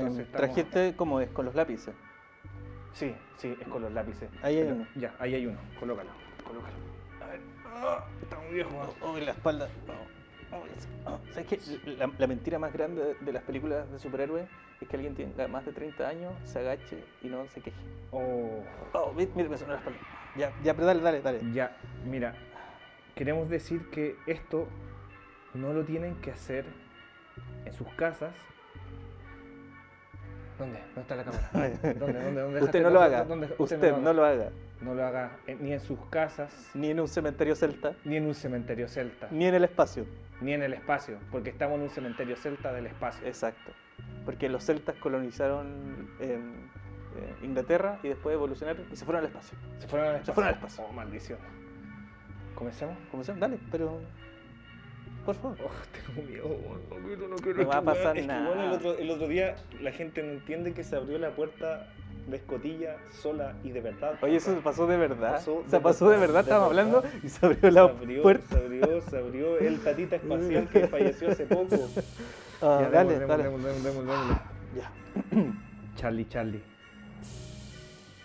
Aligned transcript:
Entonces 0.00 0.26
estamos- 0.26 0.46
Trajiste 0.54 0.96
como 0.96 1.20
es, 1.20 1.28
con 1.30 1.44
los 1.44 1.54
lápices. 1.54 1.94
Sí, 2.92 3.14
sí, 3.36 3.56
es 3.60 3.68
con 3.68 3.82
los 3.82 3.92
lápices. 3.92 4.30
Ahí 4.42 4.56
hay 4.58 4.68
uno. 4.68 4.86
Ya, 4.94 5.14
ahí 5.18 5.34
hay 5.34 5.46
uno. 5.46 5.58
Colócalo, 5.78 6.10
colócalo. 6.46 6.74
A 7.22 7.26
ver. 7.26 7.40
Ah, 7.66 8.04
está 8.22 8.38
muy 8.38 8.54
viejo. 8.54 8.70
Oh, 9.02 9.10
oh, 9.12 9.18
la 9.18 9.32
espalda. 9.32 9.68
Oh, 10.52 10.56
oh, 10.56 10.64
es-. 10.74 11.34
¿Sabes 11.34 11.46
qué? 11.46 11.60
La, 11.98 12.10
la 12.18 12.26
mentira 12.26 12.58
más 12.58 12.72
grande 12.72 13.04
de, 13.04 13.14
de 13.14 13.32
las 13.32 13.42
películas 13.42 13.90
de 13.92 13.98
superhéroes 13.98 14.48
es 14.80 14.88
que 14.88 14.96
alguien 14.96 15.14
tenga 15.14 15.46
más 15.48 15.64
de 15.66 15.72
30 15.72 16.08
años, 16.08 16.32
se 16.44 16.58
agache 16.58 17.04
y 17.22 17.28
no 17.28 17.46
se 17.48 17.60
queje. 17.60 17.76
Oh, 18.12 18.62
Oh, 18.94 19.12
mira, 19.14 19.48
me 19.48 19.58
sonó 19.58 19.72
la 19.72 19.78
espalda. 19.78 19.98
Ya, 20.36 20.52
ya, 20.62 20.72
pero 20.74 20.86
dale, 20.86 21.00
dale, 21.00 21.20
dale. 21.20 21.40
ya, 21.52 21.76
mira. 22.06 22.34
Queremos 23.14 23.48
decir 23.48 23.88
que 23.90 24.16
esto 24.26 24.66
no 25.54 25.72
lo 25.72 25.84
tienen 25.84 26.14
que 26.16 26.30
hacer 26.30 26.64
en 27.64 27.72
sus 27.72 27.88
casas. 27.94 28.34
¿Dónde? 30.58 30.78
¿Dónde 30.94 31.00
está 31.02 31.16
la 31.16 31.24
cámara? 31.24 31.50
¿Dónde? 31.52 31.94
¿Dónde? 31.94 32.40
¿Dónde 32.40 32.44
Usted 32.44 32.54
dejaste 32.54 32.80
no 32.80 32.90
lo 32.90 33.00
haga. 33.02 33.24
dónde- 33.24 33.54
Usted 33.58 33.96
no 33.96 34.12
lo 34.12 34.24
haga. 34.24 34.50
No 34.80 34.94
lo 34.94 35.04
haga 35.06 35.32
ni 35.60 35.72
en 35.72 35.80
sus 35.80 35.98
casas, 36.10 36.52
Ni 36.74 36.90
en 36.90 37.00
un 37.00 37.08
cementerio 37.08 37.54
celta, 37.56 37.94
ni 38.04 38.16
en 38.16 38.26
un 38.26 38.34
cementerio 38.34 38.88
celta, 38.88 39.26
ni 39.30 39.46
en 39.46 39.54
el 39.54 39.64
espacio. 39.64 40.04
ni 40.42 40.52
en 40.52 40.62
el 40.62 40.74
espacio, 40.74 41.18
porque 41.30 41.48
estamos 41.50 41.76
en 41.76 41.82
un 41.84 41.90
cementerio 41.90 42.36
celta 42.36 42.72
del 42.74 42.86
espacio. 42.86 43.26
Exacto. 43.26 43.72
Porque 44.26 44.48
los 44.50 44.64
celtas 44.64 44.94
colonizaron 44.96 46.10
eh, 46.20 46.38
Inglaterra 47.42 47.98
y 48.02 48.08
después 48.08 48.34
evolucionaron 48.34 48.84
y 48.92 48.96
se 48.96 49.04
fueron 49.06 49.20
al 49.24 49.28
espacio. 49.30 49.56
Se 49.78 49.88
fueron 49.88 50.08
al 50.08 50.14
espacio. 50.16 50.34
fueron 50.34 50.48
al 50.48 50.54
espacio. 50.56 50.84
Oh, 50.84 50.92
maldición. 50.92 51.38
¿Comencemos? 52.54 52.96
¿Cómo 53.10 53.24
se 53.24 53.32
llama? 53.32 53.40
Dale, 53.48 53.58
pero. 53.70 54.00
Por 55.26 55.34
favor. 55.34 55.56
Oh, 55.64 55.70
tengo 56.14 56.28
miedo, 56.28 56.48
no 56.48 57.04
quiero, 57.04 57.28
no 57.28 57.36
quiero. 57.36 57.62
No 57.62 57.68
va 57.68 57.72
que, 57.74 57.78
a 57.78 57.82
pasar 57.82 58.16
es 58.16 58.22
que, 58.22 58.28
nada. 58.28 58.48
weón, 58.48 58.60
el, 58.60 58.72
otro, 58.72 58.96
el 58.98 59.10
otro 59.10 59.28
día 59.28 59.56
la 59.80 59.90
gente 59.92 60.22
no 60.22 60.32
entiende 60.32 60.72
que 60.72 60.84
se 60.84 60.94
abrió 60.96 61.18
la 61.18 61.30
puerta 61.30 61.88
de 62.28 62.36
escotilla 62.36 62.96
sola 63.22 63.54
y 63.64 63.70
de 63.70 63.80
verdad. 63.80 64.14
Oye, 64.22 64.36
eso 64.36 64.54
pasó 64.62 64.86
de 64.86 64.96
verdad. 64.96 65.32
Pasó 65.32 65.64
de 65.68 65.80
pasó 65.80 66.08
de 66.10 66.16
verdad, 66.18 66.42
estábamos 66.42 66.70
hablando 66.70 67.02
y 67.22 67.28
se 67.28 67.44
abrió 67.44 67.60
se 67.60 67.70
la 67.72 67.80
abrió, 67.82 68.22
puerta. 68.22 68.46
se 68.48 68.56
abrió, 68.56 69.00
se 69.00 69.18
abrió 69.18 69.58
el 69.58 69.80
tatita 69.80 70.16
espacial 70.16 70.68
que 70.68 70.86
falleció 70.88 71.30
hace 71.30 71.44
poco. 71.46 71.76
Ah, 72.62 72.78
Ya, 72.82 72.90
dale, 72.90 73.18
démosle, 73.18 73.26
dale. 73.26 73.42
démosle, 73.44 73.72
démosle. 73.90 74.12
Ya. 74.76 74.92
Charlie, 75.96 76.28
Charlie. 76.28 76.62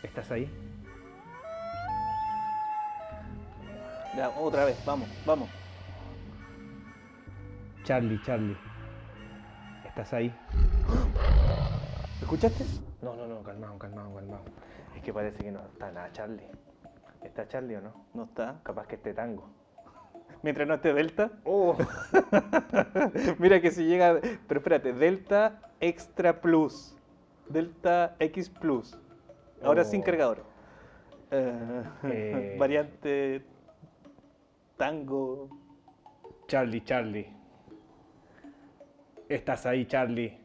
¿Estás 0.03 0.31
ahí? 0.31 0.49
Ya, 4.17 4.29
otra 4.29 4.65
vez, 4.65 4.77
vamos, 4.85 5.07
vamos. 5.25 5.49
Charlie, 7.83 8.19
Charlie. 8.23 8.57
¿Estás 9.85 10.13
ahí? 10.13 10.33
¿Escuchaste? 12.21 12.65
No, 13.01 13.15
no, 13.15 13.27
no, 13.27 13.41
calmado, 13.43 13.77
calmado, 13.77 14.15
calmado. 14.15 14.43
Es 14.95 15.01
que 15.01 15.13
parece 15.13 15.43
que 15.43 15.51
no 15.51 15.61
está 15.61 15.91
nada 15.91 16.11
Charlie. 16.11 16.45
¿Está 17.23 17.47
Charlie 17.47 17.75
o 17.75 17.81
no? 17.81 18.05
No 18.13 18.23
está. 18.25 18.59
Capaz 18.63 18.87
que 18.87 18.95
esté 18.95 19.13
tango. 19.13 19.49
Mientras 20.43 20.67
no 20.67 20.75
esté 20.75 20.93
Delta. 20.93 21.31
Oh, 21.43 21.75
Mira 23.39 23.59
que 23.61 23.71
si 23.71 23.85
llega. 23.85 24.19
Pero 24.47 24.59
espérate, 24.59 24.93
Delta 24.93 25.59
Extra 25.79 26.39
Plus. 26.41 26.95
Delta 27.49 28.15
X 28.19 28.49
Plus. 28.49 28.97
Ahora 29.63 29.81
Oh. 29.81 29.85
sin 29.85 30.01
cargador. 30.01 30.43
Eh, 31.31 31.83
Eh. 32.03 32.55
Variante 32.59 33.43
tango. 34.77 35.49
Charlie, 36.47 36.81
Charlie. 36.83 37.40
Estás 39.31 39.65
ahí, 39.65 39.85
Charlie. 39.85 40.37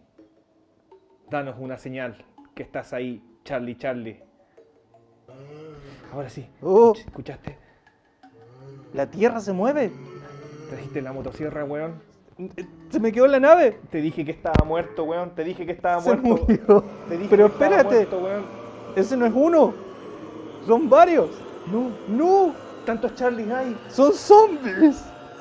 Danos 1.28 1.56
una 1.58 1.76
señal 1.76 2.24
que 2.54 2.62
estás 2.62 2.92
ahí, 2.92 3.20
Charlie, 3.44 3.76
Charlie. 3.76 4.22
Ahora 6.12 6.28
sí. 6.28 6.48
Oh, 6.62 6.92
¿Escuchaste? 6.96 7.58
la 8.94 9.10
Tierra 9.10 9.40
se 9.40 9.52
mueve. 9.52 9.90
Trajiste 10.70 11.02
la 11.02 11.12
motosierra, 11.12 11.64
weón. 11.64 12.00
Se 12.90 13.00
me 13.00 13.10
quedó 13.10 13.26
la 13.26 13.40
nave. 13.40 13.80
Te 13.90 14.00
dije 14.00 14.24
que 14.24 14.30
estaba 14.30 14.64
muerto, 14.64 15.02
weón. 15.04 15.30
Te 15.34 15.42
dije 15.42 15.66
que 15.66 15.72
estaba 15.72 16.00
Se 16.00 16.16
muerto. 16.16 16.44
murió. 16.46 16.84
Te 17.08 17.16
dije 17.16 17.28
Pero 17.30 17.46
que 17.48 17.52
estaba 17.54 17.76
espérate. 17.78 17.94
muerto, 17.96 18.18
weón. 18.20 18.44
Ese 18.94 19.16
no 19.16 19.26
es 19.26 19.32
uno. 19.34 19.74
Son 20.64 20.88
varios. 20.88 21.30
No, 21.72 21.90
No, 22.08 22.54
tantos 22.84 23.16
Charlies 23.16 23.50
hay. 23.50 23.76
son 23.88 24.12
zombies. 24.12 25.04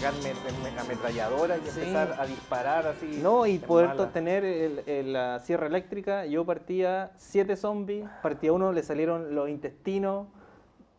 sacar 0.00 0.14
met- 0.22 0.62
met- 0.62 0.78
ametralladoras 0.80 1.58
y 1.58 1.70
Sí. 1.70 1.80
empezar 1.80 2.16
a 2.18 2.26
disparar 2.26 2.86
así. 2.86 3.20
No, 3.22 3.46
y 3.46 3.58
poder 3.58 3.88
mala. 3.88 4.12
tener 4.12 4.44
el- 4.44 4.82
el- 4.86 5.12
la 5.12 5.38
sierra 5.40 5.66
eléctrica. 5.66 6.24
Yo 6.26 6.44
partía 6.46 7.12
siete 7.16 7.54
zombies, 7.56 8.08
partía 8.22 8.52
uno, 8.52 8.72
le 8.72 8.82
salieron 8.82 9.34
los 9.34 9.48
intestinos. 9.50 10.26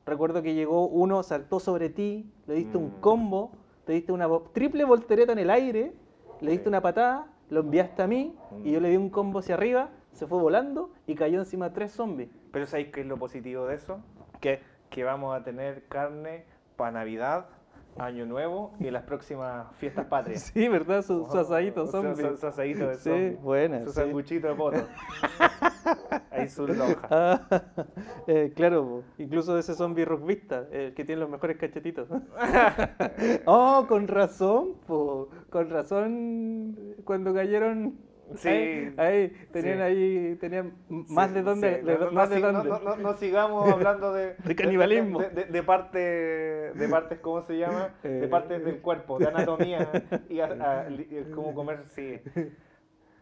Recuerdo 0.06 0.41
que 0.44 0.53
llegó 0.53 0.88
uno, 0.88 1.23
saltó 1.23 1.59
sobre 1.59 1.89
ti, 1.89 2.31
le 2.47 2.53
diste 2.56 2.78
un 2.78 2.88
Mm. 2.97 3.01
combo, 3.01 3.51
te 3.85 3.94
diste 3.94 4.12
una 4.12 4.28
triple 4.53 4.84
voltereta 4.84 5.31
en 5.31 5.39
el 5.39 5.50
aire, 5.50 5.94
le 6.39 6.51
diste 6.51 6.66
Sí. 6.66 6.69
una 6.69 6.81
patada, 6.81 7.28
lo 7.50 7.62
enviaste 7.62 8.01
a 8.03 8.07
mí 8.07 8.35
y 8.63 8.69
Mm. 8.69 8.73
yo 8.73 8.79
le 8.81 8.89
di 8.89 8.97
un 8.97 9.09
combo 9.09 9.39
hacia 9.39 9.56
arriba, 9.56 9.89
se 10.12 10.28
fue 10.28 10.39
volando 10.39 10.91
y 11.07 11.16
cayó 11.16 11.39
encima 11.39 11.69
de 11.69 11.75
tres 11.75 11.91
zombies. 11.91 12.29
Pero 12.51 12.68
¿sabéis 12.68 12.89
qué 12.89 13.01
es 13.01 13.07
lo 13.07 13.18
positivo 13.18 13.66
de 13.66 13.75
eso? 13.75 14.00
¿Qué? 14.39 14.62
Que 14.89 15.03
vamos 15.03 15.35
a 15.35 15.44
tener 15.44 15.85
carne 15.88 16.44
para 16.75 16.91
Navidad, 16.91 17.45
Año 17.97 18.25
Nuevo 18.25 18.74
y 18.79 18.90
las 18.90 19.03
próximas 19.03 19.68
fiestas 19.78 20.06
patrias. 20.07 20.41
Sí, 20.53 20.68
¿verdad? 20.68 21.02
Su, 21.03 21.28
su 21.28 21.38
asadito 21.38 21.85
Su- 21.85 21.91
zombie. 21.91 22.16
su- 22.29 22.38
su 22.38 22.47
asadito 22.47 22.88
de 22.88 22.96
Sí, 22.96 23.09
zombie. 23.09 23.29
buena, 23.41 23.79
Su 23.85 23.90
sí. 23.91 23.96
sanguchito 23.96 24.47
de 24.47 24.56
poto. 24.56 24.78
Ahí 26.31 26.47
su 26.47 26.68
lonja. 26.68 27.07
Ah, 27.09 27.41
eh, 28.28 28.53
claro, 28.56 29.03
incluso 29.18 29.53
de 29.53 29.59
ese 29.59 29.74
zombie 29.75 30.06
rugbyista, 30.06 30.66
el 30.72 30.94
que 30.94 31.03
tiene 31.06 31.22
los 31.22 31.30
mejores 31.30 31.57
cachetitos. 31.57 32.07
oh, 33.46 33.85
con 33.88 34.07
razón, 34.07 34.75
po. 34.88 35.30
con 35.50 35.69
razón, 35.69 36.96
cuando 37.03 37.34
cayeron, 37.34 37.96
Sí, 38.38 38.47
ahí, 38.50 38.94
ahí, 38.97 39.47
tenían 39.52 39.78
sí. 39.78 39.81
ahí, 39.84 40.36
tenían 40.40 40.74
más 40.90 41.30
Sí, 41.30 41.34
de 41.36 41.42
dónde, 41.44 41.80
sí. 41.80 41.86
de- 41.86 41.97
No, 41.97 42.12
más 42.12 42.30
no, 42.30 42.36
de 42.36 42.42
dónde. 42.42 43.03
no, 43.03 43.14
sigamos 43.18 43.69
hablando 43.72 44.14
de, 44.14 44.36
De 44.36 44.56
canibalismo. 44.56 45.19
De, 45.19 45.30
de- 45.30 45.46
de 45.46 45.64
parte, 45.64 46.00
de 46.00 46.88
partes, 46.90 47.19
¿cómo 47.19 47.42
se 47.44 47.58
llama? 47.58 47.94
De 48.03 48.25
Eh. 48.25 48.28
partes 48.28 48.64
del 48.64 48.80
cuerpo, 48.81 49.19
de 49.19 49.28
anatomía 49.28 49.90
y 50.30 50.40
a- 50.40 50.81
a- 50.86 50.90
li- 50.90 51.08
eh, 51.12 51.31
cómo 51.34 51.53
comer, 51.56 51.84
sí. 51.90 52.19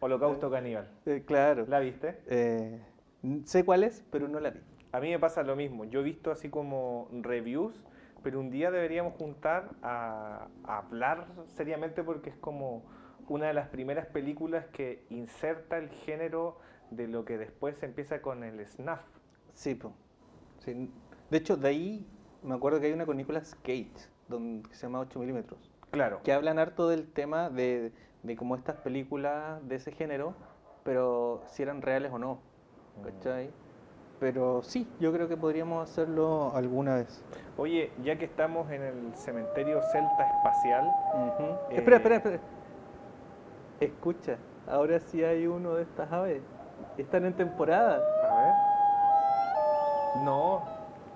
Holocausto 0.00 0.50
caníbal. 0.50 0.88
Eh, 1.06 1.22
claro. 1.26 1.64
¿La 1.68 1.78
viste? 1.80 2.18
Eh, 2.26 2.80
sé 3.44 3.64
cuál 3.64 3.84
es, 3.84 4.04
pero 4.10 4.28
no 4.28 4.40
la 4.40 4.50
vi. 4.50 4.60
A 4.92 5.00
mí 5.00 5.10
me 5.10 5.18
pasa 5.18 5.42
lo 5.42 5.56
mismo. 5.56 5.84
Yo 5.84 6.00
he 6.00 6.02
visto 6.02 6.30
así 6.30 6.48
como 6.48 7.08
reviews, 7.12 7.84
pero 8.22 8.40
un 8.40 8.50
día 8.50 8.70
deberíamos 8.70 9.14
juntar 9.14 9.70
a, 9.82 10.48
a 10.64 10.78
hablar 10.78 11.26
seriamente 11.48 12.02
porque 12.02 12.30
es 12.30 12.36
como 12.36 12.82
una 13.30 13.46
de 13.46 13.54
las 13.54 13.68
primeras 13.68 14.06
películas 14.06 14.66
que 14.72 15.04
inserta 15.08 15.78
el 15.78 15.88
género 15.88 16.58
de 16.90 17.06
lo 17.06 17.24
que 17.24 17.38
después 17.38 17.80
empieza 17.84 18.20
con 18.20 18.42
el 18.42 18.66
snuff. 18.66 18.98
Sí, 19.54 19.76
po. 19.76 19.92
Sí. 20.58 20.90
De 21.30 21.38
hecho, 21.38 21.56
de 21.56 21.68
ahí 21.68 22.06
me 22.42 22.56
acuerdo 22.56 22.80
que 22.80 22.86
hay 22.88 22.92
una 22.92 23.06
con 23.06 23.16
Nicolas 23.16 23.54
Cage, 23.62 23.92
donde, 24.28 24.68
que 24.68 24.74
se 24.74 24.82
llama 24.82 24.98
8 25.00 25.18
milímetros. 25.20 25.70
Claro. 25.92 26.20
que 26.22 26.32
hablan 26.32 26.60
harto 26.60 26.88
del 26.88 27.10
tema 27.10 27.50
de, 27.50 27.92
de 28.22 28.36
cómo 28.36 28.54
estas 28.54 28.76
películas 28.76 29.60
de 29.66 29.76
ese 29.76 29.90
género, 29.90 30.34
pero 30.84 31.42
si 31.48 31.62
eran 31.62 31.82
reales 31.82 32.12
o 32.12 32.18
no, 32.18 32.40
¿cachai? 33.04 33.50
Pero 34.20 34.62
sí, 34.62 34.88
yo 35.00 35.12
creo 35.12 35.28
que 35.28 35.36
podríamos 35.36 35.88
hacerlo 35.88 36.52
alguna 36.54 36.96
vez. 36.96 37.24
Oye, 37.56 37.90
ya 38.04 38.18
que 38.18 38.24
estamos 38.24 38.70
en 38.70 38.82
el 38.82 39.14
cementerio 39.14 39.80
celta 39.92 40.28
espacial. 40.36 40.86
Eh, 41.70 41.76
Espera, 41.76 41.96
espera, 41.96 42.16
espera. 42.16 42.40
Escucha, 43.80 44.36
ahora 44.66 45.00
sí 45.00 45.24
hay 45.24 45.46
uno 45.46 45.74
de 45.74 45.82
estas 45.84 46.12
aves. 46.12 46.42
Están 46.98 47.24
en 47.24 47.32
temporada. 47.34 47.98
a 48.22 48.34
ver. 48.42 48.54
No, 50.24 50.62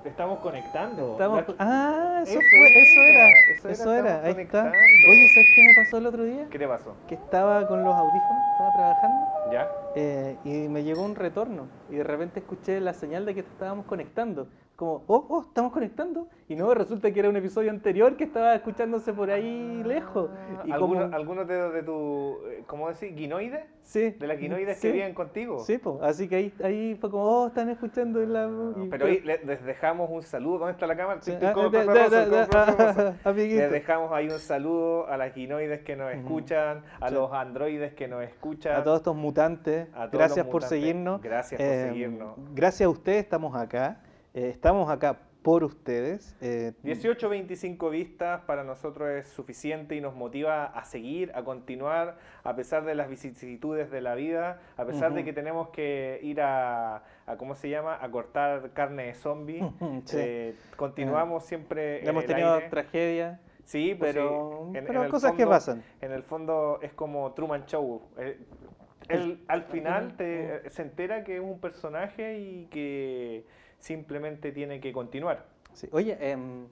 Estamos 0.05 0.39
conectando. 0.41 1.13
Estamos- 1.13 1.47
La- 1.49 1.55
Ah, 1.59 2.21
eso, 2.23 2.41
Eso 2.41 2.57
fue, 2.57 2.79
eso 2.79 3.03
era, 3.03 3.29
era, 3.29 3.41
eso 3.41 3.69
eso 3.71 3.93
era, 3.95 4.19
era, 4.21 4.29
estamos 4.29 4.37
ahí 4.39 4.45
está. 4.45 4.73
Oye, 5.09 5.29
¿sabes 5.29 5.49
qué 5.55 5.63
me 5.63 5.73
pasó 5.73 5.97
el 5.97 6.07
otro 6.07 6.25
día? 6.25 6.47
¿Qué 6.51 6.59
te 6.59 6.69
pasó? 6.69 6.95
Que 7.09 7.15
estaba 7.15 7.67
con 7.67 7.85
los 7.85 7.97
audífonos, 7.97 8.43
estaba 8.53 8.71
trabajando 8.71 9.27
¿Ya? 9.51 9.67
eh, 9.95 10.37
y 10.45 10.69
me 10.69 10.85
llegó 10.85 11.03
un 11.03 11.15
retorno 11.15 11.69
y 11.89 11.97
de 11.97 12.05
repente 12.05 12.41
escuché 12.41 12.81
la 12.81 12.93
señal 12.93 13.25
de 13.25 13.35
que 13.35 13.41
estábamos 13.41 13.87
conectando. 13.87 14.47
Como, 14.77 15.05
oh, 15.07 15.25
oh, 15.29 15.43
estamos 15.43 15.73
conectando. 15.73 16.27
Y 16.49 16.57
no, 16.57 16.75
resulta 16.75 17.11
que 17.13 17.21
era 17.21 17.29
un 17.29 17.37
episodio 17.37 17.71
anterior 17.71 18.17
que 18.17 18.25
estaba 18.25 18.55
escuchándose 18.57 19.13
por 19.13 19.31
ahí 19.31 19.83
lejos. 19.85 20.31
Y 20.65 20.73
¿Algunos, 20.73 21.05
como, 21.05 21.17
algunos 21.17 21.47
de, 21.49 21.71
de 21.71 21.83
tu, 21.85 22.39
eh, 22.49 22.65
¿cómo 22.67 22.89
decir? 22.89 23.15
¿Guinoides? 23.15 23.65
sí, 23.83 24.11
¿De 24.11 24.27
las 24.27 24.39
guinoides 24.39 24.79
sí, 24.79 24.89
que 24.89 24.93
viven 24.93 25.15
contigo? 25.15 25.61
Sí, 25.61 25.79
pues, 25.79 25.97
así 26.03 26.29
que 26.29 26.37
ahí, 26.37 26.53
ahí 26.65 26.97
fue 27.01 27.09
como, 27.11 27.23
oh, 27.25 27.47
están 27.47 27.69
escuchando 27.71 28.21
en 28.21 28.33
la... 28.33 28.51
y- 28.77 28.89
Pero 28.89 29.07
ahí 29.07 29.21
les 29.21 29.65
dejamos 29.65 30.11
un 30.11 30.23
saludo. 30.23 30.59
¿Dónde 30.59 30.73
está 30.73 30.87
la 30.89 30.97
cámara? 30.97 31.21
Ah. 31.25 33.13
Les 33.37 33.71
dejamos 33.71 34.13
ahí 34.13 34.29
un 34.29 34.39
saludo 34.39 35.07
a 35.07 35.17
las 35.17 35.35
guinoides 35.35 35.83
que 35.83 35.97
nos 35.97 36.13
escuchan, 36.13 36.83
a 37.01 37.09
Sí. 37.09 37.15
los 37.15 37.33
androides 37.33 37.95
que 37.95 38.09
nos 38.09 38.23
escuchan. 38.25 38.77
A 38.77 38.83
todos 38.85 38.99
estos 38.99 39.15
mutantes, 39.17 39.89
a 39.95 40.07
todos 40.07 40.13
gracias 40.13 40.47
por 40.47 40.63
seguirnos. 40.63 41.23
Gracias 41.23 41.61
por 41.61 41.67
Eh, 41.71 41.89
seguirnos. 41.91 42.35
Gracias 42.55 42.87
a 42.87 42.91
ustedes 42.91 43.19
estamos 43.25 43.55
acá. 43.57 44.01
Eh, 44.35 44.49
estamos 44.49 44.91
acá 44.91 45.17
por 45.43 45.63
ustedes. 45.63 46.37
Eh, 46.41 46.73
18 46.83 47.29
25 47.29 47.91
vistas 47.91 48.41
para 48.43 48.65
nosotros 48.65 49.11
es 49.11 49.29
suficiente 49.29 49.95
y 49.95 50.01
nos 50.01 50.15
motiva 50.15 50.65
a 50.65 50.85
seguir, 50.87 51.31
a 51.35 51.45
continuar, 51.45 52.17
a 52.43 52.57
pesar 52.57 52.85
de 52.85 52.95
las 52.95 53.09
vicisitudes 53.11 53.91
de 53.91 54.01
la 54.01 54.15
vida, 54.15 54.61
a 54.77 54.85
pesar 54.87 55.13
de 55.13 55.21
Ujú. 55.21 55.27
que 55.27 55.33
tenemos 55.35 55.69
que 55.69 56.19
ir 56.23 56.41
a, 56.41 57.05
a, 57.27 57.37
¿cómo 57.37 57.55
se 57.55 57.69
llama?, 57.69 57.99
a 58.01 58.11
cortar 58.11 58.71
carne 58.73 59.05
de 59.07 59.15
zombie. 59.15 59.61
Sí. 60.07 60.17
Eh, 60.19 60.55
continuamos 60.77 61.45
siempre 61.45 62.01
en 62.03 62.09
hemos 62.09 62.25
el 62.25 62.29
tenido 62.31 62.59
tragedias, 62.71 63.39
Sí, 63.65 63.95
pues 63.95 64.13
pero, 64.15 64.69
sí, 64.73 64.79
en- 64.79 64.85
pero 64.87 64.99
en 65.01 65.05
el 65.07 65.11
cosas 65.11 65.33
que 65.33 65.39
fondo- 65.39 65.51
pasan. 65.51 65.83
En 66.01 66.13
el 66.13 66.23
fondo 66.23 66.79
es 66.83 66.93
como 66.93 67.33
Truman 67.33 67.65
Show. 67.67 68.03
Eh, 68.19 68.39
él 69.09 69.43
al 69.49 69.63
final 69.65 70.17
te, 70.17 70.69
se 70.71 70.83
entera 70.83 71.23
que 71.25 71.37
es 71.37 71.43
un 71.43 71.61
personaje 71.61 72.39
y 72.39 72.67
que 72.67 73.47
simplemente 73.85 74.51
tiene 74.51 74.81
que 74.81 74.93
continuar. 74.93 75.45
Sí. 75.75 75.89
Oye, 75.93 76.17
em, 76.19 76.67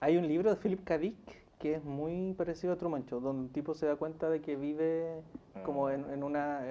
hay 0.00 0.16
un 0.16 0.26
libro 0.26 0.48
de 0.48 0.56
Philip 0.56 0.82
K. 0.84 0.96
Dick 0.96 1.14
que 1.58 1.74
es 1.74 1.84
muy 1.84 2.32
parecido 2.32 2.72
a 2.72 2.76
Truman 2.76 3.04
Show, 3.04 3.20
donde 3.20 3.42
un 3.42 3.48
tipo 3.50 3.74
se 3.74 3.84
da 3.84 3.96
cuenta 3.96 4.30
de 4.30 4.40
que 4.40 4.56
vive 4.56 5.20
como 5.62 5.90
en, 5.90 6.10
en 6.10 6.22
una 6.22 6.62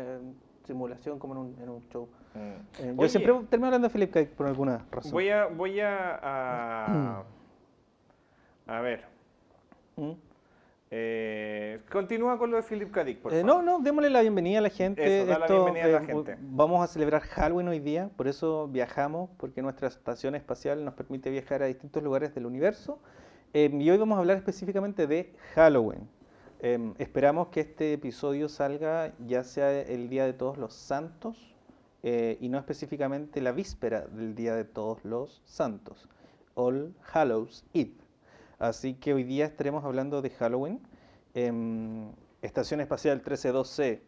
simulación, 0.66 1.20
como 1.20 1.36
en 1.36 1.40
un, 1.40 1.56
en 1.62 1.70
un 1.70 1.88
show. 1.90 2.10
Eh, 2.34 2.58
yo 2.80 2.94
Oye, 2.98 3.10
siempre 3.10 3.34
termino 3.52 3.68
hablando 3.68 3.88
de 3.88 3.94
Philip 3.94 4.12
K. 4.12 4.20
Dick 4.22 4.30
por 4.30 4.48
alguna 4.48 4.84
razón. 4.90 5.12
Voy 5.12 5.30
a, 5.30 5.46
voy 5.46 5.80
a, 5.80 6.20
a, 6.24 7.24
a 8.66 8.82
ver. 8.82 9.06
¿Mm? 9.96 10.14
Eh, 10.92 11.82
continúa 11.92 12.38
con 12.38 12.50
lo 12.52 12.58
de 12.58 12.64
Philip 12.64 12.92
K. 12.92 13.04
Dick, 13.04 13.20
por 13.20 13.34
Eh, 13.34 13.42
favor. 13.42 13.64
no, 13.64 13.78
no, 13.78 13.84
démosle 13.84 14.10
la 14.10 14.22
bienvenida 14.22 14.60
a 14.60 14.62
la 14.62 14.70
gente. 14.70 15.22
Eso, 15.22 15.40
la 15.40 15.46
bienvenida 15.48 15.86
a 15.86 15.88
la 15.88 16.02
eh, 16.02 16.06
gente. 16.06 16.38
Vamos 16.42 16.84
a 16.84 16.88
celebrar 16.88 17.22
Halloween 17.22 17.68
hoy 17.68 17.80
día, 17.80 18.10
por 18.16 18.28
eso 18.28 18.68
viajamos, 18.68 19.30
porque 19.38 19.62
nuestra 19.62 19.88
estación 19.88 20.36
espacial 20.36 20.84
nos 20.84 20.96
permite 20.96 21.30
viajar 21.30 21.62
a 21.62 21.68
distintos 21.68 22.02
lugares 22.02 22.34
del 22.34 22.46
universo. 22.46 23.00
Eh, 23.54 23.70
y 23.72 23.90
hoy 23.90 23.98
vamos 23.98 24.16
a 24.16 24.20
hablar 24.20 24.38
específicamente 24.38 25.08
de 25.08 25.34
Halloween. 25.56 26.08
Eh, 26.62 26.94
esperamos 26.98 27.48
que 27.50 27.62
este 27.62 27.94
episodio 27.94 28.50
salga 28.50 29.14
ya 29.26 29.44
sea 29.44 29.82
el 29.82 30.10
Día 30.10 30.26
de 30.26 30.34
Todos 30.34 30.58
los 30.58 30.74
Santos 30.74 31.56
eh, 32.04 32.38
y 32.42 32.50
no 32.50 32.58
específicamente 32.58 33.42
la 33.42 33.52
víspera 33.54 34.02
del 34.08 34.36
Día 34.36 34.56
de 34.56 34.66
Todos 34.66 35.04
los 35.06 35.42
Santos, 35.46 36.10
All 36.56 36.94
Hallows 37.14 37.64
Eve. 37.74 37.94
Así 38.60 38.94
que 38.96 39.14
hoy 39.14 39.24
día 39.24 39.46
estaremos 39.46 39.86
hablando 39.86 40.22
de 40.22 40.30
Halloween. 40.32 40.80
Em, 41.34 42.12
Estación 42.42 42.82
Espacial 42.82 43.22
132C, 43.24 44.02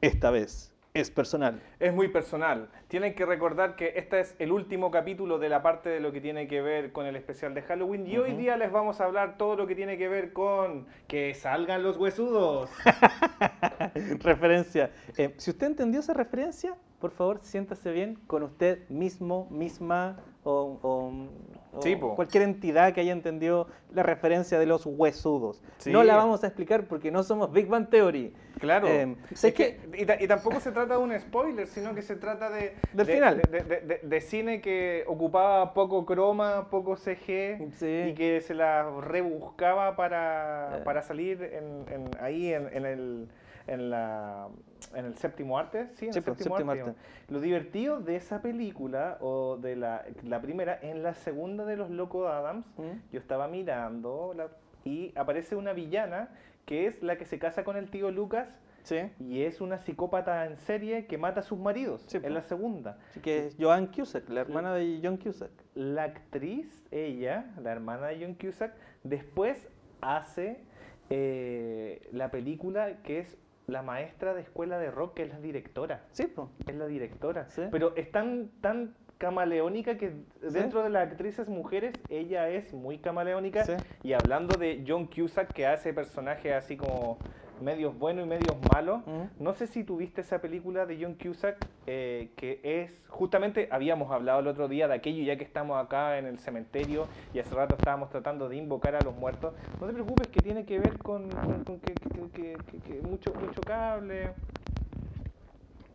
esta 0.00 0.30
vez 0.30 0.72
es 0.94 1.10
personal. 1.10 1.60
Es 1.78 1.92
muy 1.94 2.08
personal. 2.08 2.70
Tienen 2.88 3.14
que 3.14 3.24
recordar 3.26 3.76
que 3.76 3.92
este 3.96 4.20
es 4.20 4.34
el 4.38 4.50
último 4.52 4.90
capítulo 4.90 5.38
de 5.38 5.48
la 5.48 5.62
parte 5.62 5.88
de 5.90 6.00
lo 6.00 6.10
que 6.12 6.20
tiene 6.20 6.48
que 6.48 6.60
ver 6.60 6.92
con 6.92 7.06
el 7.06 7.14
especial 7.16 7.54
de 7.54 7.62
Halloween 7.62 8.06
y 8.06 8.16
hoy 8.18 8.32
día 8.34 8.56
les 8.56 8.72
vamos 8.72 9.00
a 9.00 9.04
hablar 9.04 9.36
todo 9.36 9.54
lo 9.56 9.66
que 9.66 9.74
tiene 9.76 9.96
que 9.98 10.08
ver 10.08 10.32
con 10.32 10.86
que 11.06 11.34
salgan 11.34 11.82
los 11.82 11.96
huesudos. 11.98 12.70
referencia. 14.20 14.90
Eh, 15.16 15.34
si 15.36 15.50
usted 15.50 15.66
entendió 15.68 16.00
esa 16.00 16.14
referencia, 16.14 16.74
por 17.00 17.10
favor, 17.12 17.40
siéntase 17.42 17.92
bien 17.92 18.16
con 18.26 18.42
usted 18.42 18.88
mismo, 18.88 19.46
misma 19.50 20.18
o, 20.42 20.78
o- 20.82 21.28
o 21.72 21.82
Sí, 21.82 21.96
cualquier 21.96 22.42
entidad 22.44 22.92
que 22.92 23.00
haya 23.00 23.12
entendido 23.12 23.68
la 23.92 24.02
referencia 24.02 24.58
de 24.58 24.66
los 24.66 24.86
huesudos. 24.86 25.62
Sí. 25.78 25.90
No 25.92 26.02
la 26.02 26.16
vamos 26.16 26.42
a 26.44 26.46
explicar 26.48 26.84
porque 26.86 27.10
no 27.10 27.22
somos 27.22 27.52
Big 27.52 27.66
Bang 27.68 27.88
Theory. 27.88 28.34
Claro. 28.58 28.88
Eh, 28.88 29.16
Es 29.30 29.38
sé 29.40 29.54
que- 29.54 29.78
y, 29.96 30.04
ta- 30.04 30.20
y 30.20 30.26
tampoco 30.26 30.58
se 30.60 30.72
trata 30.72 30.94
de 30.96 31.00
un 31.00 31.18
spoiler, 31.18 31.66
sino 31.68 31.94
que 31.94 32.02
se 32.02 32.16
trata 32.16 32.50
de, 32.50 32.74
Del 32.92 33.06
de- 33.06 33.14
final. 33.14 33.36
de, 33.36 33.46
de- 33.46 33.80
de- 33.80 34.00
de 34.02 34.20
cine 34.20 34.60
que 34.60 35.04
ocupaba 35.06 35.74
poco 35.74 36.04
croma, 36.04 36.68
poco 36.70 36.96
CG 36.96 37.70
Sí. 37.74 38.04
y 38.08 38.14
que 38.14 38.40
se 38.40 38.54
la 38.54 38.90
rebuscaba 39.00 39.94
para, 39.94 40.78
Eh. 40.78 40.80
para 40.84 41.02
salir 41.02 41.42
en, 41.42 41.84
en- 41.92 42.16
ahí 42.20 42.52
en, 42.52 42.68
en 42.74 42.86
el, 42.86 43.28
en, 43.68 43.90
la, 43.90 44.48
en 44.94 45.04
el 45.04 45.14
séptimo 45.16 45.58
arte. 45.58 45.88
Sí, 45.94 46.06
en 46.06 46.12
Sí, 46.12 46.18
el 46.18 46.24
séptimo, 46.24 46.56
séptimo 46.56 46.70
arte. 46.72 46.82
arte. 46.90 46.94
Lo 47.28 47.40
divertido 47.40 48.00
de 48.00 48.16
esa 48.16 48.42
película, 48.42 49.18
o 49.20 49.56
de 49.56 49.76
la, 49.76 50.04
la 50.24 50.40
primera, 50.40 50.78
en 50.82 51.02
la 51.02 51.14
segunda 51.14 51.64
de 51.64 51.76
los 51.76 51.90
Locos 51.90 52.28
Adams, 52.30 52.66
¿Mm? 52.76 53.12
yo 53.12 53.18
estaba 53.20 53.48
mirando 53.48 54.32
la- 54.36 54.48
y 54.84 55.12
aparece 55.16 55.56
una 55.56 55.72
villana 55.72 56.30
que 56.64 56.86
es 56.86 57.02
la 57.02 57.16
que 57.18 57.24
se 57.24 57.38
casa 57.38 57.64
con 57.64 57.76
el 57.76 57.90
tío 57.90 58.10
Lucas 58.10 58.48
Sí. 58.84 59.10
y 59.20 59.42
es 59.42 59.60
una 59.60 59.78
psicópata 59.78 60.46
en 60.46 60.56
serie 60.56 61.06
que 61.06 61.18
mata 61.18 61.40
a 61.40 61.42
sus 61.42 61.58
maridos. 61.58 62.04
Sí, 62.06 62.18
en 62.22 62.32
la 62.32 62.42
segunda. 62.42 62.96
Así 63.10 63.20
que 63.20 63.46
es 63.46 63.56
Joan 63.60 63.88
Cusack, 63.88 64.28
la 64.30 64.40
hermana 64.40 64.72
de 64.74 65.00
John 65.02 65.18
Cusack. 65.18 65.50
La 65.74 66.04
actriz, 66.04 66.86
ella, 66.90 67.50
la 67.60 67.72
hermana 67.72 68.06
de 68.06 68.24
John 68.24 68.34
Cusack, 68.34 68.72
después 69.02 69.68
hace 70.00 70.62
eh, 71.10 72.06
la 72.12 72.30
película 72.30 73.02
que 73.02 73.20
es 73.20 73.36
la 73.68 73.82
maestra 73.82 74.34
de 74.34 74.40
escuela 74.40 74.78
de 74.78 74.90
rock, 74.90 75.14
que 75.14 75.22
es 75.24 75.28
la 75.28 75.38
directora. 75.38 76.02
Sí, 76.10 76.26
pues. 76.26 76.48
Es 76.66 76.74
la 76.74 76.86
directora. 76.86 77.48
Sí. 77.50 77.62
Pero 77.70 77.94
es 77.96 78.10
tan, 78.10 78.48
tan 78.60 78.94
camaleónica 79.18 79.98
que 79.98 80.12
dentro 80.40 80.82
de 80.82 80.90
las 80.90 81.08
actrices 81.08 81.48
mujeres 81.48 81.94
ella 82.08 82.48
es 82.48 82.72
muy 82.72 82.98
camaleónica. 82.98 83.64
Sí. 83.64 83.74
Y 84.02 84.14
hablando 84.14 84.56
de 84.56 84.84
John 84.86 85.06
Cusack, 85.06 85.52
que 85.52 85.66
hace 85.66 85.92
personajes 85.92 86.54
así 86.54 86.76
como 86.76 87.18
medios 87.60 87.98
buenos 87.98 88.24
y 88.24 88.28
medios 88.28 88.56
malos, 88.60 89.02
no 89.38 89.52
sé 89.54 89.66
si 89.66 89.84
tuviste 89.84 90.20
esa 90.20 90.40
película 90.40 90.86
de 90.86 90.98
John 91.02 91.14
Cusack, 91.14 91.56
eh, 91.86 92.30
que 92.36 92.60
es, 92.62 92.92
justamente 93.08 93.68
habíamos 93.70 94.10
hablado 94.12 94.40
el 94.40 94.46
otro 94.48 94.68
día 94.68 94.88
de 94.88 94.94
aquello, 94.94 95.22
ya 95.24 95.36
que 95.36 95.44
estamos 95.44 95.82
acá 95.82 96.18
en 96.18 96.26
el 96.26 96.38
cementerio 96.38 97.06
y 97.32 97.38
hace 97.38 97.54
rato 97.54 97.74
estábamos 97.74 98.10
tratando 98.10 98.48
de 98.48 98.56
invocar 98.56 98.94
a 98.96 99.00
los 99.00 99.14
muertos. 99.14 99.54
No 99.80 99.86
te 99.86 99.92
preocupes 99.92 100.28
que 100.28 100.40
tiene 100.40 100.64
que 100.64 100.78
ver 100.78 100.98
con, 100.98 101.28
con- 101.28 101.64
con 101.64 101.80
que, 101.80 101.94
que- 101.94 102.30
que- 102.30 102.56
que- 102.70 102.78
que 102.80 103.00
mucho, 103.02 103.32
mucho 103.34 103.60
cable, 103.62 104.30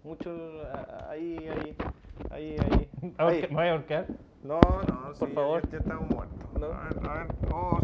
mucho... 0.04 0.32
ah, 0.74 1.08
Ahí, 1.10 1.38
ahí, 1.48 1.76
ahí, 2.32 2.56
ahí. 2.60 2.90
ahí. 3.18 3.42
¿Me 3.50 3.56
voy 3.56 3.68
a 3.68 3.72
ahorcar? 3.74 4.08
No, 4.44 4.60
no, 4.60 5.14
Por 5.18 5.30
sí, 5.30 5.34
favor. 5.36 5.64
Ya, 5.66 5.70
ya 5.72 5.78
estamos 5.78 6.10
muertos. 6.10 6.54
No. 6.60 6.66
A 6.68 6.84
ver, 6.90 7.10
a 7.10 7.14
ver. 7.24 7.28
oh, 7.52 7.80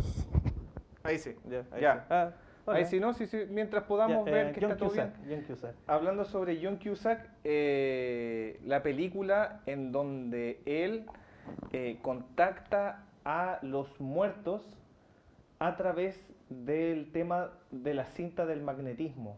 Ahí 1.04 1.18
sí. 1.18 1.36
Ya, 1.46 1.64
ahí 1.72 1.82
Ya. 1.82 1.94
sí. 1.96 2.00
Ah. 2.10 2.32
Ahí 2.78 2.86
sí, 2.86 3.00
no, 3.00 3.14
sí, 3.14 3.26
sí. 3.28 3.40
Mientras 3.50 3.84
podamos 3.84 4.26
Ya, 4.26 4.32
ver 4.32 4.48
eh, 4.48 4.52
que 4.54 4.62
John 4.62 4.72
está 4.72 4.86
todo 4.86 4.94
bien. 4.94 5.08
Cusack, 5.12 5.30
John 5.30 5.42
Cusack. 5.56 5.76
Hablando 5.88 6.26
sobre 6.26 6.60
John 6.64 6.78
Cusack, 6.78 7.30
eh, 7.44 8.60
la 8.66 8.84
película 8.84 9.62
en 9.66 9.92
donde 9.92 10.62
él 10.66 11.06
eh, 11.74 11.98
contacta 12.02 13.06
a 13.26 13.60
los 13.64 14.00
muertos 14.00 14.62
a 15.60 15.76
través 15.76 16.20
del 16.50 17.12
tema 17.12 17.52
de 17.72 17.94
la 17.94 18.06
cinta 18.06 18.46
del 18.46 18.62
magnetismo. 18.62 19.38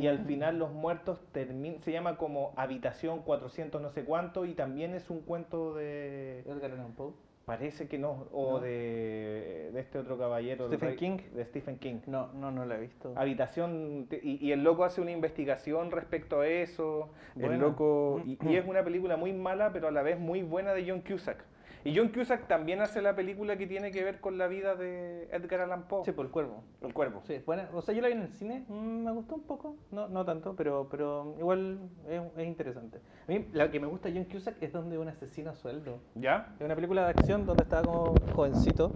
Y 0.00 0.06
al 0.06 0.20
Mm. 0.20 0.26
final 0.26 0.58
los 0.58 0.72
muertos 0.72 1.20
terminan, 1.32 1.82
se 1.82 1.92
llama 1.92 2.16
como 2.16 2.54
Habitación 2.56 3.20
400 3.22 3.82
no 3.82 3.90
sé 3.90 4.04
cuánto 4.04 4.46
y 4.46 4.54
también 4.54 4.94
es 4.94 5.10
un 5.10 5.20
cuento 5.20 5.74
de... 5.74 6.40
Edgar 6.46 6.72
Allan 6.72 6.92
Poe. 6.92 7.12
Parece 7.46 7.86
que 7.86 7.96
no, 7.96 8.26
o 8.32 8.54
No. 8.54 8.58
de, 8.58 9.70
de 9.72 9.78
este 9.80 10.00
otro 10.00 10.18
caballero. 10.18 10.64
el 10.64 10.70
Stephen 10.72 10.88
rey- 10.88 10.96
King. 10.98 11.18
De 11.32 11.44
Stephen 11.44 11.78
King. 11.78 12.00
No, 12.08 12.32
no, 12.32 12.50
no 12.50 12.64
la 12.66 12.74
he 12.74 12.80
visto. 12.80 13.12
Habitación, 13.14 14.08
y, 14.20 14.44
y 14.44 14.50
el 14.50 14.64
loco 14.64 14.82
hace 14.82 15.00
una 15.00 15.12
investigación 15.12 15.92
respecto 15.92 16.40
a 16.40 16.48
eso. 16.48 17.10
El 17.36 17.42
Bueno. 17.42 17.68
loco, 17.68 18.20
y, 18.26 18.36
y 18.50 18.56
es 18.56 18.66
una 18.66 18.82
película 18.82 19.16
muy 19.16 19.32
mala, 19.32 19.72
pero 19.72 19.86
a 19.86 19.90
la 19.92 20.02
vez 20.02 20.18
muy 20.18 20.42
buena 20.42 20.72
de 20.74 20.90
John 20.90 21.02
Cusack. 21.02 21.38
Y 21.86 21.96
John 21.96 22.08
Cusack 22.08 22.48
también 22.48 22.80
hace 22.80 23.00
la 23.00 23.14
película 23.14 23.56
que 23.56 23.66
tiene 23.68 23.92
que 23.92 24.02
ver 24.02 24.20
con 24.20 24.38
la 24.38 24.48
vida 24.48 24.74
de 24.74 25.28
Edgar 25.30 25.60
Allan 25.60 25.86
Poe. 25.86 26.04
Sí, 26.04 26.10
por 26.10 26.26
el 26.26 26.32
cuervo. 26.32 26.64
El 26.82 26.92
cuervo. 26.92 27.22
Sí, 27.24 27.40
bueno, 27.46 27.62
o 27.72 27.80
sea, 27.80 27.94
yo 27.94 28.02
la 28.02 28.08
vi 28.08 28.14
en 28.14 28.22
el 28.22 28.28
cine, 28.32 28.64
mm, 28.66 29.04
me 29.04 29.12
gustó 29.12 29.36
un 29.36 29.42
poco, 29.42 29.76
no, 29.92 30.08
no 30.08 30.24
tanto, 30.24 30.56
pero, 30.56 30.88
pero 30.90 31.36
igual 31.38 31.78
es, 32.08 32.20
es 32.36 32.46
interesante. 32.46 32.98
A 33.28 33.30
mí, 33.30 33.46
la 33.52 33.70
que 33.70 33.78
me 33.78 33.86
gusta 33.86 34.08
John 34.12 34.24
Cusack 34.24 34.60
es 34.60 34.72
donde 34.72 34.98
un 34.98 35.06
asesino 35.06 35.50
a 35.50 35.54
sueldo. 35.54 36.00
¿Ya? 36.16 36.54
Es 36.58 36.64
una 36.64 36.74
película 36.74 37.04
de 37.04 37.10
acción 37.10 37.46
donde 37.46 37.62
está 37.62 37.82
como 37.82 38.14
jovencito 38.34 38.92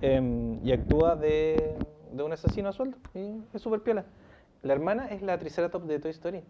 em, 0.00 0.58
y 0.66 0.72
actúa 0.72 1.14
de, 1.14 1.76
de 2.10 2.22
un 2.24 2.32
asesino 2.32 2.68
a 2.68 2.72
sueldo. 2.72 2.98
Y 3.14 3.42
es 3.52 3.62
súper 3.62 3.80
piola. 3.82 4.06
La 4.62 4.72
hermana 4.72 5.06
es 5.06 5.22
la 5.22 5.38
Triceratops 5.38 5.86
de 5.86 6.00
Toy 6.00 6.10
Story. 6.10 6.42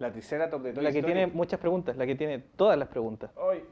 La 0.00 0.12
Triceratops 0.12 0.64
de 0.64 0.72
Toy 0.74 0.84
la 0.84 0.92
que 0.92 0.98
Story. 0.98 1.14
tiene 1.14 1.32
muchas 1.32 1.58
preguntas, 1.60 1.96
la 1.96 2.04
que 2.04 2.14
tiene 2.14 2.40
todas 2.56 2.76
las 2.78 2.88
preguntas. 2.88 3.30
Ay, 3.50 3.64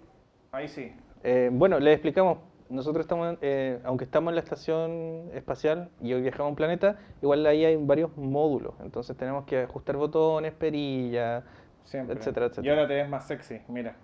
ahí 0.52 0.68
sí. 0.68 0.92
Eh, 1.24 1.50
bueno, 1.52 1.78
le 1.78 1.92
explicamos. 1.92 2.38
Nosotros 2.70 3.04
estamos, 3.04 3.38
eh, 3.40 3.78
aunque 3.84 4.04
estamos 4.04 4.30
en 4.30 4.34
la 4.34 4.42
estación 4.42 5.30
espacial 5.32 5.88
y 6.02 6.12
hoy 6.12 6.20
viajamos 6.20 6.46
a 6.48 6.50
un 6.50 6.56
planeta, 6.56 6.98
igual 7.22 7.46
ahí 7.46 7.64
hay 7.64 7.76
varios 7.76 8.14
módulos. 8.16 8.74
Entonces 8.82 9.16
tenemos 9.16 9.44
que 9.46 9.62
ajustar 9.62 9.96
botones, 9.96 10.52
perillas, 10.52 11.44
Siempre. 11.84 12.18
etcétera, 12.18 12.46
Y 12.46 12.48
etcétera. 12.50 12.74
ahora 12.74 12.88
te 12.88 12.94
ves 12.94 13.08
más 13.08 13.26
sexy, 13.26 13.60
mira. 13.68 13.96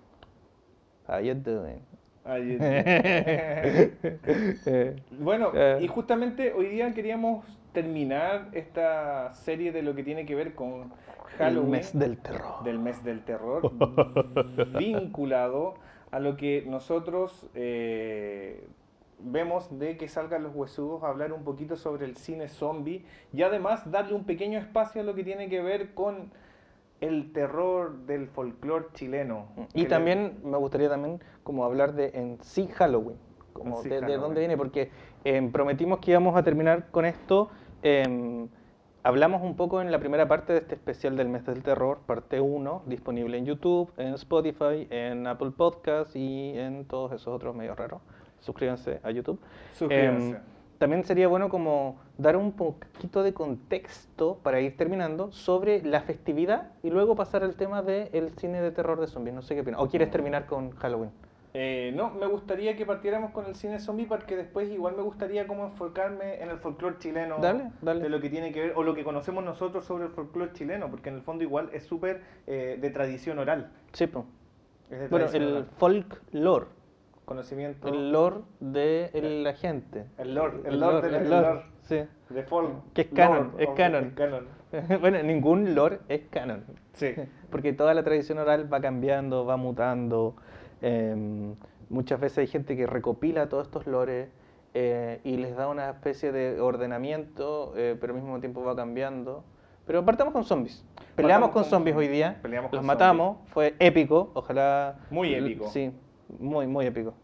How 1.06 1.21
you 1.21 1.35
doing? 1.35 1.80
Ahí- 2.25 2.56
Eh, 2.59 3.92
bueno, 5.21 5.50
Eh. 5.54 5.80
y 5.83 5.87
justamente 5.88 6.54
hoy 6.54 6.68
día 6.68 6.92
queríamos 6.94 7.44
terminar 7.75 8.49
esta 8.52 9.35
serie 9.35 9.73
de 9.73 9.83
lo 9.83 9.94
que 9.94 10.02
tiene 10.04 10.25
que 10.25 10.35
ver 10.35 10.54
con 10.54 10.85
el 10.85 11.37
Halloween. 11.38 11.71
mes 11.71 11.99
del 11.99 12.16
terror. 12.16 12.64
del 12.64 12.78
mes 12.78 13.04
del 13.04 13.21
terror, 13.25 13.61
vinculado 14.78 15.75
a 16.14 16.21
lo 16.21 16.37
que 16.37 16.62
nosotros 16.66 17.47
eh, 17.54 18.66
vemos 19.18 19.76
de 19.78 19.97
que 19.97 20.06
salgan 20.09 20.44
los 20.44 20.54
huesudos 20.54 21.02
a 21.02 21.09
hablar 21.09 21.33
un 21.33 21.42
poquito 21.42 21.75
sobre 21.76 22.04
el 22.06 22.16
cine 22.16 22.49
zombie 22.49 23.04
y 23.33 23.42
además 23.42 23.90
darle 23.90 24.14
un 24.14 24.25
pequeño 24.25 24.59
espacio 24.61 25.00
a 25.00 25.04
lo 25.04 25.14
que 25.16 25.25
tiene 25.25 25.49
que 25.49 25.61
ver 25.61 25.92
con 25.94 26.30
el 27.00 27.33
terror 27.33 27.97
del 28.06 28.28
folclore 28.28 28.87
chileno. 28.94 29.49
Y 29.75 29.83
le- 29.83 29.88
también 29.88 30.38
me 30.44 30.56
gustaría 30.56 30.88
también 30.88 31.21
como 31.42 31.64
hablar 31.64 31.94
de 31.94 32.11
en 32.14 32.38
sí 32.42 32.68
Halloween, 32.68 33.16
como 33.52 33.78
sí 33.83 33.88
de, 33.88 34.00
de 34.00 34.16
dónde 34.16 34.40
viene, 34.40 34.56
porque 34.56 34.90
em, 35.25 35.50
prometimos 35.50 35.99
que 35.99 36.12
íbamos 36.12 36.37
a 36.37 36.42
terminar 36.44 36.90
con 36.92 37.04
esto. 37.04 37.50
em, 37.83 38.49
hablamos 39.04 39.42
un 39.42 39.54
poco 39.54 39.80
en 39.80 39.92
la 39.92 39.99
primera 40.00 40.26
parte 40.26 40.54
de 40.54 40.58
este 40.61 40.75
especial 40.75 41.16
del 41.16 41.28
mes 41.28 41.44
del 41.46 41.62
terror, 41.62 42.00
parte 42.06 42.40
1, 42.40 42.82
disponible 42.87 43.38
en 43.38 43.44
YouTube, 43.44 43.92
en 43.99 44.14
Spotify, 44.14 44.88
en 44.90 45.26
Apple 45.26 45.52
Podcasts 45.56 46.16
y 46.16 46.58
en 46.58 46.87
todos 46.87 47.12
esos 47.12 47.28
otros 47.28 47.54
medios 47.54 47.76
raros. 47.76 48.00
Suscríbanse 48.40 49.00
a 49.02 49.11
YouTube. 49.11 49.38
Suscríbanse. 49.75 50.30
Em, 50.30 50.37
también 50.78 51.04
sería 51.04 51.28
bueno 51.28 51.49
como 51.49 51.99
dar 52.18 52.37
un 52.37 52.52
poquito 52.52 53.23
de 53.23 53.32
contexto 53.32 54.38
para 54.42 54.61
ir 54.61 54.76
terminando 54.76 55.30
sobre 55.32 55.82
la 55.82 56.00
festividad 56.00 56.73
y 56.82 56.90
luego 56.90 57.14
pasar 57.14 57.44
al 57.44 57.54
tema 57.54 57.82
del 57.82 58.32
cine 58.37 58.61
de 58.61 58.70
terror 58.70 59.00
de 59.00 59.06
zombies. 59.06 59.34
No 59.34 59.42
sé 59.42 59.54
qué 59.54 59.61
opinas. 59.61 59.80
¿O 59.80 59.88
quieres 59.88 60.11
terminar 60.11 60.46
con 60.46 60.73
Halloween? 60.73 61.11
Eh, 61.56 61.92
no, 61.94 62.11
me 62.11 62.26
gustaría 62.26 62.75
que 62.75 62.84
partiéramos 62.84 63.30
con 63.30 63.46
el 63.46 63.54
cine 63.54 63.78
zombie 63.78 64.06
porque 64.06 64.37
después 64.37 64.68
igual 64.73 64.96
me 64.96 65.02
gustaría 65.02 65.46
como 65.46 65.64
enfocarme 65.66 66.42
en 66.42 66.50
el 66.50 66.58
folclore 66.58 66.99
chileno 66.99 67.37
Dale, 67.38 67.70
dale. 67.80 68.00
de 68.02 68.08
lo 68.08 68.20
que 68.20 68.28
tiene 68.28 68.50
que 68.50 68.61
ver 68.61 68.73
o 68.75 68.82
lo 68.82 68.92
que 68.92 69.04
conocemos 69.04 69.44
nosotros 69.44 69.84
sobre 69.84 70.06
el 70.06 70.11
folclore 70.11 70.52
chileno, 70.52 70.90
porque 70.90 71.11
en 71.11 71.14
el 71.14 71.23
fondo 71.23 71.44
igual 71.44 71.70
es 71.73 71.84
súper 71.84 72.23
eh, 72.49 72.76
de 72.80 72.90
tradición 72.90 73.38
oral. 73.38 73.70
Sí, 73.92 74.08
po. 74.08 74.26
Es 74.90 74.99
de 74.99 75.06
Bueno, 75.08 75.26
el 75.32 75.64
folklore, 75.76 76.66
conocimiento, 77.25 77.87
el 77.87 78.11
lore 78.11 78.38
de 78.58 79.11
el- 79.14 79.44
la 79.44 79.52
gente. 79.52 80.06
el 80.18 80.34
lore, 80.34 80.58
el 80.64 80.80
lore, 80.80 81.02
del- 81.02 81.14
el 81.14 81.23
el 81.23 81.30
lore, 81.30 81.49
lore 81.49 81.62
sí. 81.82 82.00
de 82.30 82.42
folk, 82.42 82.92
Que 82.94 83.02
es 83.02 83.08
canon, 83.14 83.52
lore, 83.52 83.62
es 83.62 83.70
o- 83.70 83.75
canon. 83.76 84.04
es 84.06 84.12
canon. 84.14 84.46
bueno, 85.00 85.23
ningún 85.23 85.76
lore 85.76 86.00
es 86.08 86.23
canon. 86.32 86.64
Sí. 86.94 87.14
Porque 87.52 87.73
toda 87.73 87.94
la 87.94 88.02
tradición 88.02 88.38
oral 88.38 88.73
va 88.73 88.80
cambiando, 88.80 89.46
va 89.46 89.56
mutando. 89.56 90.34
Em, 90.84 91.54
muchas 91.88 92.20
veces 92.20 92.38
hay 92.38 92.46
gente 92.46 92.76
que 92.76 92.86
recopila 92.86 93.48
todos 93.48 93.66
estos 93.66 93.86
lores 93.86 94.28
eh, 94.74 95.20
y 95.24 95.36
les 95.36 95.56
da 95.56 95.68
una 95.68 95.90
especie 95.90 96.32
de 96.32 96.60
ordenamiento, 96.60 97.72
eh, 97.76 97.96
pero 98.00 98.14
al 98.14 98.20
mismo 98.20 98.40
tiempo 98.40 98.62
va 98.62 98.74
cambiando. 98.74 99.44
Pero 99.86 100.04
partamos 100.04 100.32
con 100.32 100.44
zombies. 100.44 100.84
Peleamos 101.14 101.50
con 101.50 101.62
con 101.62 101.70
zombies 101.70 101.94
hoy 101.96 102.08
día. 102.08 102.38
Peleamos 102.42 102.72
los 102.72 102.80
con 102.80 102.86
matamos. 102.86 103.38
Fue 103.48 103.74
épico. 103.78 104.30
Ojalá. 104.34 104.96
Muy 105.10 105.34
épico. 105.34 105.68
Sí, 105.68 105.92
muy, 106.38 106.66
muy 106.66 106.86
épico. 106.86 107.14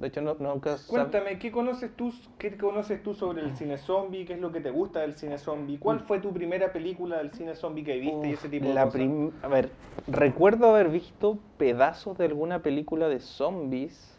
De 0.00 0.08
hecho, 0.08 0.22
no, 0.22 0.34
nunca. 0.38 0.76
Cuéntame, 0.86 1.38
¿qué 1.38 1.52
conoces 1.52 1.94
tú, 1.94 2.12
qué 2.38 2.56
conoces 2.56 3.02
tú 3.02 3.12
sobre 3.12 3.42
el 3.42 3.54
cine 3.54 3.76
zombie? 3.76 4.24
¿Qué 4.24 4.32
es 4.32 4.40
lo 4.40 4.50
que 4.50 4.60
te 4.60 4.70
gusta 4.70 5.00
del 5.00 5.14
cine 5.14 5.36
zombie? 5.36 5.78
¿Cuál 5.78 6.00
fue 6.00 6.20
tu 6.20 6.32
primera 6.32 6.72
película 6.72 7.18
del 7.18 7.32
cine 7.32 7.54
zombie 7.54 7.84
que 7.84 7.98
viste 7.98 8.28
y 8.28 8.32
ese 8.32 8.48
tipo 8.48 8.68
de 8.68 8.74
la 8.74 8.84
cosas? 8.84 9.02
A 9.42 9.48
ver, 9.48 9.72
recuerdo 10.06 10.70
haber 10.70 10.88
visto 10.88 11.38
pedazos 11.58 12.16
de 12.16 12.24
alguna 12.24 12.62
película 12.62 13.08
de 13.10 13.20
zombies, 13.20 14.16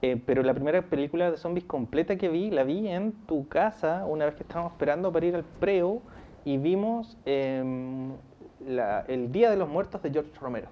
eh, 0.00 0.16
pero 0.24 0.44
la 0.44 0.54
primera 0.54 0.82
película 0.82 1.30
de 1.30 1.36
zombies 1.38 1.66
completa 1.66 2.16
que 2.16 2.28
vi, 2.28 2.52
la 2.52 2.62
vi 2.62 2.86
en 2.86 3.12
tu 3.26 3.48
casa 3.48 4.06
una 4.06 4.26
vez 4.26 4.36
que 4.36 4.44
estábamos 4.44 4.72
esperando 4.72 5.12
para 5.12 5.26
ir 5.26 5.34
al 5.34 5.44
preo 5.44 6.02
y 6.44 6.58
vimos 6.58 7.16
em, 7.24 8.12
la- 8.60 9.04
El 9.08 9.32
Día 9.32 9.50
de 9.50 9.56
los 9.56 9.68
Muertos 9.68 10.02
de 10.02 10.10
George 10.12 10.30
Romero. 10.40 10.68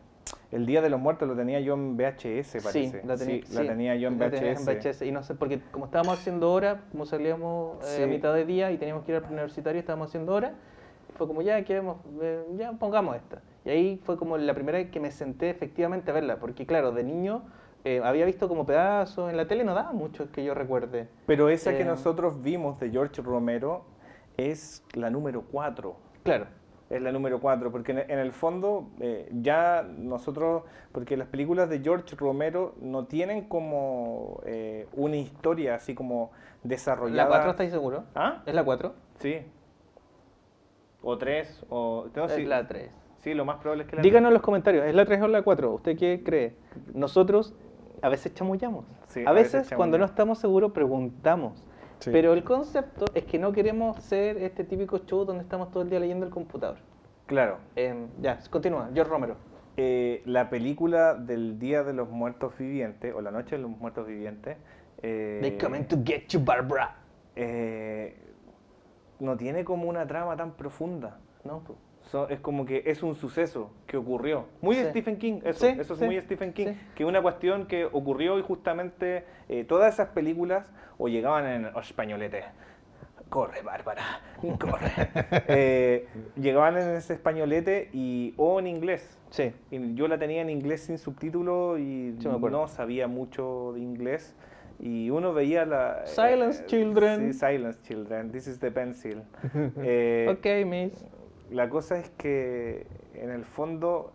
El 0.55 0.67
Día 0.67 0.81
de 0.83 0.89
los 0.89 1.01
Muertos 1.01 1.27
lo 1.29 1.35
tenía 1.35 1.59
yo 1.59 1.75
en 1.75 1.97
VHS, 1.97 2.63
parece. 2.63 3.01
Sí, 3.01 3.07
la, 3.07 3.17
tenía, 3.17 3.35
Sí, 3.45 3.55
la 3.55 3.61
sí, 3.63 3.67
tenía 3.67 3.97
yo 3.97 4.07
en 4.09 4.19
VHS. 4.19 4.61
en 4.61 4.65
VHS. 4.67 5.03
Y 5.03 5.11
no 5.11 5.23
sé, 5.25 5.35
porque 5.35 5.61
como 5.73 5.87
estábamos 5.87 6.21
haciendo 6.21 6.53
hora, 6.53 6.83
como 6.93 7.07
salíamos 7.07 7.79
eh, 7.85 8.03
a 8.03 8.05
Sí. 8.05 8.07
mitad 8.07 8.33
de 8.33 8.45
día 8.45 8.71
y 8.71 8.79
teníamos 8.79 9.05
que 9.05 9.11
ir 9.13 9.19
al 9.19 9.25
universitario, 9.25 9.81
estábamos 9.81 10.09
haciendo 10.09 10.33
hora, 10.33 10.55
fue 11.17 11.27
como 11.27 11.43
ya, 11.43 11.63
¿qué 11.65 11.75
vemos? 11.75 11.97
Eh, 12.23 12.45
ya 12.57 12.73
pongamos 12.73 13.17
esta. 13.17 13.43
Y 13.65 13.71
ahí 13.71 14.01
fue 14.05 14.17
como 14.17 14.39
la 14.39 14.55
primera 14.55 14.79
vez 14.79 14.91
que 14.91 15.01
me 15.01 15.11
senté 15.11 15.51
efectivamente 15.51 16.13
a 16.13 16.15
verla, 16.15 16.37
porque 16.39 16.67
claro, 16.67 16.93
de 16.93 17.03
niño 17.03 17.43
eh, 17.85 18.01
había 18.05 18.25
visto 18.25 18.49
como 18.49 18.65
pedazos, 18.65 19.31
en 19.31 19.37
la 19.37 19.47
tele 19.49 19.65
no 19.65 19.75
daba 19.75 19.93
mucho 19.93 20.31
que 20.31 20.45
yo 20.45 20.55
recuerde. 20.55 21.09
Pero 21.27 21.49
esa 21.49 21.73
que 21.77 21.83
Eh, 21.83 21.85
nosotros 21.85 22.43
vimos 22.43 22.79
de 22.79 22.91
George 22.91 23.21
Romero 23.23 23.85
es 24.37 24.85
la 24.95 25.11
número 25.11 25.43
4. 25.51 25.97
Claro, 26.23 26.47
Es 26.95 27.03
la 27.03 27.11
número 27.11 27.41
4, 27.41 27.73
porque 27.73 27.91
en, 27.91 27.99
en 28.09 28.19
el 28.21 28.31
fondo 28.31 28.91
eh, 29.01 29.29
ya 29.33 29.83
nosotros, 29.83 30.63
porque 30.93 31.17
las 31.17 31.27
películas 31.27 31.69
de 31.69 31.81
George 31.81 32.15
Romero 32.15 32.77
no 32.81 33.07
tienen 33.07 33.49
como 33.49 34.41
eh, 34.47 34.87
una 34.93 35.17
historia 35.17 35.75
así 35.75 35.97
como 35.97 36.31
desarrollada. 36.63 37.25
¿la 37.25 37.29
4 37.29 37.51
estáis 37.51 37.73
seguro? 37.73 38.05
¿Ah? 38.15 38.43
¿Es 38.47 38.55
la 38.55 38.63
4? 38.65 38.95
Sí. 39.19 39.39
O 41.03 41.19
3, 41.19 41.67
o... 41.69 42.07
no, 42.15 42.25
es 42.27 42.33
sí, 42.33 42.45
la 42.45 42.67
3. 42.69 42.91
sí, 43.19 43.35
lo 43.35 43.45
más 43.45 43.57
probable 43.59 43.83
es 43.83 43.91
que 43.91 43.97
la 43.97 44.03
Díganos 44.03 44.29
en 44.29 44.35
los 44.35 44.43
comentarios, 44.43 44.87
¿es 44.87 44.95
la 44.95 45.05
3 45.05 45.23
o 45.23 45.29
la 45.29 45.43
4? 45.43 45.75
¿Usted 45.75 45.99
qué 45.99 46.23
cree? 46.25 46.55
Nosotros 46.95 47.55
a 48.03 48.09
veces 48.09 48.35
chamullamos. 48.35 48.85
Sí, 49.09 49.25
a 49.27 49.31
a 49.31 49.33
veces 49.33 49.69
cuando 49.75 49.99
no 49.99 50.05
estamos 50.05 50.39
seguros 50.39 50.71
preguntamos. 50.71 51.67
Sí. 52.01 52.11
Pero 52.13 52.33
el 52.35 52.45
concepto 52.45 53.07
es 53.15 53.25
que 53.25 53.39
no 53.39 53.53
queremos 53.53 54.03
ser 54.03 54.37
este 54.39 54.65
típico 54.65 54.99
show 54.99 55.25
donde 55.25 55.43
estamos 55.43 55.71
todo 55.71 55.83
el 55.83 55.91
día 55.91 56.01
leyendo 56.01 56.27
el 56.27 56.33
computador. 56.33 56.77
Claro. 57.27 57.59
Em, 57.77 58.09
ya, 58.21 58.39
continúa. 58.51 58.91
George 58.93 59.11
Romero. 59.11 59.37
Eh, 59.77 60.23
la 60.27 60.51
película 60.51 61.15
del 61.15 61.59
Día 61.59 61.83
de 61.83 61.95
los 61.95 62.09
Muertos 62.09 62.57
Vivientes, 62.59 63.13
o 63.15 63.21
La 63.21 63.31
Noche 63.31 63.57
de 63.57 63.63
los 63.63 63.71
Muertos 63.71 64.07
Vivientes, 64.07 64.57
eh, 65.03 65.39
They 65.41 65.59
coming 65.59 65.85
to 65.85 65.97
get 66.05 66.29
you, 66.29 66.41
Barbara. 66.45 66.97
eh, 67.37 68.17
no 69.21 69.37
tiene 69.37 69.65
como 69.65 69.89
una 69.89 70.07
trama 70.07 70.37
tan 70.37 70.53
profunda. 70.53 71.19
No, 71.45 71.61
pues. 71.61 71.79
So- 72.11 72.29
es 72.29 72.39
como 72.41 72.65
que 72.67 72.83
es 72.87 73.03
un 73.03 73.15
suceso 73.17 73.71
que 73.87 73.97
ocurrió. 73.97 74.47
Muy 74.61 74.77
Sí. 74.77 74.85
Stephen 74.91 75.17
King, 75.17 75.41
eso, 75.45 75.67
Sí, 75.67 75.77
eso 75.79 75.95
es 75.95 75.99
sí, 76.01 76.05
muy 76.05 76.21
Stephen 76.21 76.53
King. 76.53 76.69
Que 76.95 77.05
una 77.05 77.21
cuestión 77.23 77.67
que 77.67 77.85
ocurrió 77.87 78.39
y 78.39 78.43
justamente 78.43 79.25
eh, 79.49 79.65
todas 79.65 79.95
esas 79.95 80.09
películas 80.09 80.71
o 80.99 81.09
llegaban 81.09 81.47
en 81.47 81.67
españolete. 81.77 82.45
Corre, 83.31 83.63
Bárbara, 83.63 84.21
corre. 84.61 84.93
Eh, 85.49 86.07
llegaban 86.37 86.77
en 86.77 86.91
ese 86.97 87.15
españolete 87.15 87.89
y 87.93 88.35
o 88.37 88.61
en 88.61 88.67
inglés. 88.69 89.19
Sí. 89.31 89.53
Y 89.73 89.95
yo 89.95 90.07
la 90.07 90.19
tenía 90.19 90.43
en 90.43 90.51
inglés 90.51 90.83
sin 90.83 90.99
subtítulo 90.99 91.79
y 91.79 92.17
no 92.23 92.69
sabía 92.69 93.09
mucho 93.09 93.73
de 93.75 93.81
inglés. 93.81 94.37
Y 94.79 95.09
uno 95.11 95.33
veía 95.33 95.65
la... 95.65 96.03
eh, 96.05 96.07
Silence, 96.07 96.67
children. 96.67 97.33
Sí, 97.33 97.39
Silence 97.39 97.81
Children. 97.83 98.31
This 98.31 98.47
is 98.47 98.59
the 98.61 98.71
pencil. 98.71 99.23
Eh, 99.79 100.29
ok, 100.31 100.67
miss. 100.67 101.05
La 101.55 101.69
cosa 101.69 101.99
es 101.99 102.11
que 102.11 102.87
en 103.15 103.31
el 103.31 103.45
fondo 103.45 104.13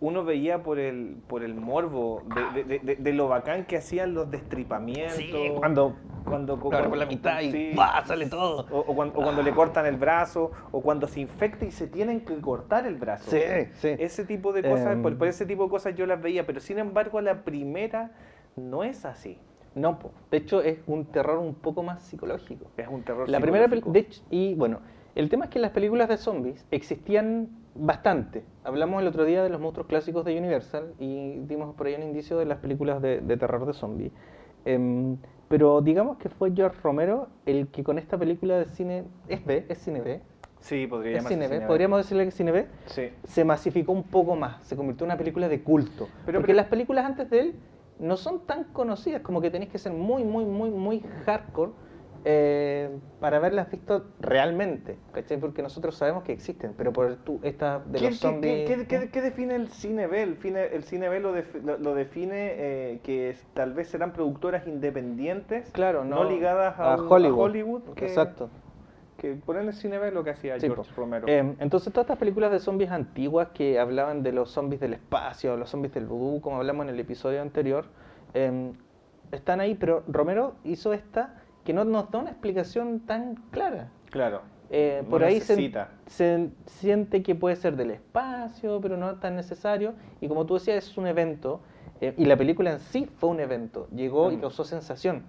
uno 0.00 0.22
veía 0.22 0.62
por 0.62 0.78
el, 0.78 1.16
por 1.26 1.42
el 1.42 1.54
morbo 1.54 2.22
de, 2.54 2.64
de- 2.64 2.78
de- 2.80 2.96
de 2.96 3.12
lo 3.14 3.28
bacán 3.28 3.64
que 3.64 3.76
hacían 3.78 4.12
los 4.12 4.30
destripamientos. 4.30 5.16
Sí, 5.16 5.52
cuando 5.56 5.96
cuando 6.24 6.54
abre 6.72 6.88
por 6.88 6.98
la 6.98 7.06
mitad 7.06 7.40
y 7.40 7.74
sale 8.06 8.26
todo. 8.26 8.66
O, 8.70 8.80
o 8.80 8.94
cuando, 8.94 9.18
o 9.18 9.22
cuando 9.22 9.42
le 9.42 9.52
cortan 9.52 9.86
el 9.86 9.96
brazo, 9.96 10.52
o 10.70 10.82
cuando 10.82 11.08
se 11.08 11.20
infecta 11.20 11.64
y 11.64 11.70
se 11.70 11.86
tienen 11.86 12.20
que 12.24 12.38
cortar 12.40 12.86
el 12.86 12.96
brazo. 12.96 13.30
Sí, 13.30 13.40
sí. 13.74 13.88
Ese 13.98 14.24
tipo 14.26 14.52
de 14.52 14.62
cosas, 14.62 14.92
Em. 14.92 15.02
por, 15.02 15.16
por 15.16 15.28
ese 15.28 15.46
tipo 15.46 15.64
de 15.64 15.70
cosas 15.70 15.94
yo 15.94 16.04
las 16.06 16.20
veía, 16.20 16.46
pero 16.46 16.60
sin 16.60 16.78
embargo 16.78 17.20
la 17.22 17.44
primera 17.44 18.12
no 18.56 18.84
es 18.84 19.04
así. 19.06 19.38
No, 19.74 19.98
po. 19.98 20.10
de 20.30 20.36
hecho 20.36 20.60
es 20.62 20.80
un 20.86 21.06
terror 21.06 21.38
un 21.38 21.54
poco 21.54 21.82
más 21.82 22.02
psicológico. 22.02 22.66
Es 22.76 22.88
un 22.88 23.02
terror 23.02 23.26
La 23.28 23.40
primera 23.40 23.66
de 23.68 23.98
hecho, 23.98 24.22
y 24.30 24.54
bueno, 24.54 24.80
el 25.14 25.28
tema 25.28 25.44
es 25.46 25.50
que 25.50 25.58
las 25.58 25.72
películas 25.72 26.08
de 26.08 26.16
zombies 26.16 26.64
existían 26.70 27.48
bastante. 27.74 28.44
Hablamos 28.64 29.00
el 29.02 29.08
otro 29.08 29.24
día 29.24 29.42
de 29.42 29.48
los 29.50 29.60
monstruos 29.60 29.86
clásicos 29.88 30.24
de 30.24 30.36
Universal 30.38 30.94
y 30.98 31.38
dimos 31.40 31.74
por 31.74 31.86
ahí 31.86 31.94
un 31.94 32.02
indicio 32.02 32.38
de 32.38 32.44
las 32.46 32.58
películas 32.58 33.00
de, 33.02 33.20
de 33.20 33.36
terror 33.36 33.66
de 33.66 33.72
zombies. 33.72 34.12
Em, 34.64 35.16
pero 35.48 35.80
digamos 35.80 36.16
que 36.18 36.28
fue 36.28 36.52
George 36.54 36.78
Romero 36.82 37.28
el 37.46 37.68
que 37.68 37.82
con 37.84 37.98
esta 37.98 38.16
película 38.16 38.58
de 38.58 38.66
cine, 38.66 39.04
es 39.28 39.44
B, 39.44 39.66
es 39.68 39.78
cine 39.78 40.00
B, 40.00 40.20
Sí, 40.60 40.86
podría 40.86 41.18
es 41.18 41.24
cine 41.26 41.40
B, 41.48 41.54
cine 41.54 41.58
B. 41.60 41.66
podríamos 41.66 41.98
decirle 41.98 42.22
que 42.22 42.28
es 42.28 42.34
cine 42.34 42.52
B, 42.52 42.66
Sí. 42.86 43.08
se 43.24 43.44
masificó 43.44 43.90
un 43.92 44.04
poco 44.04 44.36
más, 44.36 44.64
se 44.64 44.76
convirtió 44.76 45.04
en 45.04 45.10
una 45.10 45.18
película 45.18 45.48
de 45.48 45.60
culto. 45.62 46.08
Pero- 46.24 46.38
Porque 46.38 46.52
pero- 46.52 46.56
las 46.56 46.66
películas 46.66 47.04
antes 47.04 47.28
de 47.30 47.40
él 47.40 47.54
no 47.98 48.16
son 48.16 48.46
tan 48.46 48.64
conocidas, 48.64 49.22
como 49.22 49.40
que 49.40 49.50
tenéis 49.50 49.70
que 49.72 49.78
ser 49.78 49.92
muy, 49.92 50.22
muy, 50.24 50.44
muy, 50.44 50.70
muy 50.70 51.00
hardcore 51.26 51.72
eh, 52.24 52.88
para 53.20 53.38
haberlas 53.38 53.70
visto 53.70 54.04
realmente, 54.20 54.96
¿cachai? 55.12 55.38
Porque 55.38 55.62
nosotros 55.62 55.96
sabemos 55.96 56.22
que 56.22 56.32
existen, 56.32 56.72
pero 56.76 56.92
por 56.92 57.16
tú, 57.16 57.40
esta 57.42 57.80
de 57.80 57.98
¿Qué, 57.98 58.04
los 58.10 58.18
zombies... 58.18 58.68
qué- 58.70 58.86
qué- 58.86 59.10
qué 59.10 59.20
define 59.22 59.56
el 59.56 59.68
cine 59.70 60.06
B? 60.06 60.22
El, 60.22 60.36
fine- 60.36 60.68
el 60.72 60.84
cine 60.84 61.08
B 61.08 61.18
lo, 61.20 61.32
def- 61.32 61.54
lo- 61.64 61.78
lo 61.78 61.94
define 61.94 62.52
eh, 62.56 63.00
que 63.02 63.30
es- 63.30 63.44
tal 63.54 63.72
vez 63.74 63.88
serán 63.88 64.12
productoras 64.12 64.66
independientes, 64.68 65.70
Claro, 65.72 66.04
no, 66.04 66.22
ligadas 66.24 66.78
a, 66.78 66.94
a 66.94 66.96
un- 66.96 67.10
Hollywood. 67.10 67.82
que, 67.94 68.06
Exacto. 68.06 68.50
que 69.16 69.34
ponen 69.34 69.66
el 69.66 69.74
cine 69.74 69.98
B 69.98 70.10
lo 70.12 70.22
que 70.24 70.30
hacía 70.30 70.58
Sí, 70.60 70.66
George. 70.68 70.92
Romero. 70.96 71.26
Eh, 71.28 71.54
entonces 71.58 71.92
todas 71.92 72.04
estas 72.06 72.18
películas 72.18 72.52
de 72.52 72.58
zombies 72.60 72.90
antiguas 72.90 73.48
que 73.54 73.78
hablaban 73.80 74.22
de 74.22 74.32
los 74.32 74.50
zombies 74.50 74.80
del 74.80 74.94
espacio, 74.94 75.56
los 75.56 75.70
zombies 75.70 75.92
del 75.94 76.06
vudú, 76.06 76.40
como 76.40 76.56
hablamos 76.58 76.84
en 76.86 76.90
el 76.94 77.00
episodio 77.00 77.42
anterior, 77.42 77.86
eh, 78.34 78.72
están 79.32 79.60
ahí, 79.60 79.74
pero 79.74 80.02
Romero 80.08 80.54
hizo 80.64 80.92
esta 80.92 81.41
que 81.64 81.72
no 81.72 81.84
nos 81.84 82.10
da 82.10 82.18
una 82.18 82.30
explicación 82.30 83.00
tan 83.00 83.36
clara. 83.50 83.88
claro. 84.10 84.42
Eh, 84.74 85.00
no 85.04 85.10
por 85.10 85.22
ahí 85.22 85.38
se, 85.40 85.70
se 86.06 86.48
siente 86.64 87.22
que 87.22 87.34
puede 87.34 87.56
ser 87.56 87.76
del 87.76 87.90
espacio, 87.90 88.80
pero 88.80 88.96
no 88.96 89.16
tan 89.16 89.36
necesario. 89.36 89.92
Y 90.22 90.28
como 90.28 90.46
tú 90.46 90.54
decías, 90.54 90.86
es 90.88 90.96
un 90.96 91.06
evento, 91.06 91.60
eh, 92.00 92.14
y 92.16 92.24
la 92.24 92.38
película 92.38 92.72
en 92.72 92.78
sí 92.80 93.04
fue 93.18 93.28
un 93.28 93.40
evento, 93.40 93.86
llegó 93.94 94.32
y 94.32 94.38
Mm. 94.38 94.40
causó 94.40 94.64
sensación 94.64 95.24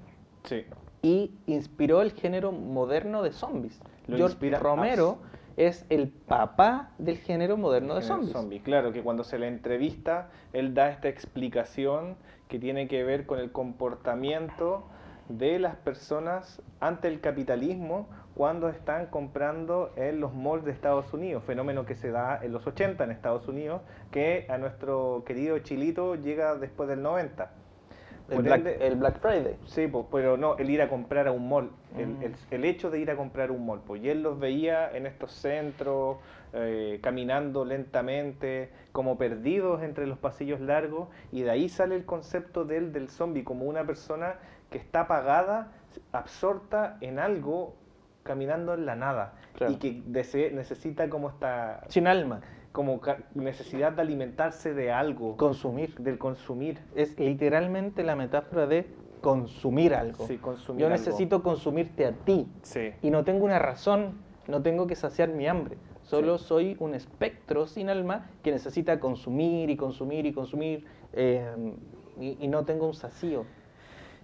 Sí. 0.45 0.63
y 1.01 1.31
inspiró 1.45 2.01
el 2.01 2.13
género 2.13 2.53
moderno 2.53 3.21
de 3.21 3.33
zombies. 3.33 3.81
Lo 4.07 4.15
George 4.15 4.49
Romero 4.51 5.17
es 5.57 5.85
el 5.89 6.07
papá 6.07 6.91
del 6.97 7.17
género 7.17 7.57
moderno 7.57 7.95
de 7.95 8.01
Género 8.01 8.15
zombies. 8.15 8.31
zombie. 8.33 8.59
Claro, 8.61 8.93
que 8.93 9.01
cuando 9.03 9.25
se 9.25 9.37
le 9.39 9.47
entrevista, 9.49 10.29
él 10.53 10.73
da 10.73 10.89
esta 10.89 11.09
explicación 11.09 12.15
que 12.47 12.59
tiene 12.59 12.87
que 12.87 13.03
ver 13.03 13.25
con 13.25 13.39
el 13.39 13.51
comportamiento 13.51 14.85
de 15.29 15.59
las 15.59 15.75
personas 15.75 16.61
ante 16.79 17.07
el 17.07 17.19
capitalismo 17.21 18.07
cuando 18.35 18.67
están 18.69 19.07
comprando 19.07 19.91
en 19.95 20.19
los 20.19 20.33
malls 20.33 20.65
de 20.65 20.71
Estados 20.71 21.13
Unidos, 21.13 21.43
fenómeno 21.45 21.85
que 21.85 21.95
se 21.95 22.11
da 22.11 22.39
en 22.41 22.51
los 22.51 22.65
80 22.65 23.03
en 23.03 23.11
Estados 23.11 23.47
Unidos, 23.47 23.81
que 24.11 24.45
a 24.49 24.57
nuestro 24.57 25.23
querido 25.25 25.59
Chilito 25.59 26.15
llega 26.15 26.55
después 26.55 26.89
del 26.89 27.01
90. 27.01 27.51
El 28.29 28.41
Black, 28.41 28.61
ende- 28.61 28.77
el 28.79 28.95
Black 28.95 29.19
Friday. 29.19 29.57
Sí, 29.65 29.85
pues, 29.87 30.05
pero 30.09 30.37
no, 30.37 30.55
el 30.57 30.69
ir 30.69 30.81
a 30.81 30.87
comprar 30.89 31.27
a 31.27 31.31
un 31.33 31.47
mall, 31.49 31.69
el, 31.97 32.07
Mm. 32.07 32.23
el- 32.23 32.35
el 32.51 32.65
hecho 32.65 32.89
de 32.89 32.99
ir 32.99 33.11
a 33.11 33.17
comprar 33.17 33.51
un 33.51 33.65
mall, 33.65 33.81
pues, 33.85 34.01
y 34.01 34.09
él 34.09 34.23
los 34.23 34.39
veía 34.39 34.89
en 34.95 35.05
estos 35.05 35.33
centros, 35.33 36.17
eh, 36.53 36.99
caminando 37.03 37.65
lentamente, 37.65 38.69
como 38.93 39.17
perdidos 39.17 39.83
entre 39.83 40.07
los 40.07 40.17
pasillos 40.17 40.61
largos, 40.61 41.09
y 41.31 41.41
de 41.41 41.51
ahí 41.51 41.67
sale 41.67 41.95
el 41.95 42.05
concepto 42.05 42.63
de 42.63 42.77
él, 42.77 42.93
del 42.93 43.09
zombie, 43.09 43.43
como 43.43 43.65
una 43.65 43.83
persona 43.85 44.35
que 44.73 44.79
está 44.79 45.01
apagada, 45.01 45.71
absorta 46.11 46.97
en 47.01 47.19
algo, 47.19 47.75
caminando 48.23 48.73
en 48.73 48.85
la 48.87 48.95
nada, 48.95 49.33
Claro. 49.55 49.71
y 49.73 49.75
que 49.77 50.01
dese- 50.07 50.51
necesita 50.51 51.09
como 51.09 51.29
esta, 51.29 51.81
Sin 51.89 52.07
alma. 52.07 52.41
como 52.71 52.99
necesidad 53.35 53.91
de 53.91 54.01
alimentarse 54.01 54.73
de 54.73 54.91
algo, 54.91 55.37
Consumir. 55.37 55.93
del 55.99 56.17
consumir. 56.17 56.79
Es 56.95 57.19
literalmente 57.19 58.03
la 58.03 58.15
metáfora 58.15 58.65
de 58.65 58.87
consumir 59.21 59.93
algo. 59.93 60.25
Sí, 60.25 60.37
consumir 60.37 60.81
Yo 60.81 60.87
algo. 60.87 60.97
necesito 60.97 61.43
consumirte 61.43 62.07
a 62.07 62.13
ti. 62.13 62.47
Sí. 62.63 62.93
Y 63.03 63.11
no 63.11 63.23
tengo 63.23 63.45
una 63.45 63.59
razón, 63.59 64.17
no 64.47 64.63
tengo 64.63 64.87
que 64.87 64.95
saciar 64.95 65.29
mi 65.29 65.47
hambre. 65.47 65.77
Solo 66.01 66.37
Sí. 66.39 66.45
soy 66.47 66.77
un 66.79 66.95
espectro 66.95 67.67
sin 67.67 67.89
alma 67.91 68.25
que 68.41 68.51
necesita 68.51 68.99
consumir 68.99 69.69
y 69.69 69.77
consumir 69.77 70.25
y 70.25 70.33
consumir 70.33 70.85
eh, 71.13 71.45
y, 72.19 72.37
y 72.43 72.47
no 72.47 72.65
tengo 72.65 72.87
un 72.87 72.93
sacio. 72.95 73.45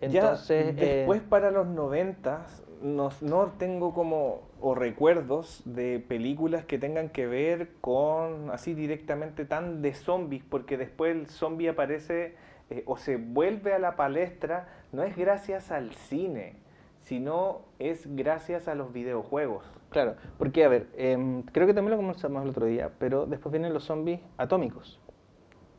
Entonces, 0.01 0.75
ya 0.75 0.83
eh, 0.83 0.97
después 0.97 1.21
para 1.21 1.51
los 1.51 1.67
noventas 1.67 2.63
no, 2.81 3.09
no 3.21 3.53
tengo 3.57 3.93
como 3.93 4.47
o 4.61 4.75
recuerdos 4.75 5.61
de 5.65 5.99
películas 5.99 6.65
que 6.65 6.77
tengan 6.77 7.09
que 7.09 7.27
ver 7.27 7.69
con 7.81 8.51
así 8.51 8.73
directamente 8.73 9.45
tan 9.45 9.81
de 9.81 9.93
zombies 9.93 10.43
porque 10.49 10.77
después 10.77 11.15
el 11.15 11.27
zombie 11.27 11.69
aparece 11.69 12.35
eh, 12.69 12.83
o 12.85 12.97
se 12.97 13.17
vuelve 13.17 13.73
a 13.73 13.79
la 13.79 13.95
palestra 13.95 14.67
no 14.91 15.03
es 15.03 15.15
gracias 15.17 15.71
al 15.71 15.93
cine 15.93 16.55
sino 17.01 17.61
es 17.79 18.15
gracias 18.15 18.67
a 18.67 18.75
los 18.75 18.93
videojuegos. 18.93 19.65
Claro, 19.89 20.15
porque 20.37 20.63
a 20.63 20.67
ver, 20.67 20.87
em, 20.95 21.41
creo 21.41 21.65
que 21.65 21.73
también 21.73 21.91
lo 21.91 21.97
conversamos 21.97 22.43
el 22.43 22.49
otro 22.49 22.67
día, 22.67 22.91
pero 22.99 23.25
después 23.25 23.51
vienen 23.51 23.73
los 23.73 23.85
zombies 23.85 24.19
atómicos. 24.37 24.99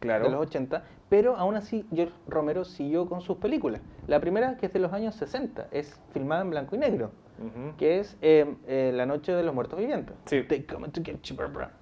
Claro. 0.00 0.24
De 0.24 0.30
los 0.30 0.40
80, 0.40 0.82
pero 1.10 1.36
aún 1.36 1.56
así 1.56 1.84
George 1.94 2.14
Romero 2.26 2.64
siguió 2.64 3.06
con 3.08 3.20
sus 3.20 3.36
películas. 3.36 3.82
La 4.06 4.18
primera, 4.20 4.56
que 4.56 4.66
es 4.66 4.72
de 4.72 4.78
los 4.78 4.92
años 4.94 5.14
60, 5.16 5.68
es 5.72 6.00
filmada 6.12 6.40
en 6.42 6.50
blanco 6.50 6.76
y 6.76 6.78
negro, 6.78 7.10
que 7.76 7.98
es 8.00 8.16
em, 8.22 8.56
eh, 8.66 8.92
La 8.94 9.04
Noche 9.04 9.32
de 9.32 9.42
los 9.42 9.54
Muertos 9.54 9.78
Vivientes. 9.78 10.16
Sí. 10.24 10.42
They 10.44 10.62
come 10.62 10.88
to 10.88 11.02
get 11.04 11.20
you, 11.22 11.36
Barbara. 11.36 11.72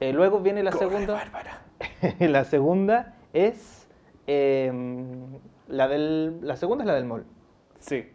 Eh, 0.00 0.12
luego 0.14 0.40
viene 0.40 0.62
la 0.62 0.70
Corre, 0.70 0.88
segunda. 0.88 1.14
Bárbara. 1.14 1.62
la 2.20 2.44
segunda 2.44 3.16
es 3.34 3.88
em, 4.26 5.38
la 5.66 5.88
del. 5.88 6.38
La 6.46 6.56
segunda 6.56 6.84
es 6.84 6.88
la 6.88 6.94
del 6.94 7.04
mall. 7.04 7.24
sí 7.80 8.06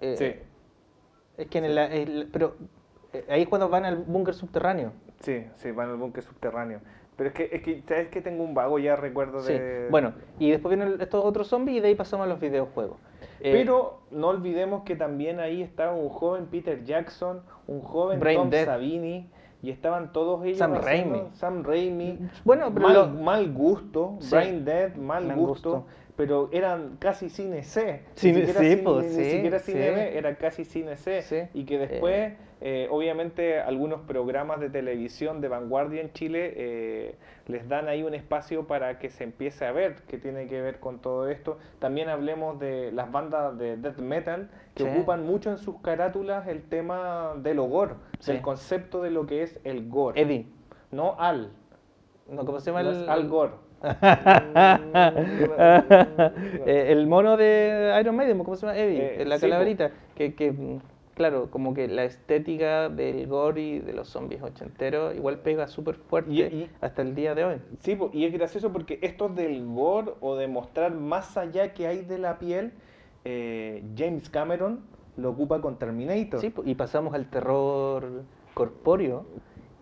Eh, 0.00 0.16
sí 0.16 0.32
Es 1.36 1.46
que 1.48 1.58
en 1.58 1.64
el, 1.66 1.76
el- 1.78 2.28
pero 2.32 2.56
eh, 3.12 3.26
ahí 3.28 3.42
es 3.42 3.48
cuando 3.48 3.68
van 3.68 3.84
al 3.84 3.96
búnker 3.96 4.34
subterráneo. 4.34 4.92
sí 5.20 5.44
sí 5.56 5.70
van 5.72 5.90
al 5.90 5.96
búnker 5.96 6.22
subterráneo 6.22 6.80
pero 7.20 7.28
es 7.28 7.34
que 7.34 7.50
es 7.52 7.60
que 7.62 7.82
sabes 7.86 8.08
que 8.08 8.22
tengo 8.22 8.42
un 8.42 8.54
vago 8.54 8.78
ya 8.78 8.96
recuerdo 8.96 9.42
Sí. 9.42 9.52
de 9.52 9.88
Bueno, 9.90 10.14
y 10.38 10.50
después 10.50 10.74
vienen 10.74 10.98
estos 11.02 11.22
otros 11.22 11.48
zombies 11.48 11.76
y 11.76 11.80
de 11.80 11.88
ahí 11.88 11.94
pasamos 11.94 12.24
a 12.24 12.28
los 12.30 12.40
videojuegos. 12.40 12.96
Eh, 13.40 13.52
Pero 13.52 13.98
no 14.10 14.28
olvidemos 14.28 14.84
que 14.84 14.96
también 14.96 15.38
ahí 15.38 15.60
estaba 15.60 15.92
un 15.92 16.08
joven 16.08 16.46
Peter 16.46 16.82
Jackson, 16.82 17.42
un 17.66 17.82
joven 17.82 18.20
Brain 18.20 18.38
Tom 18.38 18.48
Dead. 18.48 18.64
Savini, 18.64 19.28
y 19.62 19.68
estaban 19.68 20.12
todos 20.14 20.42
ellos 20.46 20.56
Sam 20.56 20.76
Raimi. 20.76 21.24
Sam 21.34 21.62
Raimi. 21.62 22.18
Bueno, 22.42 22.70
pero 22.72 22.86
mal, 22.88 22.94
lo- 22.94 23.06
mal 23.22 23.52
gusto, 23.52 24.16
Sí. 24.20 24.30
Brain 24.34 24.64
Dead, 24.64 24.94
mal, 24.94 25.26
Mal 25.26 25.36
gusto, 25.36 25.70
gusto. 25.72 25.86
Pero 26.20 26.50
eran 26.52 26.98
casi 26.98 27.30
cine 27.30 27.62
C. 27.62 28.02
Cine- 28.14 28.40
ni 28.40 28.46
siquiera, 28.46 28.60
sí, 28.60 28.68
cine, 28.68 28.82
pues, 28.82 29.06
ni 29.06 29.24
sí, 29.24 29.30
siquiera 29.30 29.58
cine 29.58 29.88
sí. 29.88 29.94
B, 29.94 30.18
era 30.18 30.34
casi 30.34 30.64
cine 30.66 30.96
C. 30.98 31.48
Y 31.54 31.64
que 31.64 31.78
después, 31.78 32.34
eh, 32.60 32.88
obviamente, 32.90 33.58
algunos 33.58 34.02
programas 34.02 34.60
de 34.60 34.68
televisión 34.68 35.40
de 35.40 35.48
vanguardia 35.48 36.02
en 36.02 36.12
Chile 36.12 36.52
eh, 36.56 37.14
les 37.46 37.66
dan 37.70 37.88
ahí 37.88 38.02
un 38.02 38.12
espacio 38.12 38.66
para 38.66 38.98
que 38.98 39.08
se 39.08 39.24
empiece 39.24 39.64
a 39.64 39.72
ver 39.72 39.94
qué 40.08 40.18
tiene 40.18 40.46
que 40.46 40.60
ver 40.60 40.78
con 40.78 40.98
todo 40.98 41.26
esto. 41.26 41.56
También 41.78 42.10
hablemos 42.10 42.60
de 42.60 42.92
las 42.92 43.10
bandas 43.10 43.56
de 43.56 43.78
death 43.78 43.96
metal 44.00 44.50
que 44.74 44.82
ocupan 44.84 45.24
mucho 45.24 45.50
en 45.50 45.56
sus 45.56 45.80
carátulas 45.80 46.46
el 46.48 46.60
tema 46.64 47.32
del 47.38 47.62
gore, 47.62 47.94
del 48.26 48.42
concepto 48.42 49.00
de 49.00 49.10
lo 49.10 49.24
que 49.24 49.42
es 49.42 49.58
el 49.64 49.88
gore. 49.88 50.20
Eddie. 50.20 50.48
No 50.92 51.16
al, 51.18 51.50
No, 52.28 52.44
¿Cómo 52.44 52.60
se 52.60 52.70
llama 52.72 52.82
no 52.82 52.90
el. 52.90 53.08
al 53.08 53.26
gore. 53.26 53.52
Eh, 56.66 56.86
el 56.92 57.06
mono 57.06 57.36
de 57.36 57.96
Iron 58.00 58.16
Maiden, 58.16 58.38
¿cómo 58.38 58.56
se 58.56 58.66
llama? 58.66 58.78
Eddie, 58.78 59.22
Eh, 59.22 59.24
la 59.24 59.36
sí, 59.38 59.42
calaverita. 59.42 59.90
Que, 60.14 60.34
que, 60.34 60.78
claro, 61.14 61.50
como 61.50 61.74
que 61.74 61.88
la 61.88 62.04
estética 62.04 62.88
del 62.88 63.26
gore 63.26 63.60
y 63.62 63.78
de 63.78 63.92
los 63.92 64.08
zombies 64.08 64.42
ochenteros 64.42 65.14
igual 65.14 65.38
pega 65.38 65.66
súper 65.66 65.96
fuerte 65.96 66.30
Y- 66.32 66.42
y- 66.42 66.70
hasta 66.80 67.02
el 67.02 67.14
día 67.14 67.34
de 67.34 67.44
hoy. 67.44 67.56
Sí, 67.80 67.98
y 68.12 68.24
es 68.26 68.32
gracioso 68.32 68.72
porque 68.72 68.98
esto 69.02 69.28
del 69.28 69.64
gore 69.66 70.12
o 70.20 70.36
de 70.36 70.46
mostrar 70.48 70.92
más 70.94 71.36
allá 71.36 71.72
que 71.74 71.86
hay 71.86 72.02
de 72.02 72.18
la 72.18 72.38
piel, 72.38 72.72
eh, 73.24 73.82
James 73.96 74.28
Cameron 74.30 74.80
lo 75.16 75.30
ocupa 75.30 75.60
con 75.60 75.78
Terminator. 75.78 76.40
Sí, 76.40 76.52
y 76.64 76.74
pasamos 76.74 77.14
al 77.14 77.26
terror 77.28 78.24
corpóreo 78.54 79.24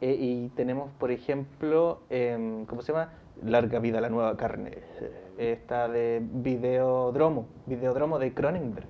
eh, 0.01 0.17
y 0.19 0.49
tenemos, 0.51 0.91
por 0.99 1.11
ejemplo, 1.11 2.01
em, 2.11 2.65
¿cómo 2.67 2.83
se 2.83 2.93
llama? 2.93 3.13
Larga 3.45 3.79
vida 3.79 3.99
a 3.99 4.01
la 4.01 4.09
nueva 4.09 4.37
carne. 4.37 4.79
Esta 5.39 5.89
de 5.89 6.21
Videodromo, 6.23 7.47
Videodromo 7.67 8.19
de 8.19 8.35
Cronenberg. 8.35 8.87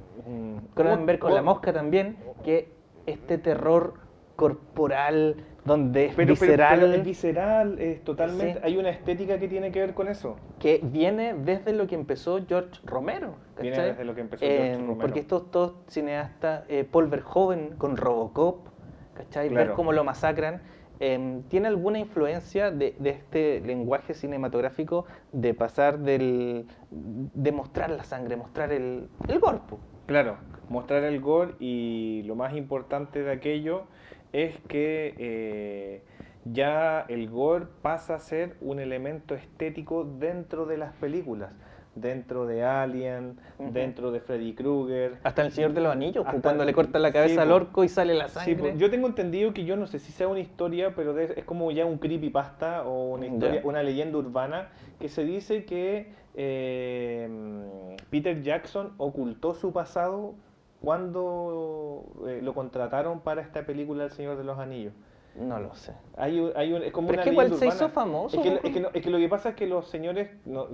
Cronenberg 0.74 1.18
con 1.18 1.34
la 1.34 1.42
mosca 1.42 1.72
también, 1.72 2.16
que 2.44 2.72
este 3.06 3.36
terror 3.38 3.94
corporal, 4.36 5.36
donde 5.64 6.06
es 6.06 6.14
Pero, 6.14 6.34
pero- 6.34 6.40
visceral, 6.40 6.80
pero 6.80 6.92
es 6.94 7.04
visceral, 7.04 7.78
es 7.78 8.02
totalmente. 8.04 8.54
Sí. 8.54 8.60
Hay 8.62 8.76
una 8.78 8.90
estética 8.90 9.38
que 9.38 9.48
tiene 9.48 9.70
que 9.72 9.80
ver 9.80 9.94
con 9.94 10.08
eso. 10.08 10.36
que 10.58 10.80
viene 10.82 11.34
desde 11.34 11.72
lo 11.72 11.86
que 11.86 11.94
empezó 11.94 12.40
George 12.46 12.80
Romero. 12.84 13.34
Viene 13.60 13.76
¿cachai? 13.76 13.90
desde 13.92 14.04
lo 14.04 14.14
que 14.14 14.20
empezó 14.22 14.44
George 14.44 14.72
Eh, 14.72 14.76
Romero. 14.76 14.98
Porque 14.98 15.20
estos 15.20 15.50
todos 15.50 15.74
cineastas, 15.88 16.64
eh, 16.68 16.84
Paul 16.90 17.06
Verhoeven 17.08 17.74
con 17.76 17.96
Robocop, 17.96 18.66
¿cachai? 19.14 19.48
Ver 19.48 19.56
Claro. 19.58 19.74
cómo 19.74 19.92
lo 19.92 20.02
masacran. 20.04 20.62
Eh, 21.00 21.40
¿Tiene 21.48 21.68
alguna 21.68 21.98
influencia 21.98 22.70
de, 22.70 22.94
este 23.04 23.60
lenguaje 23.60 24.14
cinematográfico 24.14 25.06
de 25.32 25.54
pasar 25.54 25.98
del. 26.00 26.66
de 26.90 27.52
mostrar 27.52 27.90
la 27.90 28.04
sangre, 28.04 28.36
mostrar 28.36 28.72
el, 28.72 29.08
el 29.28 29.40
cuerpo? 29.40 29.78
Claro, 30.06 30.38
mostrar 30.68 31.04
el 31.04 31.20
gore 31.20 31.54
y 31.58 32.22
lo 32.24 32.34
más 32.34 32.54
importante 32.54 33.22
de 33.22 33.30
aquello 33.30 33.84
es 34.32 34.58
que 34.68 35.14
eh, 35.18 36.02
ya 36.44 37.04
el 37.08 37.28
gore 37.28 37.66
pasa 37.82 38.14
a 38.14 38.18
ser 38.18 38.56
un 38.60 38.78
elemento 38.78 39.34
estético 39.34 40.04
dentro 40.04 40.66
de 40.66 40.78
las 40.78 40.94
películas, 40.94 41.52
dentro 42.00 42.46
de 42.46 42.64
Alien, 42.64 43.38
dentro 43.58 44.10
de 44.10 44.20
Freddy 44.20 44.54
Krueger. 44.54 45.16
Hasta 45.22 45.42
el 45.42 45.52
Señor 45.52 45.72
de 45.72 45.80
los 45.80 45.92
Anillos, 45.92 46.24
pues, 46.24 46.28
Hasta- 46.36 46.40
cuando 46.42 46.64
le 46.64 46.72
cortan 46.72 47.02
la 47.02 47.08
sí, 47.08 47.14
cabeza 47.14 47.42
al 47.42 47.48
po. 47.48 47.54
orco 47.54 47.84
y 47.84 47.88
sale 47.88 48.14
la 48.14 48.28
Sí, 48.28 48.34
sangre. 48.34 48.54
pues, 48.56 48.78
yo 48.78 48.90
tengo 48.90 49.06
entendido 49.08 49.52
que 49.52 49.64
yo 49.64 49.76
no 49.76 49.86
sé 49.86 49.98
si 49.98 50.12
sea 50.12 50.28
una 50.28 50.40
historia, 50.40 50.94
pero 50.94 51.14
de- 51.14 51.34
es 51.36 51.44
como 51.44 51.70
ya 51.70 51.84
un 51.86 51.98
creepypasta 51.98 52.82
o 52.84 53.14
una 53.14 53.26
historia, 53.26 53.60
una 53.64 53.82
leyenda 53.82 54.18
urbana 54.18 54.68
que 55.00 55.08
se 55.08 55.24
dice 55.24 55.64
que 55.64 56.08
eh, 56.40 57.28
Peter 58.10 58.42
Jackson 58.42 58.92
ocultó 58.98 59.54
su 59.54 59.72
pasado 59.72 60.34
cuando 60.80 62.04
eh, 62.28 62.40
lo 62.42 62.54
contrataron 62.54 63.20
para 63.20 63.42
esta 63.42 63.64
película 63.66 64.04
El 64.04 64.10
Señor 64.12 64.36
de 64.36 64.44
los 64.44 64.58
Anillos. 64.58 64.92
No 65.38 65.60
lo 65.60 65.72
sé. 65.74 65.92
Hay, 66.16 66.40
un- 66.40 66.50
hay 66.56 66.72
un- 66.72 66.82
es 66.82 66.90
como 66.92 67.08
Pero 67.08 67.18
una 67.18 67.22
es 67.22 67.26
que 67.28 67.32
igual 67.32 67.48
se 67.48 67.54
urbana. 67.54 67.74
hizo 67.74 67.88
famoso. 67.90 68.36
Es 68.36 68.42
que, 68.42 68.50
¿no? 68.50 68.56
es, 68.62 68.72
que 68.74 68.80
no- 68.80 68.88
es 68.92 69.02
que 69.02 69.10
lo 69.10 69.18
que 69.18 69.28
pasa 69.28 69.48
es 69.50 69.54
que 69.54 69.66
los 69.68 69.86
señores, 69.88 70.30
no, 70.44 70.66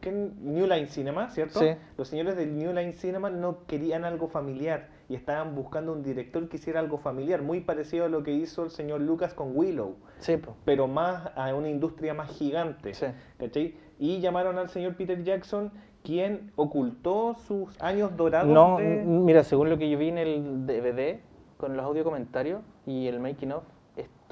que, 0.00 0.12
New 0.12 0.66
Line 0.66 0.86
Cinema, 0.86 1.28
¿cierto? 1.30 1.58
Sí. 1.58 1.74
Los 1.98 2.06
señores 2.08 2.36
del 2.36 2.56
New 2.56 2.72
Line 2.72 2.92
Cinema 2.92 3.30
no 3.30 3.66
querían 3.66 4.04
algo 4.04 4.28
familiar 4.28 4.88
y 5.08 5.16
estaban 5.16 5.54
buscando 5.56 5.92
un 5.92 6.02
director 6.04 6.48
que 6.48 6.56
hiciera 6.56 6.78
algo 6.78 6.98
familiar, 6.98 7.42
muy 7.42 7.60
parecido 7.60 8.04
a 8.04 8.08
lo 8.08 8.22
que 8.22 8.30
hizo 8.32 8.62
el 8.62 8.70
señor 8.70 9.00
Lucas 9.00 9.34
con 9.34 9.56
Willow, 9.56 9.96
Sí, 10.18 10.36
po. 10.36 10.54
pero 10.64 10.86
más 10.86 11.30
a 11.34 11.52
una 11.54 11.68
industria 11.68 12.14
más 12.14 12.30
gigante. 12.30 12.94
Sí. 12.94 13.06
¿cachai? 13.38 13.74
Y 13.98 14.20
llamaron 14.20 14.56
al 14.58 14.68
señor 14.68 14.94
Peter 14.96 15.22
Jackson, 15.24 15.72
quien 16.04 16.52
ocultó 16.56 17.34
sus 17.46 17.80
años 17.82 18.16
dorados. 18.16 18.48
No, 18.48 18.78
de- 18.78 19.02
mira, 19.04 19.42
según 19.44 19.68
lo 19.68 19.78
que 19.78 19.90
yo 19.90 19.98
vi 19.98 20.08
en 20.08 20.18
el 20.18 20.66
DVD 20.66 21.20
con 21.56 21.76
los 21.76 21.84
audio 21.84 22.02
comentarios 22.04 22.60
y 22.86 23.06
el 23.06 23.20
making 23.20 23.52
of, 23.52 23.62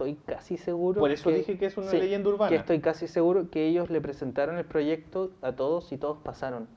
estoy 0.00 0.14
casi 0.26 0.56
seguro. 0.56 1.00
Por 1.00 1.10
eso 1.10 1.30
dije 1.30 1.58
que 1.58 1.66
es 1.66 1.76
una 1.76 1.88
sí, 1.90 1.98
leyenda 1.98 2.28
urbana. 2.30 2.48
Que 2.50 2.56
estoy 2.56 2.80
casi 2.80 3.06
seguro 3.06 3.50
que 3.50 3.66
ellos 3.66 3.90
le 3.90 4.00
presentaron 4.00 4.56
el 4.58 4.64
proyecto 4.64 5.30
a 5.42 5.52
todos 5.52 5.92
y 5.92 5.98
todos 5.98 6.18
pasaron. 6.18 6.68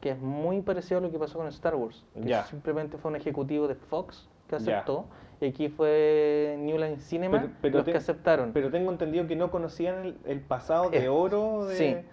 Que 0.00 0.10
es 0.10 0.18
muy 0.18 0.62
parecido 0.62 0.98
a 0.98 1.00
lo 1.00 1.10
que 1.12 1.18
pasó 1.18 1.38
con 1.38 1.46
Star 1.48 1.74
Wars. 1.76 2.04
Que 2.20 2.34
simplemente 2.50 2.98
fue 2.98 3.10
un 3.10 3.16
ejecutivo 3.16 3.68
de 3.68 3.74
Fox 3.76 4.28
que 4.48 4.56
aceptó. 4.56 5.06
Y 5.40 5.46
aquí 5.46 5.68
fue 5.68 6.56
New 6.60 6.76
Line 6.78 6.98
Cinema 6.98 7.40
Pero- 7.40 7.52
pero 7.60 7.76
los 7.78 7.84
te- 7.84 7.92
que 7.92 7.98
aceptaron. 7.98 8.52
Pero 8.52 8.70
tengo 8.70 8.90
entendido 8.92 9.26
que 9.26 9.34
no 9.36 9.50
conocían 9.50 10.04
el, 10.06 10.16
el 10.24 10.40
pasado 10.40 10.90
de 10.90 11.04
Eh, 11.04 11.08
oro 11.08 11.66
de, 11.66 11.76
sí. 11.76 11.84
Eh, 11.84 12.04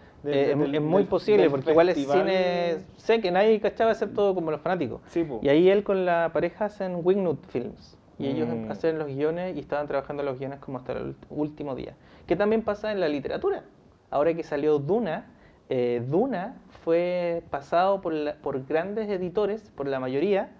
es- 0.51 0.57
del- 0.59 0.81
muy 0.81 1.03
posible, 1.03 1.47
porque 1.49 1.71
igual 1.71 1.89
es 1.89 1.97
cine. 1.97 2.77
Sé 2.97 3.21
que 3.21 3.29
nadie 3.31 3.59
cachaba 3.59 3.91
excepto 3.91 4.33
como 4.33 4.49
los 4.51 4.61
fanáticos. 4.61 5.01
Sí. 5.07 5.27
Y 5.43 5.49
ahí 5.49 5.69
él 5.69 5.83
con 5.83 6.05
la 6.05 6.31
pareja 6.33 6.65
hacen 6.65 6.99
Wingnut 7.03 7.45
Films. 7.47 7.97
Y 8.19 8.27
ellos 8.27 8.47
Mm. 8.49 8.69
hacen 8.71 8.99
los 8.99 9.07
guiones 9.07 9.55
y 9.55 9.59
estaban 9.61 9.87
trabajando 9.87 10.21
los 10.23 10.37
guiones 10.37 10.59
como 10.59 10.77
hasta 10.77 10.91
el 10.93 11.15
último 11.29 11.73
día. 11.73 11.95
Que 12.27 12.35
también 12.35 12.61
pasa 12.63 12.91
en 12.91 12.99
la 12.99 13.07
literatura. 13.07 13.63
Ahora 14.11 14.33
que 14.33 14.43
salió 14.43 14.77
Duna, 14.77 15.27
eh, 15.69 16.03
Duna 16.07 16.57
fue 16.83 17.43
pasado 17.49 18.01
por, 18.01 18.13
la- 18.13 18.35
por 18.35 18.65
grandes 18.65 19.09
editores, 19.09 19.71
por 19.75 19.87
la 19.87 19.99
mayoría, 19.99 20.51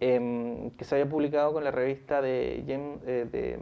em, 0.00 0.70
que 0.72 0.84
se 0.84 0.96
había 0.96 1.08
publicado 1.08 1.52
con 1.52 1.62
la 1.64 1.70
revista 1.70 2.20
de, 2.20 2.64
James- 2.66 2.98
eh, 3.06 3.26
de 3.30 3.58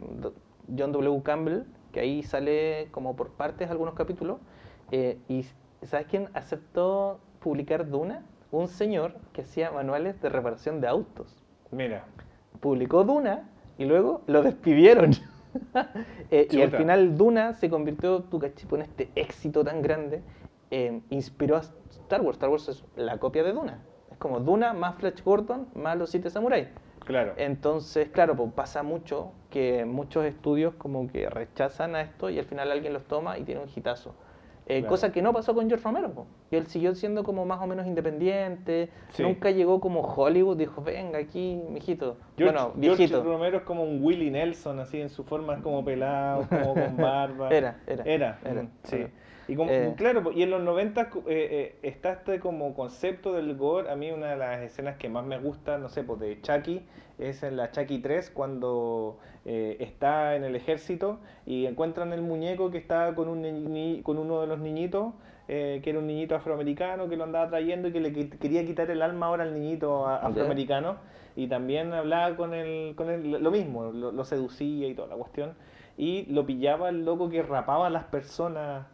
John 0.77 0.91
W. 0.91 1.21
Campbell, 1.23 1.63
que 1.91 1.99
ahí 1.99 2.23
sale 2.23 2.87
como 2.91 3.15
por 3.15 3.29
partes 3.31 3.69
algunos 3.69 3.93
capítulos. 3.93 4.39
Eh, 4.91 5.19
y 5.27 5.45
¿sabes 5.83 6.07
quién 6.07 6.29
aceptó 6.33 7.19
publicar 7.39 7.87
Duna? 7.87 8.23
Un 8.51 8.67
señor 8.67 9.13
que 9.31 9.41
hacía 9.41 9.71
manuales 9.71 10.19
de 10.21 10.29
reparación 10.29 10.79
de 10.81 10.87
autos 10.87 11.43
Mira, 11.71 12.05
publicó 12.63 13.03
Duna 13.03 13.49
y 13.77 13.83
luego 13.85 14.21
lo 14.25 14.41
despidieron. 14.41 15.11
Eh, 16.31 16.47
y 16.49 16.63
al 16.63 16.71
final 16.71 17.15
Duna 17.15 17.53
se 17.53 17.69
convirtió, 17.69 18.23
tu 18.23 18.39
cachipo, 18.39 18.75
en 18.75 18.81
este 18.81 19.11
éxito 19.13 19.63
tan 19.63 19.83
grande, 19.83 20.23
eh, 20.71 20.99
inspiró 21.11 21.57
a 21.57 21.59
Star 21.59 22.21
Wars. 22.21 22.37
Star 22.37 22.49
Wars 22.49 22.69
es 22.69 22.83
la 22.95 23.19
copia 23.19 23.43
de 23.43 23.53
Duna. 23.53 23.83
Es 24.11 24.17
como 24.17 24.39
Duna 24.39 24.73
más 24.73 24.95
Flash 24.95 25.21
Gordon 25.23 25.67
más 25.75 25.95
los 25.95 26.09
siete 26.09 26.31
samuráis. 26.31 26.69
claro. 27.05 27.33
Entonces, 27.37 28.09
claro, 28.09 28.35
pues 28.35 28.51
pasa 28.53 28.81
mucho 28.81 29.31
que 29.51 29.85
muchos 29.85 30.25
estudios 30.25 30.73
como 30.73 31.07
que 31.07 31.29
rechazan 31.29 31.93
a 31.93 32.01
esto 32.01 32.31
y 32.31 32.39
al 32.39 32.45
final 32.45 32.71
alguien 32.71 32.93
los 32.93 33.03
toma 33.03 33.37
y 33.37 33.43
tiene 33.43 33.61
un 33.61 33.69
hitazo. 33.69 34.15
Eh, 34.65 34.79
Claro. 34.79 34.87
Cosa 34.89 35.11
que 35.11 35.21
no 35.21 35.33
pasó 35.33 35.53
con 35.53 35.67
George 35.67 35.83
Romero, 35.83 36.11
po, 36.13 36.25
él 36.51 36.67
siguió 36.67 36.95
siendo 36.95 37.23
como 37.23 37.45
más 37.45 37.61
o 37.61 37.67
menos 37.67 37.85
independiente, 37.85 38.89
Sí. 39.09 39.23
nunca 39.23 39.51
llegó 39.51 39.79
como 39.81 40.01
Hollywood, 40.01 40.55
dijo, 40.57 40.81
venga 40.81 41.19
aquí, 41.19 41.59
mijito. 41.69 42.15
George, 42.37 42.55
bueno, 42.55 42.73
George 42.79 42.97
viejito. 43.03 43.23
Romero 43.23 43.57
es 43.57 43.63
como 43.63 43.83
un 43.83 44.01
Willie 44.03 44.31
Nelson, 44.31 44.79
así 44.79 45.01
en 45.01 45.09
su 45.09 45.23
forma, 45.25 45.55
es 45.55 45.61
como 45.61 45.83
pelado, 45.83 46.47
como 46.47 46.73
con 46.75 46.95
barba. 46.97 47.49
Era, 47.51 47.81
era, 47.87 48.03
Era, 48.05 48.39
era, 48.45 48.63
mm, 48.63 48.69
sí. 48.83 48.95
era. 48.95 49.09
Y 49.49 49.55
como, 49.57 49.69
Eh. 49.69 49.93
claro, 49.97 50.31
y 50.31 50.41
en 50.43 50.49
los 50.51 50.61
90 50.63 51.09
cu- 51.09 51.23
eh, 51.27 51.49
eh, 51.51 51.79
está 51.83 52.13
este 52.13 52.39
como 52.39 52.73
concepto 52.73 53.33
del 53.33 53.57
gore. 53.57 53.91
A 53.91 53.95
mí 53.97 54.09
una 54.09 54.27
de 54.31 54.37
las 54.37 54.61
escenas 54.61 54.95
que 54.95 55.09
más 55.09 55.25
me 55.25 55.37
gusta, 55.37 55.77
no 55.77 55.89
sé, 55.89 56.03
pues 56.05 56.21
de 56.21 56.39
Chucky, 56.41 56.85
es 57.19 57.43
en 57.43 57.57
la 57.57 57.69
Chucky 57.71 57.99
3 57.99 58.29
cuando 58.29 59.17
eh, 59.45 59.77
está 59.79 60.35
en 60.35 60.43
el 60.43 60.55
ejército 60.55 61.19
y 61.45 61.65
encuentran 61.65 62.13
el 62.13 62.21
muñeco 62.21 62.71
que 62.71 62.77
está 62.77 63.13
con, 63.15 63.27
un 63.29 63.41
ni- 63.73 64.01
con 64.03 64.17
uno 64.17 64.41
de 64.41 64.47
los 64.47 64.59
niñitos, 64.59 65.13
eh, 65.47 65.81
que 65.83 65.89
era 65.89 65.99
un 65.99 66.07
niñito 66.07 66.35
afroamericano 66.35 67.09
que 67.09 67.17
lo 67.17 67.25
andaba 67.25 67.49
trayendo 67.49 67.89
y 67.89 67.91
que 67.91 67.99
le 67.99 68.13
quería 68.13 68.65
quitar 68.65 68.89
el 68.91 69.01
alma 69.01 69.27
ahora 69.27 69.43
al 69.43 69.53
niñito 69.53 70.07
afroamericano. 70.07 70.95
Y 71.35 71.47
también 71.47 71.91
hablaba 71.93 72.35
con 72.37 72.53
él, 72.53 72.93
con 72.95 73.09
él 73.09 73.31
lo 73.41 73.51
mismo, 73.51 73.85
lo, 73.91 74.11
lo 74.11 74.23
seducía 74.25 74.87
y 74.87 74.93
toda 74.93 75.07
la 75.09 75.15
cuestión. 75.15 75.53
Y 75.97 76.25
lo 76.31 76.45
pillaba 76.45 76.89
el 76.89 77.05
loco 77.05 77.29
que 77.29 77.41
rapaba 77.43 77.87
a 77.87 77.89
las 77.89 78.03
personas 78.05 78.85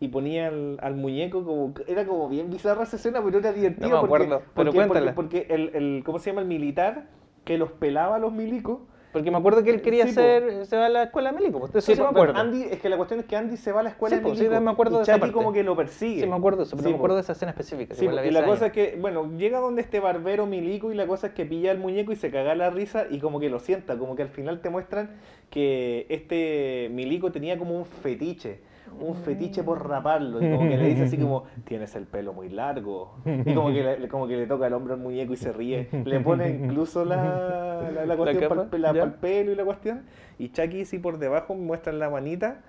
y 0.00 0.08
ponía 0.08 0.48
al, 0.48 0.78
al 0.82 0.94
muñeco 0.94 1.44
como 1.44 1.72
era 1.86 2.04
como 2.06 2.28
bien 2.28 2.50
bizarra 2.50 2.82
esa 2.82 2.96
escena 2.96 3.22
pero 3.24 3.38
era 3.38 3.52
divertido 3.52 3.88
No 3.88 3.96
me 3.96 4.00
porque, 4.00 4.26
acuerdo, 4.26 4.42
pero 4.54 4.72
porque, 4.74 4.86
porque, 4.86 5.10
porque 5.12 5.46
el, 5.50 5.70
el 5.74 6.02
cómo 6.04 6.18
se 6.18 6.30
llama 6.30 6.42
el 6.42 6.48
militar 6.48 7.06
que 7.44 7.56
los 7.58 7.72
pelaba 7.72 8.16
a 8.16 8.18
los 8.18 8.32
milicos 8.32 8.80
Porque 9.16 9.30
me 9.30 9.38
acuerdo 9.38 9.64
que 9.64 9.70
él 9.70 9.80
quería 9.80 10.04
Sí, 10.04 10.10
hacer, 10.10 10.66
se 10.66 10.76
va 10.76 10.84
a 10.84 10.88
la 10.90 11.04
escuela 11.04 11.30
de 11.32 11.36
Mélico, 11.38 11.58
pues, 11.58 11.74
eso 11.74 11.94
sí, 11.94 11.98
me 11.98 12.06
acuerdo. 12.06 12.38
Andy 12.38 12.64
es 12.64 12.78
que 12.82 12.90
la 12.90 12.98
cuestión 12.98 13.20
es 13.20 13.24
que 13.24 13.34
Andy 13.34 13.56
se 13.56 13.72
va 13.72 13.80
a 13.80 13.82
la 13.82 13.88
escuela 13.88 14.14
Sí, 14.16 14.22
de 14.22 14.28
po, 14.28 14.36
sí, 14.36 14.46
me 14.46 14.70
acuerdo 14.70 14.96
y 14.96 14.98
de 14.98 15.02
esa 15.04 15.12
Chucky 15.12 15.20
parte. 15.20 15.32
como 15.32 15.52
que 15.54 15.62
lo 15.62 15.74
persigue 15.74 16.20
Sí, 16.20 16.26
me 16.26 16.36
acuerdo 16.36 16.58
de 16.58 16.64
eso, 16.64 16.76
pero 16.76 16.86
Sí, 16.86 16.90
me 16.92 16.96
acuerdo 16.96 17.16
de 17.16 17.22
esa 17.22 17.32
escena 17.32 17.52
específica. 17.52 17.94
Sí, 17.94 18.06
la 18.08 18.26
y 18.26 18.30
la 18.30 18.44
cosa 18.44 18.66
es 18.66 18.72
que, 18.72 18.98
bueno, 19.00 19.32
llega 19.38 19.58
donde 19.60 19.80
este 19.80 20.00
barbero 20.00 20.44
milico 20.44 20.92
y 20.92 20.94
la 20.94 21.06
cosa 21.06 21.28
es 21.28 21.32
que 21.32 21.46
pilla 21.46 21.72
el 21.72 21.78
muñeco 21.78 22.12
y 22.12 22.16
se 22.16 22.30
caga 22.30 22.54
la 22.54 22.68
risa 22.68 23.06
y 23.08 23.18
como 23.18 23.40
que 23.40 23.48
lo 23.48 23.58
sienta, 23.58 23.96
como 23.96 24.16
que 24.16 24.22
al 24.22 24.28
final 24.28 24.60
te 24.60 24.68
muestran 24.68 25.08
que 25.48 26.04
este 26.10 26.90
milico 26.92 27.32
tenía 27.32 27.56
como 27.56 27.74
un 27.74 27.86
fetiche, 27.86 28.58
un 29.00 29.16
fetiche 29.16 29.62
por 29.62 29.88
raparlo, 29.88 30.42
y 30.42 30.50
como 30.50 30.68
que 30.68 30.76
le 30.76 30.88
dice 30.88 31.02
así 31.04 31.18
como, 31.18 31.44
tienes 31.64 31.94
el 31.96 32.04
pelo 32.06 32.32
muy 32.32 32.48
largo, 32.48 33.16
y 33.24 33.54
como 33.54 33.68
que 33.72 33.82
le, 33.82 34.08
como 34.08 34.26
que 34.26 34.36
le 34.36 34.46
toca 34.46 34.66
el 34.66 34.72
hombro 34.72 34.94
al 34.94 35.00
muñeco 35.00 35.32
y 35.32 35.36
se 35.36 35.52
ríe, 35.52 35.88
le 36.04 36.20
pone 36.20 36.48
incluso 36.50 37.04
la, 37.04 37.82
la, 37.94 38.06
la 38.06 38.16
cuestión 38.16 38.68
para 38.70 38.90
el 39.02 39.12
pelo 39.14 39.52
y 39.52 39.54
la 39.54 39.64
cuestión, 39.64 40.04
y 40.38 40.50
Chucky 40.50 40.84
sí 40.84 40.98
por 40.98 41.18
debajo 41.18 41.54
muestran 41.54 41.98
la 41.98 42.10
manita 42.10 42.60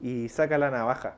y 0.00 0.28
saca 0.28 0.58
la 0.58 0.70
navaja. 0.70 1.16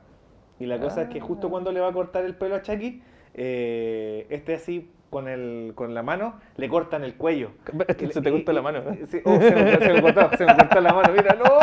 Y 0.59 0.65
la 0.67 0.79
cosa 0.79 1.01
es 1.03 1.09
que 1.09 1.19
justo 1.19 1.47
Ah. 1.47 1.49
cuando 1.49 1.71
le 1.71 1.79
va 1.81 1.89
a 1.89 1.93
cortar 1.93 2.23
el 2.23 2.35
pelo 2.35 2.55
a 2.55 2.61
Chucky, 2.61 3.01
eh, 3.33 4.25
este 4.29 4.55
así 4.55 4.89
con, 5.09 5.27
el, 5.27 5.73
con 5.75 5.93
la 5.93 6.01
mano 6.03 6.35
le 6.57 6.69
cortan 6.69 7.03
el 7.03 7.15
cuello. 7.15 7.51
Se 7.87 8.21
te 8.21 8.29
y- 8.31 8.43
la 8.53 8.61
mano. 8.61 8.79
¿eh? 8.91 9.05
sí, 9.07 9.19
oh, 9.25 9.35
se, 9.39 9.51
me, 9.55 9.77
se 9.77 9.93
me 9.93 10.01
cortó, 10.01 10.29
se 10.37 10.45
me 10.45 10.55
cortó 10.55 10.79
la 10.81 10.93
mano, 10.93 11.13
mira, 11.13 11.35
¡no! 11.35 11.43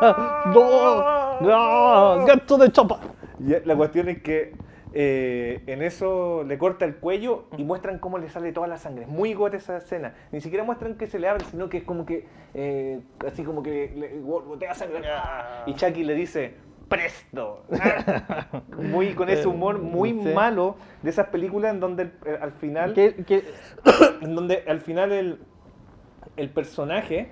¡Ah! 0.00 0.50
¡No! 0.54 1.17
¡Get 2.26 2.46
to 2.46 2.58
the 2.58 2.70
chopper! 2.70 2.96
Y 3.40 3.54
la 3.66 3.76
cuestión 3.76 4.08
es 4.08 4.22
que 4.22 4.52
eh, 4.92 5.62
en 5.66 5.82
eso 5.82 6.42
le 6.44 6.58
corta 6.58 6.84
el 6.84 6.96
cuello 6.96 7.44
y 7.56 7.64
muestran 7.64 7.98
cómo 7.98 8.18
le 8.18 8.28
sale 8.30 8.52
toda 8.52 8.66
la 8.66 8.78
sangre. 8.78 9.02
Es 9.04 9.08
muy 9.08 9.34
gore 9.34 9.58
esa 9.58 9.76
escena. 9.76 10.14
Ni 10.32 10.40
siquiera 10.40 10.64
muestran 10.64 10.94
que 10.96 11.06
se 11.06 11.18
le 11.18 11.28
abre, 11.28 11.44
sino 11.44 11.68
que 11.68 11.78
es 11.78 11.84
como 11.84 12.04
que, 12.06 12.26
eh, 12.54 13.00
así 13.26 13.44
como 13.44 13.62
que 13.62 13.92
le 13.94 14.74
sangre. 14.74 15.02
Y 15.66 15.74
Chucky 15.74 16.04
le 16.04 16.14
dice, 16.14 16.54
presto. 16.88 17.64
muy 18.78 19.14
con 19.14 19.28
ese 19.28 19.46
humor 19.46 19.78
muy 19.78 20.10
Sí. 20.10 20.32
malo 20.34 20.76
de 21.02 21.10
esas 21.10 21.28
películas 21.28 21.74
en 21.74 21.80
donde 21.80 22.10
eh, 22.24 22.38
al 22.40 22.52
final 22.52 22.94
¿Qué- 22.94 23.14
qué- 23.26 23.44
en 24.22 24.34
donde 24.34 24.64
al 24.66 24.80
final 24.80 25.12
el, 25.12 25.38
el 26.36 26.48
personaje 26.50 27.30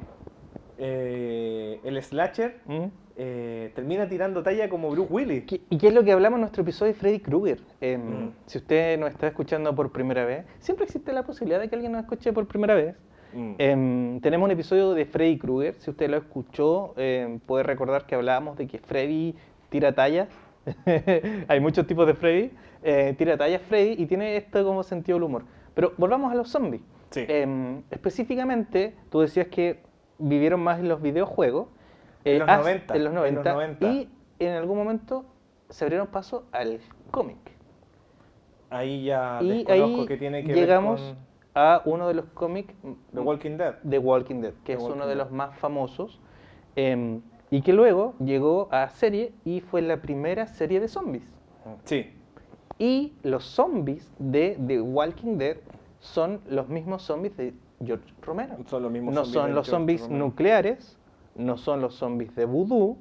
eh, 0.79 1.81
el 1.85 2.03
slasher 2.03 2.61
¿Mm? 2.67 2.85
Eh, 3.17 3.73
termina 3.75 4.09
tirando 4.09 4.43
talla 4.43 4.69
como 4.69 4.91
Bruce 4.91 5.13
Willis. 5.13 5.45
¿Qué- 5.45 5.61
¿Y 5.71 5.79
qué 5.79 5.89
es 5.89 5.95
lo 5.95 6.05
que 6.05 6.13
hablamos 6.13 6.37
en 6.37 6.41
nuestro 6.43 6.63
episodio 6.63 6.93
de 6.93 6.99
Freddy 6.99 7.21
Krueger? 7.21 7.61
Mm. 7.81 8.29
Si 8.47 8.59
usted 8.59 8.99
nos 8.99 9.11
está 9.11 9.29
escuchando 9.29 9.75
por 9.75 9.91
primera 9.91 10.25
vez, 10.25 10.45
siempre 10.61 10.85
existe 10.85 11.13
la 11.13 11.23
posibilidad 11.25 11.61
de 11.61 11.69
que 11.69 11.75
alguien 11.75 11.93
nos 11.93 12.03
escuche 12.03 12.33
por 12.33 12.47
primera 12.47 12.75
vez. 12.75 12.95
Mm. 13.33 13.53
Em, 13.59 14.21
tenemos 14.21 14.45
un 14.47 14.51
episodio 14.53 14.93
de 14.95 15.05
Freddy 15.07 15.39
Krueger. 15.39 15.75
Si 15.79 15.91
usted 15.91 16.09
lo 16.11 16.17
escuchó, 16.19 16.95
em, 16.97 17.39
puede 17.41 17.65
recordar 17.65 18.07
que 18.07 18.15
hablábamos 18.15 18.57
de 18.59 18.67
que 18.67 18.79
Freddy 18.79 19.35
tira 19.71 19.95
tallas. 19.95 20.29
Hay 21.49 21.61
muchos 21.61 21.87
tipos 21.87 22.07
de 22.07 22.15
Freddy. 22.15 22.51
Eh, 22.83 23.15
tira 23.19 23.37
tallas 23.37 23.63
Freddy 23.63 23.95
y 24.03 24.07
tiene 24.07 24.37
esto 24.37 24.65
como 24.65 24.83
sentido 24.83 25.17
del 25.17 25.25
humor. 25.25 25.45
Pero 25.75 25.93
volvamos 25.97 26.33
a 26.33 26.35
los 26.35 26.49
zombies. 26.49 26.83
Sí. 27.11 27.25
Em, 27.29 27.83
específicamente, 27.91 28.95
tú 29.11 29.21
decías 29.21 29.47
que 29.49 29.81
vivieron 30.19 30.61
más 30.61 30.81
en 30.81 30.89
los 30.89 31.01
videojuegos. 31.03 31.69
En 32.33 32.39
los 32.41 32.49
hasta- 32.49 32.63
90, 32.63 32.97
En 32.97 33.05
los 33.05 33.11
en 33.13 33.15
los 33.15 33.45
90. 33.45 33.53
90. 33.53 33.87
Y 33.93 34.09
en 34.41 34.53
algún 34.55 34.77
momento 34.79 35.25
se 35.69 35.85
abrieron 35.85 36.07
paso 36.09 36.45
al 36.53 36.81
cómic. 37.11 37.39
Ahí 38.71 39.05
ya 39.05 39.39
y 39.43 39.49
desconozco 39.65 40.01
ahí 40.01 40.07
que 40.07 40.17
tiene 40.17 40.45
que 40.45 40.53
llegamos 40.55 41.01
ver 41.01 41.15
con 41.15 41.27
a 41.55 41.83
uno 41.87 42.09
de 42.09 42.15
los 42.15 42.27
cómics 42.35 42.75
The 43.15 43.21
Walking 43.21 43.57
Dead. 43.57 43.77
de 43.83 43.99
Walking 43.99 44.41
Dead, 44.43 44.53
que 44.65 44.73
The 44.73 44.73
es 44.75 44.79
Walking 44.81 44.95
uno 44.97 45.07
de 45.07 45.15
los 45.15 45.31
más 45.31 45.57
famosos, 45.59 46.21
em, 46.75 47.23
y 47.51 47.63
que 47.63 47.73
luego 47.73 48.15
llegó 48.19 48.69
a 48.73 48.89
serie 48.91 49.33
y 49.45 49.61
fue 49.61 49.81
la 49.83 49.99
primera 50.03 50.47
serie 50.49 50.81
de 50.81 50.89
zombies. 50.89 51.33
Sí. 51.85 52.13
Y 52.79 53.15
los 53.23 53.45
zombies 53.45 54.13
de 54.19 54.59
The 54.67 54.81
Walking 54.81 55.39
Dead 55.39 55.57
son 56.01 56.41
los 56.49 56.69
mismos 56.69 57.03
zombies 57.03 57.37
de 57.37 57.55
George 57.85 58.13
Romero. 58.21 58.57
Son 58.67 58.83
los 58.83 58.93
mismos 58.93 59.15
no 59.15 59.21
zombies 59.25 59.33
son 59.35 59.55
los 59.55 59.67
George 59.67 59.71
zombies 59.71 60.03
Romero. 60.03 60.25
nucleares, 60.27 60.99
no 61.39 61.57
son 61.57 61.81
los 61.81 61.95
zombies 61.95 62.35
de 62.35 62.45
vudú, 62.45 62.99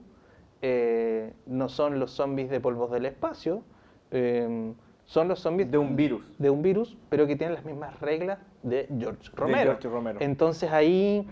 eh, 0.62 1.34
no 1.46 1.70
son 1.70 2.00
los 2.00 2.12
zombies 2.12 2.50
de 2.50 2.60
polvos 2.60 2.92
del 2.92 3.06
espacio, 3.06 3.64
em, 4.12 4.74
son 5.06 5.28
los 5.28 5.40
zombies 5.40 5.70
De 5.70 5.78
un 5.78 5.96
virus. 5.96 6.24
de 6.40 6.50
un 6.50 6.62
virus, 6.62 6.98
pero 7.10 7.28
que 7.28 7.36
tienen 7.36 7.56
las 7.56 7.66
mismas 7.66 8.00
reglas 8.00 8.40
de 8.64 8.88
George 9.00 9.30
Romero. 9.36 9.72
George 9.72 9.90
Romero. 9.90 10.18
Entonces 10.22 10.72
ahí, 10.72 11.28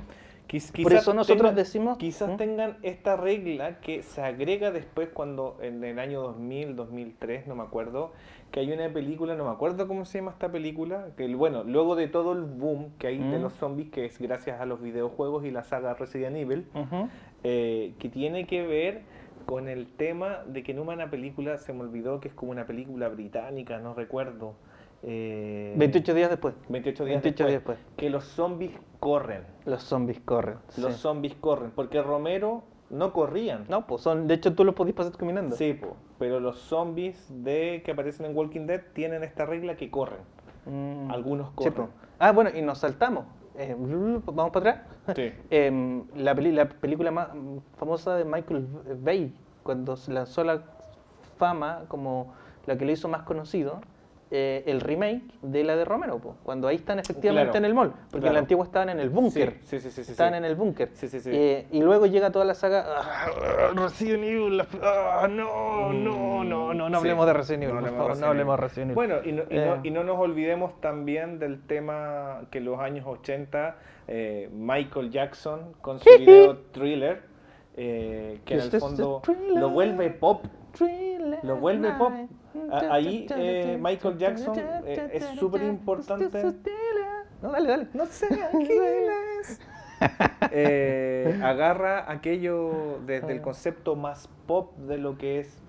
Quiz- 0.48 0.68
por 0.68 0.76
quizás 0.92 1.02
eso 1.04 1.13
nosotros 1.16 1.42
tengan- 1.52 1.56
decimos... 1.56 1.98
Quizás 1.98 2.30
¿Mm? 2.32 2.38
tengan 2.38 2.78
esta 2.84 3.16
regla 3.16 3.80
que 3.80 4.04
se 4.04 4.22
agrega 4.22 4.70
después 4.72 5.10
cuando 5.10 5.58
en 5.62 5.84
el 5.84 5.98
año 5.98 6.22
2000, 6.22 6.76
2003, 6.76 7.48
no 7.48 7.56
me 7.56 7.63
acuerdo, 7.63 8.12
que 8.54 8.60
hay 8.60 8.72
una 8.72 8.88
película, 8.94 9.34
no 9.36 9.46
me 9.46 9.50
acuerdo 9.50 9.88
cómo 9.88 10.06
se 10.06 10.20
llama 10.20 10.30
esta 10.30 10.52
película, 10.52 11.08
que 11.18 11.34
bueno, 11.34 11.63
luego 11.63 11.96
de 11.96 12.08
todo 12.08 12.34
el 12.34 12.44
boom 12.44 12.92
que 13.00 13.08
hay 13.08 13.18
de 13.18 13.39
Mm. 13.39 13.42
los 13.42 13.54
zombies, 13.54 13.89
que 13.89 14.06
es 14.06 14.20
gracias 14.20 14.62
a 14.62 14.68
los 14.68 14.80
videojuegos 14.80 15.44
y 15.44 15.50
la 15.50 15.63
saga 15.63 15.96
Resident 15.96 16.36
Evil, 16.38 16.68
eh, 17.44 17.94
que 17.98 18.10
tiene 18.10 18.46
que 18.46 18.62
ver 18.66 19.02
con 19.48 19.68
el 19.68 19.88
tema 19.88 20.44
de 20.46 20.62
que 20.62 20.72
en 20.72 20.80
una 20.80 21.10
película, 21.10 21.58
se 21.58 21.74
me 21.74 21.82
olvidó 21.82 22.20
que 22.20 22.28
es 22.28 22.34
como 22.36 22.52
una 22.52 22.66
película 22.68 23.10
británica, 23.10 23.80
no 23.80 23.96
recuerdo. 23.96 24.54
eh, 25.02 25.74
28 25.76 26.13
días 26.13 26.30
después, 26.30 26.54
28 26.70 27.06
días 27.06 27.22
28 27.24 27.44
después, 27.48 27.50
días 27.50 27.78
después. 27.82 27.98
que 27.98 28.10
los 28.12 28.24
zombies 28.24 28.72
corren. 29.00 29.42
los 29.66 29.82
zombies 29.84 30.20
corren. 30.22 30.58
Los 30.78 30.94
sí. 30.94 31.00
zombies 31.02 31.34
corren, 31.36 31.72
porque 31.72 32.02
Romero 32.02 32.63
no 32.89 33.12
corrían. 33.12 33.66
No, 33.68 33.86
pues 33.88 34.02
son, 34.04 34.28
de 34.28 34.36
hecho 34.36 34.54
tú 34.54 34.63
los 34.63 34.76
podís 34.76 34.94
pasar 34.94 35.12
caminando. 35.18 35.56
Sí, 35.58 35.74
po, 35.74 35.98
pero 36.24 36.40
los 36.40 36.58
zombies 36.58 37.28
de 37.44 37.82
que 37.84 37.92
aparecen 37.92 38.26
en 38.28 38.38
Walking 38.38 38.66
Dead 38.66 38.80
tienen 38.94 39.26
esta 39.26 39.46
regla 39.46 39.76
que 39.76 39.92
corren. 39.92 40.20
Mm, 40.66 41.12
Algunos 41.12 41.52
corren. 41.52 41.90
Ah, 42.18 42.32
bueno, 42.32 42.50
y 42.56 42.62
nos 42.62 42.78
saltamos. 42.78 43.26
Eh, 43.58 43.76
Vamos 43.78 44.52
para 44.54 44.70
atrás. 45.04 45.16
Sí. 45.18 45.34
Em, 45.50 46.06
la, 46.16 46.34
peli- 46.34 46.54
la 46.54 46.70
película 46.70 47.12
más 47.12 47.28
famosa 47.78 48.16
de 48.16 48.24
Michael 48.24 48.66
Bay, 49.02 49.36
cuando 49.64 49.98
se 49.98 50.14
lanzó 50.14 50.46
la 50.46 50.62
fama 51.38 51.84
como 51.90 52.34
la 52.68 52.78
que 52.78 52.86
le 52.86 52.94
hizo 52.94 53.10
más 53.10 53.24
conocido, 53.24 53.82
eh, 54.36 54.63
el 54.65 54.82
remake 54.82 55.22
de 55.43 55.63
la 55.63 55.76
de 55.76 55.86
Romero, 55.86 56.17
po, 56.17 56.36
cuando 56.41 56.67
ahí 56.67 56.78
están 56.78 56.98
efectivamente 56.98 57.52
Claro, 57.52 57.58
en 57.60 57.65
el 57.65 57.74
mall, 57.76 57.93
porque 58.10 58.26
en 58.28 58.34
la 58.34 58.39
antigua 58.39 58.65
estaban 58.65 58.89
en 58.89 59.00
el 59.00 59.10
búnker. 59.12 59.58
Sí, 59.62 59.80
sí, 59.80 59.80
sí, 59.80 59.91
sí, 59.91 60.04
sí, 60.06 60.12
Estaban 60.12 60.34
en 60.34 60.43
el 60.46 60.56
búnker. 60.56 60.89
Eh, 61.28 61.67
y 61.72 61.82
luego 61.82 62.08
llega 62.08 62.32
toda 62.32 62.43
la 62.43 62.56
saga. 62.56 62.84
ah, 62.98 63.28
Resident 63.76 64.24
Evil. 64.24 64.62
ah, 64.82 65.28
no, 65.30 65.93
no, 65.93 66.43
no, 66.43 66.74
no, 66.74 66.89
no 66.89 66.89
Sí. 66.89 66.96
hablemos 66.96 67.28
de 67.28 67.34
Resident 67.34 67.63
Evil, 67.65 67.76
No 67.76 67.82
por 67.82 67.91
favor, 67.91 68.17
no 68.17 68.26
hablemos 68.28 68.58
de. 68.58 68.62
Resident 68.63 68.86
Evil. 68.91 68.96
Bueno, 68.96 69.15
y 69.24 69.32
no, 69.34 69.43
y, 69.50 69.56
no, 69.56 69.76
Eh. 69.76 69.80
y 69.84 69.91
no 69.91 70.04
nos 70.04 70.17
olvidemos 70.17 70.82
también 70.82 71.38
del 71.38 71.62
tema 71.67 72.41
que 72.50 72.58
en 72.58 72.65
los 72.65 72.80
años 72.80 73.06
80 73.08 73.76
eh, 74.08 74.50
Michael 74.52 75.12
Jackson 75.12 75.74
con 75.80 76.00
su 76.00 76.10
video 76.17 76.58
Thriller, 76.72 77.22
eh, 77.78 78.39
que 78.46 78.56
en 78.56 78.60
el 78.62 78.72
fondo 78.72 79.22
lo 79.56 79.69
vuelve 79.69 80.10
pop. 80.10 80.43
Thriller 80.76 81.39
lo 81.43 81.58
vuelve 81.58 81.91
pop. 82.00 82.12
Ahí, 82.72 83.28
eh, 83.36 83.78
Michael 83.80 84.18
Jackson, 84.18 84.58
eh, 84.58 85.10
es 85.13 85.26
súper 85.39 85.63
importante. 85.63 86.44
No, 87.42 87.52
dale, 87.52 87.70
dale. 87.70 87.88
No 87.94 88.06
sé, 88.06 88.28
Aquiles. 88.44 89.62
Eh, 90.52 91.39
agarra 91.42 92.12
aquello 92.12 93.00
desde 93.06 93.32
el 93.32 93.42
concepto 93.42 93.96
más 93.96 94.28
pop 94.46 94.78
de 94.78 94.98
lo 94.98 95.18
que 95.18 95.39
es 95.39 95.62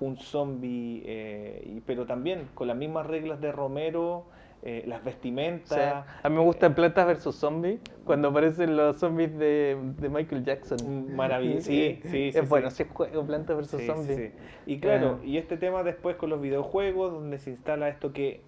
un 0.00 0.16
zombie, 0.16 1.82
pero 1.86 2.04
también 2.04 2.48
con 2.54 2.66
las 2.66 2.76
mismas 2.76 3.06
reglas 3.06 3.40
de 3.40 3.52
Romero, 3.52 4.26
eh, 4.62 4.82
las 4.86 5.00
Sí. 5.00 5.04
vestimentas. 5.06 6.04
A 6.22 6.28
mí 6.28 6.34
me 6.36 6.42
gusta 6.42 6.66
en 6.66 6.74
Plantas 6.74 7.06
vs 7.24 7.34
Zombies 7.36 7.80
cuando 8.04 8.28
aparecen 8.28 8.76
los 8.76 8.98
zombies 8.98 9.36
de, 9.38 9.76
de 9.98 10.08
Michael 10.08 10.44
Jackson. 10.44 10.78
Mm, 10.84 11.14
maravilloso. 11.14 11.66
Sí, 11.66 12.00
sí, 12.02 12.32
sí, 12.32 12.38
Es 12.38 12.48
bueno, 12.48 12.70
sí. 12.70 12.82
ese 12.82 12.92
juego, 12.92 13.24
Plantas 13.24 13.56
vs 13.56 13.86
Zombies. 13.86 14.16
sí. 14.16 14.30
Y 14.66 14.80
claro, 14.80 15.20
Eh. 15.22 15.26
y 15.28 15.36
este 15.38 15.56
tema 15.56 15.82
después 15.82 16.16
con 16.16 16.30
los 16.30 16.40
videojuegos, 16.40 17.12
donde 17.12 17.38
se 17.38 17.50
instala 17.50 17.88
esto 17.88 18.12
que 18.12 18.40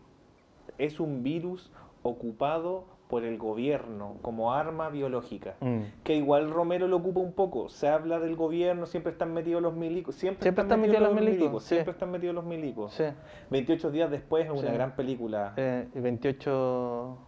es 0.78 0.98
un 1.00 1.22
virus 1.22 1.72
ocupado 2.02 2.84
por 3.08 3.24
el 3.24 3.38
gobierno 3.38 4.16
como 4.22 4.52
arma 4.52 4.90
biológica. 4.90 5.54
Mm. 5.60 5.78
que 6.04 6.14
igual 6.14 6.50
Romero 6.50 6.86
lo 6.88 6.96
ocupa 6.98 7.20
un 7.20 7.32
poco. 7.32 7.68
Se 7.68 7.88
habla 7.88 8.18
del 8.20 8.36
gobierno, 8.36 8.86
siempre 8.86 9.12
están 9.12 9.32
metidos 9.32 9.62
los 9.62 9.74
milicos. 9.74 10.14
Siempre, 10.14 10.42
Siempre 10.42 10.62
están 10.62 10.80
metidos 10.80 11.02
los 11.02 11.14
milicos, 11.14 11.62
sí. 11.64 11.68
Siempre 11.74 11.92
están 11.92 12.10
metidos 12.10 12.34
los 12.34 12.44
milicos. 12.44 12.92
Sí. 12.94 13.04
28 13.50 13.90
días 13.90 14.10
después 14.10 14.44
es 14.44 14.50
una 14.52 14.68
Sí. 14.68 14.74
gran 14.74 14.94
película. 14.94 15.54
Eh, 15.56 15.88
y 15.94 16.00
28 16.00 17.18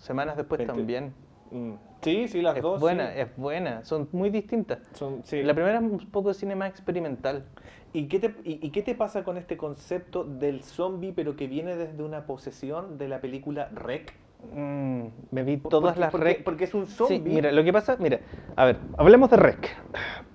semanas 0.00 0.36
después 0.36 0.58
20. 0.58 0.72
también. 0.74 1.14
Mm. 1.50 1.72
Sí, 2.02 2.28
sí, 2.28 2.42
las 2.42 2.56
Es 2.56 2.62
dos. 2.62 2.80
buena, 2.80 3.12
sí. 3.12 3.20
es 3.20 3.36
buena. 3.36 3.84
Son 3.84 4.08
muy 4.12 4.30
distintas. 4.30 4.80
Son-. 4.94 5.22
La 5.32 5.54
primera 5.54 5.76
es 5.78 5.82
un 5.82 5.98
poco 6.10 6.28
de 6.28 6.34
cine 6.34 6.54
más 6.56 6.70
experimental. 6.70 7.44
¿Y, 7.92 8.06
qué 8.06 8.18
te, 8.18 8.34
y, 8.44 8.64
y 8.64 8.70
qué 8.70 8.82
te 8.82 8.94
pasa 8.94 9.24
con 9.24 9.38
este 9.38 9.56
concepto 9.56 10.22
del 10.24 10.62
zombie, 10.62 11.12
pero 11.12 11.36
que 11.36 11.46
viene 11.46 11.74
desde 11.74 12.02
una 12.02 12.26
posesión 12.26 12.98
de 12.98 13.08
la 13.08 13.20
película 13.20 13.70
Rec? 13.72 14.14
Mm, 14.52 15.06
me 15.32 15.42
vi 15.42 15.56
todas 15.58 15.82
porque, 15.82 16.00
las 16.00 16.10
porque, 16.12 16.24
rec. 16.24 16.44
porque 16.44 16.64
es 16.64 16.74
un 16.74 16.86
Sí, 16.86 16.94
zombie. 16.94 17.34
mira, 17.34 17.52
lo 17.52 17.64
que 17.64 17.72
pasa, 17.72 17.96
mira, 17.98 18.20
a 18.56 18.64
ver, 18.64 18.78
hablemos 18.96 19.30
de 19.30 19.36
Rec. 19.36 19.76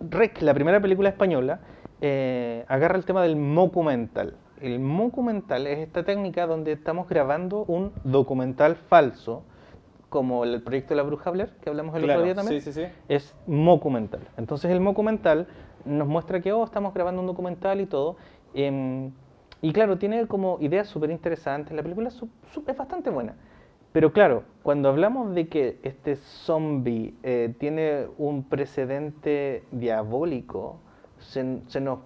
Rec, 0.01 0.41
la 0.41 0.53
primera 0.53 0.81
película 0.81 1.09
española, 1.09 1.59
eh, 2.01 2.65
agarra 2.67 2.97
el 2.97 3.05
tema 3.05 3.21
del 3.23 3.35
documental. 3.55 4.35
El 4.61 4.79
documental 4.97 5.67
es 5.67 5.79
esta 5.79 6.03
técnica 6.03 6.47
donde 6.47 6.73
estamos 6.73 7.07
grabando 7.09 7.63
un 7.65 7.91
documental 8.03 8.75
falso, 8.75 9.43
como 10.09 10.43
el 10.43 10.61
proyecto 10.61 10.89
de 10.89 10.97
la 10.97 11.03
Bruja 11.03 11.31
Blair, 11.31 11.49
que 11.61 11.69
hablamos 11.69 11.95
el 11.95 12.03
Claro, 12.03 12.19
otro 12.19 12.25
día 12.25 12.35
también. 12.35 12.61
Sí, 12.61 12.71
sí, 12.71 12.85
sí. 12.85 12.91
es 13.09 13.35
documental. 13.47 14.21
Entonces 14.37 14.69
el 14.71 14.83
documental 14.83 15.47
nos 15.85 16.07
muestra 16.07 16.39
que 16.39 16.51
oh, 16.53 16.63
estamos 16.63 16.93
grabando 16.93 17.21
un 17.21 17.27
documental 17.27 17.81
y 17.81 17.85
todo. 17.85 18.15
em, 18.53 19.11
y 19.61 19.71
claro, 19.71 19.97
tiene 19.97 20.27
como 20.27 20.57
ideas 20.59 20.87
súper 20.87 21.09
interesantes. 21.09 21.73
La 21.73 21.81
película 21.81 22.09
es 22.09 22.77
bastante 22.77 23.09
buena. 23.09 23.33
Pero 23.93 24.11
claro, 24.11 24.43
cuando 24.63 24.89
hablamos 24.89 25.33
de 25.35 25.47
que 25.47 25.79
este 25.83 26.15
zombie 26.15 27.13
eh, 27.23 27.53
tiene 27.59 28.07
un 28.17 28.43
precedente 28.43 29.63
diabólico, 29.71 30.79
se, 31.19 31.59
se 31.67 31.79
nos 31.79 31.99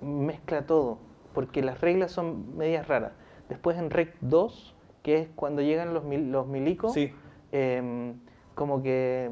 mezcla 0.00 0.62
todo, 0.66 0.98
porque 1.34 1.62
las 1.62 1.80
reglas 1.80 2.12
son 2.12 2.56
medias 2.56 2.88
raras. 2.88 3.12
Después 3.48 3.76
en 3.78 3.90
Rec 3.90 4.14
2, 4.22 4.74
que 5.02 5.18
es 5.18 5.28
cuando 5.36 5.60
llegan 5.62 5.92
los, 5.94 6.02
mil- 6.04 6.32
los 6.32 6.46
milicos, 6.46 6.92
Sí. 6.94 7.12
em, 7.52 8.14
como 8.54 8.82
que 8.82 9.30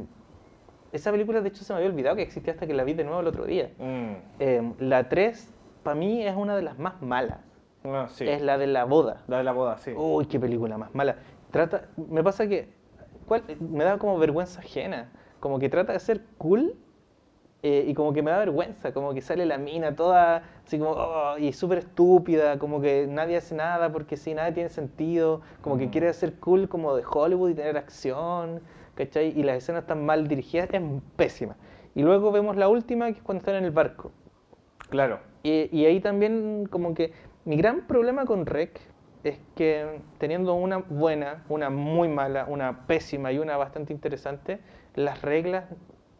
esa 0.92 1.10
película 1.10 1.40
de 1.40 1.48
hecho 1.48 1.64
se 1.64 1.72
me 1.72 1.78
había 1.78 1.90
olvidado 1.90 2.16
que 2.16 2.22
existía 2.22 2.52
hasta 2.52 2.66
que 2.66 2.74
la 2.74 2.84
vi 2.84 2.92
de 2.94 3.04
nuevo 3.04 3.20
el 3.20 3.26
otro 3.26 3.44
día. 3.46 3.70
Mm. 3.78 4.12
Em, 4.38 4.74
la 4.78 5.08
3 5.08 5.52
para 5.82 5.94
mí 5.94 6.22
es 6.26 6.36
una 6.36 6.56
de 6.56 6.62
las 6.62 6.78
más 6.78 7.00
malas. 7.00 7.38
Ah, 7.84 8.06
sí. 8.10 8.26
Es 8.28 8.42
la 8.42 8.58
de 8.58 8.66
la 8.66 8.84
boda. 8.84 9.22
La 9.28 9.38
de 9.38 9.44
la 9.44 9.52
boda, 9.52 9.78
sí. 9.78 9.92
Uy, 9.96 10.26
qué 10.26 10.40
película 10.40 10.76
más 10.76 10.92
mala. 10.94 11.16
Trata, 11.50 11.88
me 11.96 12.22
pasa 12.22 12.46
que 12.46 12.68
¿cuál? 13.26 13.42
me 13.60 13.84
da 13.84 13.98
como 13.98 14.18
vergüenza 14.18 14.60
ajena. 14.60 15.12
Como 15.40 15.58
que 15.58 15.68
trata 15.68 15.92
de 15.92 16.00
ser 16.00 16.22
cool 16.38 16.74
eh, 17.62 17.84
y 17.86 17.94
como 17.94 18.12
que 18.12 18.22
me 18.22 18.30
da 18.30 18.38
vergüenza. 18.38 18.92
Como 18.92 19.14
que 19.14 19.20
sale 19.20 19.46
la 19.46 19.58
mina 19.58 19.94
toda 19.94 20.42
así 20.66 20.78
como 20.78 20.92
oh, 20.92 21.38
y 21.38 21.52
súper 21.52 21.78
estúpida. 21.78 22.58
Como 22.58 22.80
que 22.80 23.06
nadie 23.08 23.36
hace 23.36 23.54
nada 23.54 23.92
porque 23.92 24.16
sí, 24.16 24.34
nada 24.34 24.52
tiene 24.52 24.68
sentido. 24.68 25.40
Como 25.62 25.78
que 25.78 25.86
Mm. 25.86 25.90
quiere 25.90 26.12
ser 26.12 26.34
cool 26.40 26.68
como 26.68 26.94
de 26.96 27.04
Hollywood 27.08 27.50
y 27.50 27.54
tener 27.54 27.76
acción. 27.76 28.60
¿cachai? 28.94 29.38
Y 29.38 29.42
las 29.42 29.58
escenas 29.58 29.82
están 29.82 30.04
mal 30.06 30.26
dirigidas, 30.26 30.70
es 30.72 30.82
pésima. 31.16 31.56
Y 31.94 32.02
luego 32.02 32.32
vemos 32.32 32.56
la 32.56 32.68
última, 32.68 33.06
que 33.12 33.18
es 33.18 33.22
cuando 33.22 33.40
están 33.40 33.56
en 33.56 33.64
el 33.64 33.70
barco. 33.70 34.10
Claro. 34.88 35.20
Y, 35.42 35.68
y 35.70 35.84
ahí 35.84 36.00
también 36.00 36.66
como 36.70 36.94
que 36.94 37.12
mi 37.44 37.56
gran 37.56 37.86
problema 37.86 38.24
con 38.24 38.46
Rec 38.46 38.80
es 39.30 39.38
que 39.54 40.00
teniendo 40.18 40.54
una 40.54 40.78
buena, 40.78 41.44
una 41.48 41.70
muy 41.70 42.08
mala, 42.08 42.46
una 42.48 42.86
pésima 42.86 43.32
y 43.32 43.38
una 43.38 43.56
bastante 43.56 43.92
interesante, 43.92 44.58
las 44.94 45.22
reglas 45.22 45.64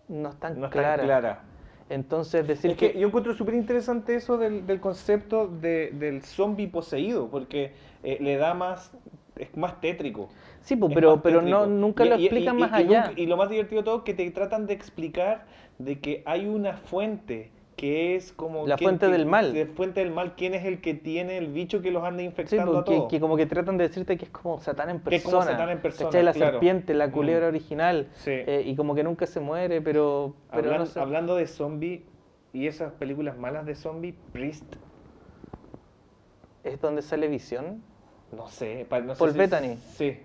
no 0.09 0.31
están 0.31 0.61
No 0.61 0.71
claras. 0.71 1.05
clara. 1.05 1.41
Entonces 1.89 2.47
decir 2.47 2.73
Es 2.73 2.77
que 2.77 2.99
yo 2.99 3.07
encuentro 3.07 3.33
súper 3.35 3.55
interesante 3.55 4.17
eso 4.17 4.39
del, 4.39 4.67
del 4.67 4.81
concepto 4.81 5.47
de- 5.47 5.91
del 5.93 6.23
zombie 6.23 6.67
poseído, 6.67 7.29
porque 7.29 7.73
eh, 8.03 8.19
le 8.21 8.37
da 8.37 8.55
más, 8.55 8.93
es 9.37 9.57
más 9.57 9.81
tétrico. 9.81 10.29
Sí, 10.63 10.75
pues, 10.75 10.91
Es 10.91 10.95
pero, 10.97 11.23
pero 11.23 11.39
tétrico. 11.41 11.61
no, 11.61 11.67
nunca 11.67 12.05
Y- 12.05 12.09
lo 12.09 12.17
y- 12.17 12.25
explican 12.27 12.57
y- 12.57 12.61
más 12.61 12.71
y 12.73 12.75
allá. 12.75 13.07
nunca- 13.07 13.21
y 13.21 13.27
lo 13.27 13.37
más 13.37 13.51
divertido 13.51 13.83
de 13.83 13.85
todo 13.85 13.97
es 13.99 14.03
que 14.03 14.15
te 14.15 14.29
tratan 14.33 14.67
de 14.67 14.75
explicar 14.75 15.45
de 15.79 16.01
que 16.01 16.23
hay 16.27 16.47
una 16.47 16.73
fuente 16.75 17.51
que 17.77 18.17
es 18.17 18.33
como... 18.33 18.67
La 18.67 18.79
fuente 18.79 19.09
del 19.09 19.27
mal. 19.27 19.53
de 19.53 19.67
fuente 19.67 20.01
del 20.01 20.11
mal, 20.11 20.35
quién 20.35 20.55
es 20.55 20.65
el 20.65 20.81
que 20.81 20.95
tiene 20.95 21.37
el 21.37 21.49
bicho 21.49 21.83
que 21.83 21.91
los 21.91 22.03
anda 22.05 22.21
Sí, 22.21 22.25
infectando 22.27 22.73
a 22.73 22.75
porque 22.77 22.97
todos. 22.97 23.11
que 23.11 23.21
como 23.21 23.37
que 23.37 23.45
tratan 23.45 23.77
de 23.77 23.87
decirte 23.89 24.17
que 24.17 24.25
es 24.25 24.31
como 24.31 24.61
Satán 24.63 24.89
en 24.89 25.01
Que 25.01 25.17
es 25.17 25.23
como 25.23 25.37
persona. 25.39 25.57
Satán 25.59 25.71
en 25.71 25.83
persona, 25.83 26.09
¿cachai? 26.09 26.23
La 26.23 26.33
claro. 26.33 26.53
serpiente, 26.53 26.95
la 26.95 27.11
culebra 27.13 27.47
Mm. 27.47 27.49
original. 27.51 28.09
Sí. 28.15 28.31
eh, 28.33 28.63
y 28.65 28.75
como 28.77 28.95
que 28.95 29.05
nunca 29.05 29.27
se 29.27 29.41
muere, 29.41 29.83
pero, 29.83 30.35
pero 30.51 30.71
Hablan- 30.71 30.79
no 30.79 30.87
sé. 30.87 31.01
Hablando 31.01 31.37
de 31.37 31.47
zombie 31.47 32.05
y 32.55 32.67
esas 32.67 32.93
películas 32.95 33.37
malas 33.37 33.67
de 33.67 33.75
zombie, 33.75 34.15
Priest, 34.33 34.65
¿Es 36.65 36.81
donde 36.81 37.03
sale 37.03 37.29
Visión? 37.29 37.83
no 38.33 38.49
sé. 38.49 38.87
no 38.91 39.15
sé 39.15 39.19
Paul 39.19 39.33
si- 39.33 39.39
Bettany. 39.39 39.77
Sí. 39.77 40.19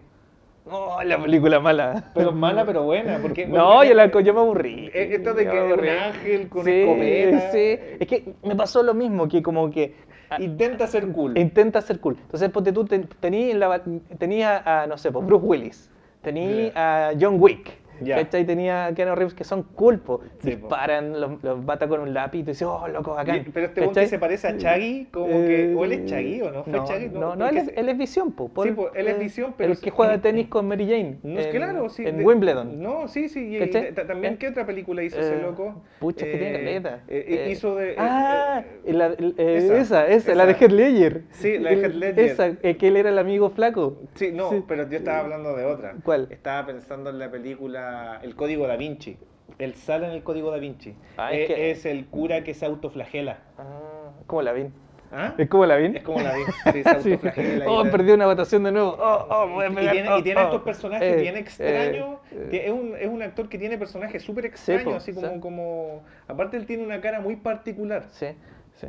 No, 0.66 1.02
la 1.04 1.22
película 1.22 1.60
mala. 1.60 2.12
Pero 2.14 2.32
mala, 2.32 2.66
pero 2.66 2.84
buena. 2.84 3.20
Porque, 3.22 3.46
No, 3.48 3.84
yo, 3.84 3.94
la, 3.94 4.12
yo 4.12 4.34
me 4.34 4.40
aburrí. 4.40 4.92
Eh, 4.94 5.10
Esto 5.14 5.34
de 5.34 5.50
que 5.50 5.60
un 5.74 5.88
ángel 5.88 6.50
con 6.50 6.64
sí, 6.66 6.72
escopeta. 6.72 7.52
Sí, 7.52 7.80
es 8.00 8.08
que 8.08 8.34
me 8.44 8.56
pasó 8.56 8.84
lo 8.84 8.94
mismo, 8.94 9.28
que 9.28 9.42
como 9.42 9.70
que 9.72 9.96
ah, 10.30 10.38
Intenta 10.40 10.88
ser 10.88 11.12
cool. 11.12 11.38
intenta 11.38 11.82
ser 11.82 12.00
cool. 12.00 12.18
Entonces, 12.22 12.50
ponte 12.50 12.72
tú, 12.72 12.86
tenías 12.86 14.62
a, 14.66 14.86
no 14.88 14.98
sé, 14.98 15.12
pues, 15.12 15.26
Bruce 15.26 15.46
Willis, 15.46 15.92
tenías 16.22 16.72
a 16.76 17.12
John 17.20 17.38
Wick, 17.40 17.81
Ya. 18.02 18.16
¿cachai? 18.18 18.46
Tenía 18.46 18.92
Keanu 18.96 19.16
Reeves 19.16 19.34
que 19.34 19.44
son 19.44 19.64
cool, 19.64 20.00
po. 20.00 20.22
Sí, 20.40 20.52
po. 20.52 20.68
disparan, 20.68 21.20
los, 21.20 21.44
los 21.44 21.64
mata 21.64 21.88
con 21.88 22.00
un 22.02 22.14
lápiz 22.14 22.40
y 22.40 22.44
tú 22.44 22.52
dices, 22.52 22.68
oh, 22.68 22.88
loco, 22.88 23.18
acá. 23.18 23.36
Pero 23.54 23.66
este 23.68 23.82
que 24.02 24.08
se 24.08 24.20
parece 24.20 24.48
a 24.48 24.58
Chaggy, 24.58 25.06
como 25.12 25.28
que. 25.28 25.74
O 25.78 25.86
él 25.86 25.92
es 25.94 26.06
Chaggy, 26.06 26.42
¿o 26.42 26.52
no? 26.52 26.64
¿Fue 26.64 26.74
no, 26.74 26.86
Chaggy? 26.86 27.10
No, 27.10 27.36
no, 27.36 27.46
porque 27.46 27.60
él, 27.60 27.70
es, 27.70 27.78
él 27.78 27.90
es 27.90 27.98
Visión, 27.98 28.32
po. 28.32 28.50
Paul- 28.50 28.74
pues, 28.76 28.92
él 28.96 29.08
es 29.08 29.16
eh, 29.16 29.20
Visión, 29.20 29.54
pero 29.58 29.72
El 29.74 29.80
que 29.80 29.90
juega 29.92 30.18
tenis 30.20 30.48
con 30.48 30.68
Mary 30.68 30.86
Jane. 30.86 31.18
No, 31.24 31.40
en- 31.40 31.52
claro, 31.52 31.90
sí. 31.90 32.04
En 32.06 32.18
de- 32.18 32.26
Wimbledon. 32.26 32.82
No, 32.82 33.08
sí, 33.08 33.30
sí. 33.30 33.58
Y, 33.58 33.68
también, 33.68 34.34
Eh, 34.34 34.38
¿qué 34.40 34.48
otra 34.50 34.66
película 34.66 35.04
hizo 35.04 35.20
ese 35.20 35.36
Eh, 35.38 35.42
loco? 35.42 35.82
Pucha, 36.00 36.26
que 36.26 36.32
tiene 36.38 36.50
Eh, 36.56 36.60
caleta. 36.60 37.00
eh, 37.08 37.26
Eh, 37.48 37.52
hizo 37.52 37.76
de. 37.76 37.92
eh, 37.92 37.96
ah, 37.98 38.64
eh, 38.86 39.34
eh, 39.38 39.78
esa, 39.80 40.08
esa, 40.08 40.36
la 40.36 40.46
de. 40.46 40.54
Heath 40.54 40.72
Ledger. 40.72 41.22
Sí, 41.32 41.58
la 41.60 41.70
de 41.72 41.76
Heath 41.82 41.94
Ledger. 41.94 42.26
Esa, 42.26 42.48
eh, 42.62 42.78
que 42.78 42.88
él 42.88 42.98
era 42.98 43.10
el 43.10 43.20
amigo 43.20 43.50
flaco. 43.50 43.98
Sí, 44.16 44.32
no, 44.34 44.50
Sí. 44.50 44.64
pero 44.68 44.88
yo 44.90 44.98
estaba 44.98 45.20
hablando 45.20 45.56
de 45.56 45.66
otra. 45.66 45.96
¿Cuál? 46.04 46.28
Estaba 46.30 46.66
pensando 46.66 47.10
en 47.10 47.20
la 47.20 47.30
película 47.32 47.91
El 48.24 48.36
Código 48.36 48.68
Da 48.68 48.76
Vinci. 48.76 49.18
Él 49.60 49.76
sale 49.76 50.08
en 50.08 50.14
el 50.14 50.24
Código 50.24 50.50
Da 50.52 50.58
Vinci. 50.58 50.96
Ah, 51.18 51.34
Eh, 51.34 51.42
es 51.44 51.48
que- 51.48 51.72
es 51.72 51.86
el 51.86 52.06
cura 52.08 52.44
que 52.44 52.54
se 52.54 52.66
autoflagela. 52.66 53.40
Ah, 53.58 54.12
como 54.28 54.42
la 54.42 54.54
vi. 54.54 54.68
¿Ah? 55.14 55.34
¿Es 55.38 55.50
como 55.50 55.66
la 55.66 55.76
vi? 55.76 55.98
Es 55.98 56.04
como 56.04 56.22
la 56.22 56.34
vi. 56.36 56.44
Sí, 56.72 56.84
se 56.84 56.90
autoflagela. 56.90 57.66
Oh, 57.70 57.84
perdí 57.84 58.12
una 58.14 58.26
votación 58.28 58.64
de 58.64 58.72
nuevo. 58.72 58.96
Oh, 58.98 59.28
oh, 59.30 59.48
voy 59.50 59.66
a 59.66 59.70
Y 59.70 59.76
tiene, 59.92 60.10
Oh, 60.10 60.18
y 60.20 60.24
tiene 60.24 60.40
oh. 60.42 60.44
estos 60.46 60.62
personajes 60.62 61.14
Eh, 61.18 61.22
bien 61.22 61.36
extraños. 61.36 62.18
eh, 62.32 62.48
Tie- 62.50 62.62
es, 62.66 62.72
un, 62.72 62.96
es 62.98 63.08
un 63.08 63.22
actor 63.22 63.50
que 63.50 63.58
tiene 63.58 63.78
personajes 63.78 64.24
súper 64.24 64.46
extraños, 64.46 64.96
así 64.96 65.14
como, 65.14 65.28
sí. 65.34 65.40
como... 65.42 66.04
Aparte 66.30 66.56
él 66.56 66.66
tiene 66.66 66.84
una 66.84 67.02
cara 67.02 67.20
muy 67.20 67.36
particular. 67.36 68.06
Sí, 68.12 68.28
sí. 68.76 68.88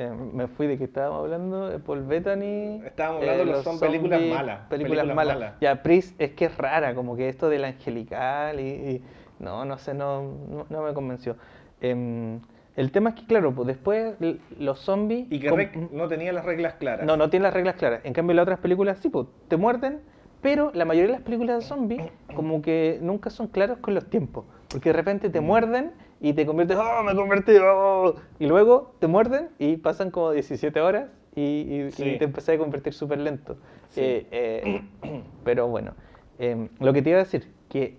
Eh, 0.00 0.12
me 0.32 0.46
fui 0.46 0.68
de 0.68 0.78
que 0.78 0.84
estábamos 0.84 1.24
hablando 1.24 1.68
de 1.70 1.80
Paul 1.80 2.04
Bettany. 2.04 2.80
Estábamos 2.86 3.20
hablando 3.22 3.44
de 3.46 3.50
los- 3.50 3.64
son 3.64 3.80
películas 3.80 4.20
malas, 4.20 4.60
Películas, 4.68 5.00
películas 5.00 5.06
malas. 5.16 5.34
malas. 5.34 5.54
Ya, 5.60 5.82
Pris 5.82 6.14
es 6.20 6.30
que 6.34 6.44
es 6.44 6.56
rara, 6.56 6.94
como 6.94 7.16
que 7.16 7.28
esto 7.28 7.48
del 7.48 7.64
angelical 7.64 8.60
y. 8.60 8.62
y- 8.62 9.02
no, 9.40 9.64
no 9.64 9.76
sé, 9.78 9.94
no, 9.94 10.22
no, 10.22 10.66
no 10.70 10.82
me 10.82 10.94
convenció. 10.94 11.34
Em, 11.80 12.38
el 12.76 12.92
tema 12.92 13.10
es 13.10 13.16
que, 13.16 13.26
claro, 13.26 13.52
pues 13.52 13.66
después 13.66 14.14
los 14.60 14.78
zombies. 14.78 15.26
Y 15.30 15.40
que 15.40 15.88
no 15.92 16.06
tenía 16.06 16.32
las 16.32 16.44
reglas 16.44 16.74
claras. 16.74 17.04
No, 17.04 17.16
no 17.16 17.28
tiene 17.28 17.42
las 17.44 17.54
reglas 17.54 17.74
claras. 17.74 18.00
En 18.04 18.12
cambio, 18.12 18.34
las 18.36 18.44
otras 18.44 18.60
películas 18.60 18.98
sí, 19.00 19.08
pues, 19.08 19.26
te 19.48 19.56
muerden, 19.56 20.00
pero 20.42 20.70
la 20.74 20.84
mayoría 20.84 21.08
de 21.08 21.12
las 21.14 21.22
películas 21.22 21.56
de 21.58 21.62
zombies 21.62 22.02
como 22.36 22.62
que 22.62 22.98
nunca 23.02 23.30
son 23.30 23.48
claros 23.48 23.78
con 23.78 23.94
los 23.94 24.08
tiempos. 24.08 24.44
Porque 24.68 24.90
de 24.90 24.92
repente 24.92 25.28
Mm. 25.28 25.32
te 25.32 25.40
muerden 25.40 25.92
y 26.20 26.32
te 26.32 26.44
conviertes, 26.46 26.76
¡oh, 26.76 27.02
me 27.04 27.14
convertí! 27.14 27.52
oh". 27.62 28.14
Y 28.38 28.46
luego 28.46 28.94
te 28.98 29.06
muerden 29.06 29.50
y 29.58 29.76
pasan 29.76 30.10
como 30.10 30.32
17 30.32 30.80
horas 30.80 31.08
y, 31.34 31.40
y- 31.42 31.82
y 31.86 31.90
Sí. 31.92 32.16
te 32.18 32.24
empezás 32.24 32.54
a 32.56 32.58
convertir 32.58 32.92
súper 32.92 33.18
lento. 33.18 33.56
Sí. 33.90 34.00
Eh, 34.02 34.26
eh, 34.30 34.82
pero 35.44 35.68
bueno, 35.68 35.92
em, 36.38 36.68
lo 36.80 36.92
que 36.92 37.02
te 37.02 37.10
iba 37.10 37.20
a 37.20 37.22
decir, 37.24 37.52
que 37.68 37.96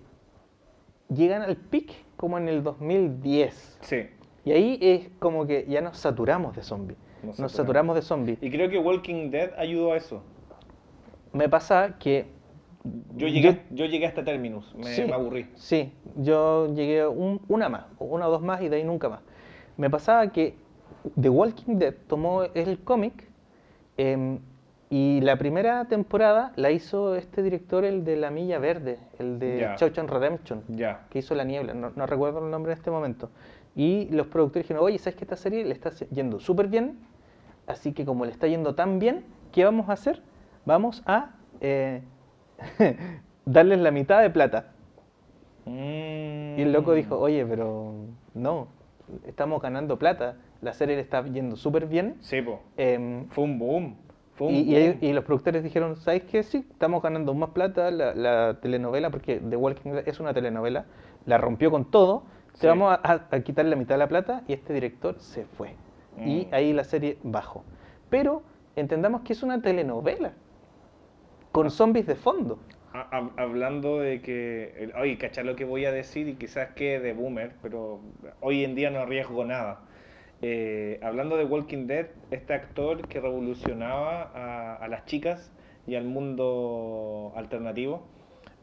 llegan 1.08 1.42
al 1.42 1.56
pic 1.56 1.92
como 2.16 2.36
en 2.38 2.48
el 2.48 2.62
2010. 2.62 3.78
Sí. 3.80 4.06
Y 4.44 4.52
ahí 4.52 4.78
es 4.80 5.08
como 5.18 5.46
que 5.46 5.66
ya 5.68 5.80
nos 5.80 5.96
saturamos 5.98 6.54
de 6.56 6.62
zombies. 6.62 6.98
Nos 7.22 7.38
Nos, 7.38 7.52
saturamos. 7.52 7.52
saturamos 7.52 7.96
de 7.96 8.02
zombies. 8.02 8.38
Y 8.42 8.50
creo 8.50 8.68
que 8.70 8.78
Walking 8.78 9.30
Dead 9.30 9.52
ayudó 9.58 9.92
a 9.92 9.96
eso. 9.96 10.22
Me 11.32 11.48
pasa 11.48 11.96
que 11.98 12.26
Yo 13.16 13.28
llegué, 13.28 13.60
yo 13.70 13.84
llegué 13.86 14.06
hasta 14.06 14.24
Terminus, 14.24 14.74
me, 14.74 14.84
sí, 14.84 15.02
me 15.04 15.12
aburrí. 15.12 15.46
Sí, 15.54 15.92
yo 16.16 16.72
llegué 16.74 17.06
un- 17.06 17.40
una 17.48 17.68
más, 17.68 17.84
una 17.98 18.26
o 18.28 18.30
dos 18.30 18.40
más 18.42 18.62
y 18.62 18.68
de 18.68 18.76
ahí 18.76 18.84
nunca 18.84 19.08
más. 19.10 19.20
Me 19.76 19.90
pasaba 19.90 20.26
que 20.32 20.54
The 21.20 21.28
Walking 21.28 21.76
Dead 21.76 21.94
tomó 22.06 22.44
el 22.44 22.78
cómic 22.80 23.28
em, 23.98 24.38
y 24.88 25.20
la 25.20 25.36
primera 25.36 25.84
temporada 25.86 26.52
la 26.56 26.70
hizo 26.70 27.16
este 27.16 27.42
director, 27.42 27.84
el 27.84 28.02
de 28.04 28.16
La 28.16 28.30
Milla 28.30 28.58
Verde, 28.58 28.98
el 29.18 29.38
de 29.38 29.58
Ya. 29.60 29.76
Shawshank 29.76 30.10
Redemption, 30.10 30.62
Ya. 30.68 31.06
que 31.10 31.18
hizo 31.18 31.34
La 31.34 31.44
Niebla, 31.44 31.74
no, 31.74 31.92
no 31.94 32.06
recuerdo 32.06 32.42
el 32.44 32.50
nombre 32.50 32.72
en 32.72 32.78
este 32.78 32.90
momento. 32.90 33.28
Y 33.76 34.06
los 34.10 34.26
productores 34.26 34.64
dijeron, 34.66 34.82
oye, 34.84 34.98
¿sabes 34.98 35.16
que 35.16 35.24
esta 35.24 35.36
serie 35.36 35.64
le 35.64 35.72
está 35.72 35.90
yendo 36.10 36.40
súper 36.40 36.66
bien? 36.68 36.98
Así 37.66 37.92
que 37.92 38.04
como 38.06 38.24
le 38.24 38.32
está 38.32 38.46
yendo 38.48 38.74
tan 38.74 38.98
bien, 38.98 39.24
¿qué 39.52 39.64
vamos 39.64 39.88
a 39.90 39.92
hacer? 39.92 40.22
Vamos 40.64 41.02
a 41.06 41.34
eh, 41.60 42.02
darles 43.44 43.78
la 43.80 43.90
mitad 43.90 44.20
de 44.22 44.30
plata. 44.30 44.72
Y 45.66 46.62
el 46.62 46.72
loco 46.72 46.94
dijo, 46.94 47.18
oye, 47.18 47.44
pero 47.46 47.94
no, 48.34 48.68
estamos 49.26 49.62
ganando 49.62 49.98
plata, 49.98 50.36
la 50.62 50.72
serie 50.72 50.96
le 50.96 51.02
está 51.02 51.24
yendo 51.24 51.56
súper 51.56 51.86
bien. 51.86 52.16
Sí, 52.20 52.42
po. 52.42 52.60
em, 52.76 53.28
Fue 53.28 53.44
un 53.44 53.58
boom. 53.58 53.96
Fue 54.34 54.48
un 54.48 54.54
y, 54.54 54.88
boom. 54.98 55.14
los 55.14 55.24
productores 55.24 55.62
dijeron, 55.62 55.96
¿sabes 55.96 56.24
qué? 56.24 56.42
Sí, 56.42 56.66
estamos 56.70 57.02
ganando 57.02 57.34
más 57.34 57.50
plata, 57.50 57.90
la, 57.90 58.14
la 58.14 58.58
telenovela, 58.60 59.10
porque 59.10 59.36
The 59.38 59.56
Walking 59.56 59.90
Dead 59.92 60.08
es 60.08 60.18
una 60.18 60.32
telenovela, 60.34 60.86
la 61.26 61.38
rompió 61.38 61.70
con 61.70 61.90
todo, 61.90 62.24
Sí. 62.54 62.62
te 62.62 62.66
vamos 62.66 62.98
a, 63.02 63.40
quitar 63.44 63.64
la 63.66 63.76
mitad 63.76 63.94
de 63.94 63.98
la 64.00 64.08
plata 64.08 64.42
y 64.48 64.54
este 64.54 64.72
director 64.72 65.14
se 65.20 65.44
fue. 65.44 65.74
Y 66.18 66.46
Mm. 66.50 66.54
ahí 66.54 66.72
la 66.72 66.82
serie 66.84 67.16
bajó. 67.22 67.62
Pero 68.10 68.42
entendamos 68.74 69.20
que 69.22 69.34
es 69.34 69.42
una 69.44 69.62
telenovela. 69.62 70.32
Con 71.52 71.70
zombies 71.70 72.06
de 72.06 72.16
fondo. 72.16 72.58
Ha- 72.92 73.08
hab- 73.10 73.34
hablando 73.36 74.00
de 74.00 74.20
que, 74.20 74.90
oye, 74.96 75.16
cachar 75.18 75.44
lo 75.44 75.54
que 75.56 75.64
voy 75.64 75.84
a 75.84 75.92
decir 75.92 76.28
y 76.28 76.36
quizás 76.36 76.70
que 76.74 76.98
de 76.98 77.12
boomer, 77.12 77.56
pero 77.62 78.00
hoy 78.40 78.64
en 78.64 78.74
día 78.74 78.90
no 78.90 78.98
arriesgo 79.00 79.44
nada. 79.44 79.86
Eh, 80.42 80.98
hablando 81.02 81.36
de 81.36 81.44
Walking 81.44 81.86
Dead, 81.86 82.08
este 82.30 82.52
actor 82.54 83.06
que 83.08 83.20
revolucionaba 83.20 84.22
a, 84.34 84.76
a 84.76 84.88
las 84.88 85.04
chicas 85.06 85.52
y 85.86 85.94
al 85.94 86.04
mundo 86.04 87.32
alternativo, 87.36 88.08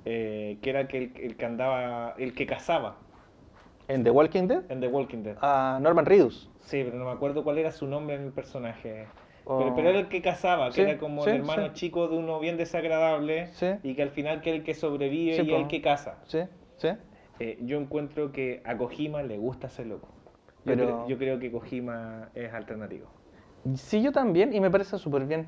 eh, 0.06 0.60
que 0.62 0.70
era 0.72 0.82
el 0.82 0.88
que, 0.90 0.98
el, 1.16 1.38
que 1.38 1.46
andaba, 1.46 2.14
el 2.18 2.36
que 2.36 2.48
cazaba 2.48 2.98
En 3.90 4.04
The 4.04 4.12
Walking 4.12 4.48
Dead, 4.48 4.64
en 4.70 4.80
The 4.80 4.88
Walking 4.88 5.24
Dead. 5.24 5.38
a 5.42 5.80
Norman 5.82 6.06
Reedus. 6.06 6.50
Sí, 6.60 6.84
pero 6.84 6.98
no 6.98 7.06
me 7.06 7.12
acuerdo 7.12 7.44
cuál 7.44 7.58
era 7.58 7.72
su 7.72 7.88
nombre 7.88 8.16
en 8.16 8.24
el 8.24 8.32
personaje. 8.34 9.08
Pero, 9.48 9.74
pero 9.76 9.90
era 9.90 10.00
el 10.00 10.10
que 10.10 10.22
cazaba, 10.22 10.72
que 10.72 10.82
era 10.82 10.98
como 10.98 11.24
sí, 11.24 11.30
el 11.30 11.38
hermano 11.38 11.68
sí. 11.68 11.74
chico 11.74 12.08
de 12.08 12.18
uno 12.18 12.40
bien 12.40 12.58
desagradable 12.58 13.50
y 13.84 13.96
que 13.96 14.02
al 14.04 14.10
final 14.10 14.42
que 14.42 14.54
el 14.54 14.64
que 14.64 14.74
sobrevive 14.74 15.38
y 15.38 15.50
po. 15.50 15.56
el 15.58 15.68
que 15.68 15.82
caza. 15.82 16.20
Sí, 16.26 16.40
sí. 16.78 16.90
Eh, 17.40 17.58
yo 17.62 17.80
encuentro 17.80 18.32
que 18.32 18.62
a 18.66 18.76
Kojima 18.78 19.24
le 19.24 19.38
gusta 19.38 19.68
ese 19.68 19.86
loco. 19.86 20.10
Yo, 20.66 20.74
Pero- 20.74 20.84
creo, 20.86 21.08
yo 21.08 21.18
creo 21.18 21.40
que 21.40 21.52
Kojima 21.52 22.30
es 22.36 22.52
alternativo. 22.54 23.08
Sí, 23.76 24.02
yo 24.02 24.12
también, 24.12 24.54
y 24.54 24.60
me 24.60 24.70
parece 24.72 24.98
súper 24.98 25.26
bien. 25.26 25.48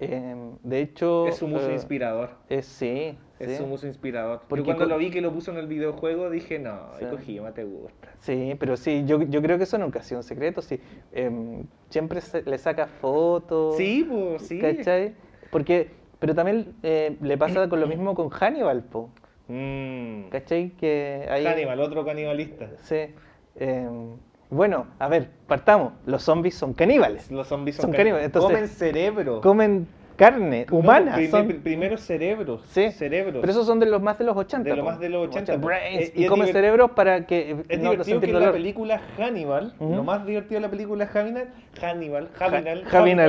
Eh, 0.00 0.34
de 0.62 0.80
hecho... 0.80 1.26
es 1.26 1.36
su 1.36 1.48
muso 1.48 1.70
eh, 1.70 1.74
inspirador. 1.74 2.30
es- 2.48 2.66
sí, 2.66 3.16
Es 3.40 3.50
sí. 3.50 3.56
su 3.56 3.66
muso 3.66 3.86
inspirador. 3.86 4.42
Porque 4.48 4.64
yo 4.64 4.76
cuando 4.76 4.86
lo 4.86 4.98
vi 4.98 5.10
que 5.10 5.20
lo 5.20 5.32
puso 5.32 5.50
en 5.52 5.58
el 5.58 5.66
videojuego 5.66 6.28
dije, 6.30 6.58
no, 6.58 6.78
Sí. 6.98 7.04
Kojima 7.10 7.52
te 7.52 7.64
gusta. 7.64 8.08
Sí, 8.20 8.54
pero 8.58 8.76
sí, 8.76 9.04
yo, 9.06 9.22
yo 9.22 9.40
creo 9.42 9.58
que 9.58 9.64
eso 9.64 9.78
nunca 9.78 10.00
ha 10.00 10.02
sido 10.02 10.18
un 10.20 10.24
secreto, 10.24 10.60
sí. 10.62 10.80
Em, 11.12 11.64
siempre 11.90 12.20
se- 12.20 12.42
le 12.42 12.58
saca 12.58 12.86
fotos. 12.86 13.76
Sí, 13.76 14.06
pues 14.08 14.42
sí. 14.42 14.58
¿Cachai? 14.58 15.14
Porque, 15.50 15.90
pero 16.18 16.34
también 16.34 16.74
eh, 16.82 17.16
le 17.22 17.38
pasa 17.38 17.68
con 17.68 17.80
lo 17.80 17.86
mismo 17.86 18.14
con 18.14 18.28
Hannibal, 18.30 18.82
po. 18.84 19.10
Mm. 19.48 20.28
¿Cachai? 20.30 20.70
Que 20.70 21.26
hay... 21.30 21.46
Hannibal, 21.46 21.80
otro 21.80 22.04
canibalista. 22.04 22.68
Sí. 22.82 23.14
em, 23.56 24.16
bueno, 24.50 24.86
a 24.98 25.08
ver, 25.08 25.28
partamos. 25.46 25.92
Los 26.06 26.22
zombies 26.22 26.54
son 26.54 26.72
caníbales. 26.72 27.30
Los 27.30 27.48
zombies 27.48 27.76
son, 27.76 27.92
caníbales, 27.92 28.26
entonces- 28.26 28.50
Comen 28.52 28.68
cerebro. 28.68 29.40
Comen 29.42 29.86
carne 30.18 30.66
No, 30.70 30.76
humana. 30.78 31.14
prim- 31.14 31.30
son- 31.30 31.46
prim- 31.46 31.62
primero 31.62 31.96
cerebros. 31.96 32.62
Sí, 32.70 32.90
cerebros. 32.90 33.38
Pero 33.40 33.50
esos 33.52 33.66
son 33.66 33.78
de 33.80 33.86
los 33.86 34.02
más 34.02 34.18
de 34.18 34.24
los 34.24 34.36
80. 34.36 34.68
De 34.68 34.76
lo 34.76 34.82
po. 34.82 34.90
más 34.90 35.00
de 35.00 35.08
los 35.08 35.28
80, 35.28 35.54
po. 35.54 35.66
brains, 35.68 36.08
Eh, 36.08 36.12
y 36.16 36.24
y 36.24 36.28
divert- 36.28 36.52
cerebros 36.52 36.90
para 36.90 37.24
que 37.26 37.56
Es 37.68 37.78
no 37.80 37.92
divertido 37.92 38.20
que 38.20 38.26
en 38.26 38.40
la 38.40 38.52
película 38.52 39.00
Hannibal, 39.16 39.72
lo 39.80 40.02
más 40.04 40.26
divertido 40.26 40.60
de 40.60 40.66
la 40.66 40.70
película 40.70 41.06
Hannibal, 41.06 41.48
Hannibal, 41.80 42.28
Hannibal, 42.38 42.84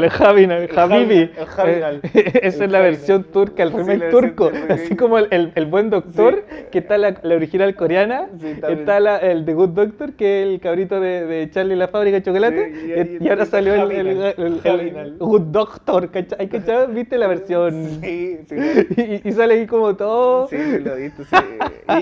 Javinal, 0.10 0.64
el 0.64 0.78
Habibi. 0.80 1.16
Eh, 1.20 1.32
Esa 2.44 2.66
es 2.66 2.72
la 2.72 2.80
versión 2.80 3.24
turca, 3.26 3.64
el 3.64 3.72
remake 3.72 4.10
turco. 4.10 4.52
Así 4.70 4.88
sí. 4.88 4.96
como 4.96 5.20
el, 5.20 5.66
buen 5.68 5.90
doctor, 5.90 6.44
que 6.72 6.80
está 6.80 6.98
la, 6.98 7.16
original 7.24 7.76
coreana. 7.76 8.28
Está 8.68 9.18
el 9.20 9.46
The 9.46 9.54
Good 9.54 9.70
Doctor, 9.70 10.14
que 10.14 10.42
es 10.44 10.48
el 10.50 10.60
cabrito 10.60 11.00
de, 11.00 11.48
Charlie 11.52 11.76
la 11.76 11.88
fábrica 11.88 12.18
de 12.18 12.24
chocolate. 12.24 13.18
Y- 13.22 13.28
ahora 13.30 13.46
salió 13.46 13.74
el. 13.76 15.18
Good 15.20 15.42
Doctor. 15.52 16.10
¿cachai? 16.10 16.50
¿Viste 16.88 17.18
la 17.18 17.28
versión? 17.28 18.00
Sí, 18.02 18.40
sí. 18.48 18.56
Y, 19.24 19.30
y 19.30 19.32
sale 19.32 19.56
ahí 19.56 19.68
como 19.68 19.96
todo. 19.96 20.48
Sí, 20.48 20.58
sí, 20.58 20.80
lo 20.80 20.96
he 20.96 21.02
visto, 21.04 21.24
sí. 21.24 21.36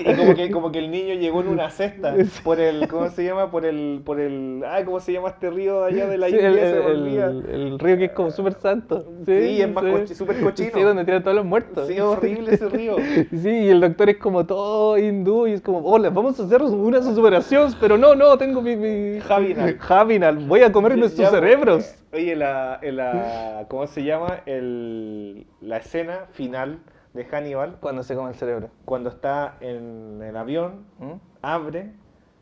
Y, 0.04 0.10
y 0.10 0.14
como, 0.14 0.34
que, 0.34 0.50
como 0.50 0.72
que 0.72 0.78
el 0.78 0.90
niño 0.90 1.14
llegó 1.14 1.40
en 1.40 1.48
una 1.48 1.70
cesta 1.70 2.14
por 2.44 2.60
el, 2.60 2.88
¿cómo 2.88 3.08
se 3.10 3.24
llama? 3.24 3.50
Por 3.50 3.64
el, 3.64 4.00
por 4.04 4.20
el, 4.20 4.62
ay, 4.68 4.84
¿cómo 4.84 5.00
se 5.00 5.12
llama 5.12 5.28
este 5.28 5.50
río 5.50 5.82
de 5.82 5.86
allá 5.88 6.06
de 6.08 6.18
la 6.18 6.28
Sí, 6.28 6.34
India? 6.34 6.50
el, 6.50 7.06
el- 7.06 7.44
el- 7.50 7.78
río 7.78 7.96
que 7.96 8.04
es 8.06 8.12
como 8.12 8.30
súper 8.30 8.54
santo. 8.54 9.04
Sí, 9.26 9.60
es 9.62 9.72
más 9.72 9.84
cochi- 9.84 10.14
súper 10.14 10.40
cochino. 10.40 10.70
Sí, 10.74 10.80
donde 10.82 11.04
tiran 11.04 11.22
todos 11.22 11.36
los 11.36 11.44
muertos. 11.44 11.88
Sí, 11.88 11.98
horrible 12.00 12.54
ese 12.54 12.68
río. 12.68 12.96
Sí, 13.30 13.48
y 13.50 13.68
el 13.70 13.80
doctor 13.80 14.10
es 14.10 14.16
como 14.18 14.44
todo 14.46 14.98
hindú 14.98 15.46
y 15.46 15.52
es 15.52 15.60
como, 15.60 15.78
hola, 15.80 16.10
vamos 16.10 16.38
a 16.40 16.44
hacer 16.44 16.62
una 16.62 17.02
superación, 17.02 17.74
pero 17.80 17.96
no, 17.96 18.14
no, 18.14 18.36
tengo 18.38 18.60
mi... 18.62 18.76
mi... 18.76 19.20
Javinal. 19.20 19.78
Javinal, 19.78 20.38
voy 20.46 20.62
a 20.62 20.72
comerme 20.72 21.08
sus 21.08 21.28
cerebros. 21.28 21.94
Oye, 22.12 22.36
la, 22.36 22.78
en 22.82 22.96
la, 22.96 23.66
¿cómo 23.68 23.86
se 23.86 24.02
llama? 24.02 24.40
El, 24.46 25.46
la 25.60 25.76
escena 25.78 26.26
final 26.32 26.80
de 27.12 27.24
Hannibal, 27.26 27.76
Cuando 27.80 28.02
se 28.02 28.14
come 28.14 28.30
el 28.30 28.34
cerebro. 28.36 28.70
cuando 28.84 29.10
está 29.10 29.56
en 29.60 30.20
el 30.22 30.36
avión, 30.36 30.86
¿Mm? 30.98 31.12
abre, 31.42 31.92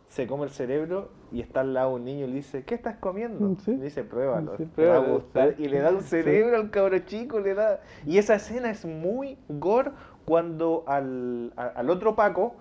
se 0.08 0.26
come 0.28 0.44
el 0.44 0.50
cerebro 0.50 1.10
y 1.32 1.40
está 1.40 1.60
al 1.60 1.74
lado 1.74 1.90
un 1.94 2.04
niño 2.04 2.26
y 2.26 2.28
le 2.28 2.34
dice, 2.36 2.62
¿qué 2.64 2.76
estás 2.76 2.96
comiendo? 2.98 3.56
Sí. 3.64 3.76
Le 3.76 3.84
dice, 3.84 4.04
pruébalo, 4.04 4.56
Sí, 4.56 4.66
te 4.66 4.86
va 4.86 4.96
a 4.96 5.00
gustar. 5.00 5.54
sí. 5.56 5.64
Y 5.64 5.68
le 5.68 5.80
da 5.80 5.90
un 5.90 6.02
Sí. 6.02 6.08
cerebro 6.10 6.56
al 6.56 6.70
cabro 6.70 6.98
chico, 7.00 7.40
le 7.40 7.54
da... 7.54 7.80
Y 8.06 8.18
esa 8.18 8.36
escena 8.36 8.70
es 8.70 8.84
muy 8.84 9.36
gore 9.48 9.90
cuando 10.24 10.84
al, 10.86 11.52
al 11.56 11.90
otro 11.90 12.14
Paco... 12.14 12.56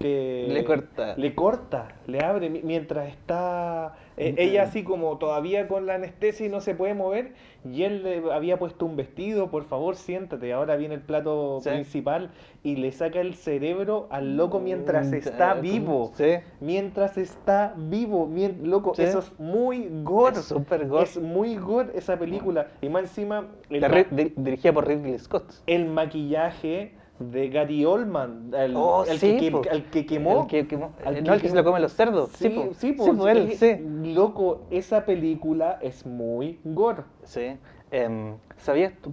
Que 0.00 0.46
Le 0.48 0.64
corta. 0.64 1.14
Le 1.18 1.34
corta, 1.34 1.88
le 2.06 2.20
abre 2.24 2.48
mi- 2.48 2.62
mientras 2.62 3.06
está 3.08 3.96
eh, 4.16 4.34
ella 4.38 4.62
así 4.62 4.82
como 4.82 5.18
todavía 5.18 5.68
con 5.68 5.84
la 5.84 5.96
anestesia 5.96 6.46
y 6.46 6.48
no 6.48 6.62
se 6.62 6.74
puede 6.74 6.94
mover 6.94 7.34
y 7.70 7.82
él 7.82 8.02
le 8.02 8.32
había 8.32 8.58
puesto 8.58 8.86
un 8.86 8.96
vestido, 8.96 9.50
por 9.50 9.64
favor 9.64 9.96
siéntate, 9.96 10.54
ahora 10.54 10.76
viene 10.76 10.94
el 10.94 11.02
plato 11.02 11.60
Sí. 11.62 11.68
principal 11.68 12.30
y 12.62 12.76
le 12.76 12.92
saca 12.92 13.20
el 13.20 13.34
cerebro 13.34 14.06
al 14.10 14.38
loco 14.38 14.58
mientras 14.58 15.12
está 15.12 15.56
Mm, 15.56 15.60
vivo. 15.60 16.12
Sí. 16.14 16.36
Mientras 16.60 17.18
está 17.18 17.74
vivo, 17.76 18.26
mien- 18.26 18.70
loco, 18.70 18.94
Sí. 18.94 19.02
eso 19.02 19.18
es 19.18 19.38
muy 19.38 19.86
gore. 20.02 20.36
Es 20.38 20.46
súper 20.46 20.88
gore. 20.88 21.04
Es 21.04 21.18
muy 21.20 21.56
gore 21.56 21.90
esa 21.94 22.18
película. 22.18 22.68
Y 22.80 22.88
más 22.88 23.02
encima, 23.02 23.48
el, 23.68 23.82
ma- 23.82 24.06
dirigida 24.36 24.72
por 24.72 24.88
Ridley 24.88 25.18
Scott. 25.18 25.44
el 25.66 25.84
maquillaje 25.84 26.94
de 27.20 27.48
Gary 27.50 27.84
Oldman, 27.84 28.50
el, 28.56 28.74
Oh, 28.76 29.04
el 29.04 29.18
sí, 29.18 29.36
que, 29.38 29.50
po. 29.50 29.62
el 29.70 29.84
que 29.84 30.06
quemó. 30.06 30.42
El 30.42 30.46
que 30.48 30.66
quemó- 30.66 30.90
Al 31.04 31.14
eh, 31.14 31.22
que 31.22 31.22
no, 31.28 31.34
el 31.34 31.40
que 31.42 31.48
se 31.50 31.54
lo 31.54 31.62
comen 31.64 31.82
los 31.82 31.92
cerdos. 31.92 32.30
Sí, 32.30 32.48
po. 32.48 32.68
sí, 32.74 32.92
po, 32.92 33.04
Sí, 33.04 33.10
po, 33.12 33.28
él, 33.28 33.50
es- 33.50 33.58
sí. 33.58 33.76
Loco, 34.14 34.62
esa 34.70 35.04
película 35.04 35.78
es 35.82 36.06
muy 36.06 36.58
gore. 36.64 37.02
Sí. 37.24 37.56
Em, 37.90 38.36
¿Sabías 38.56 38.92
tú? 39.02 39.12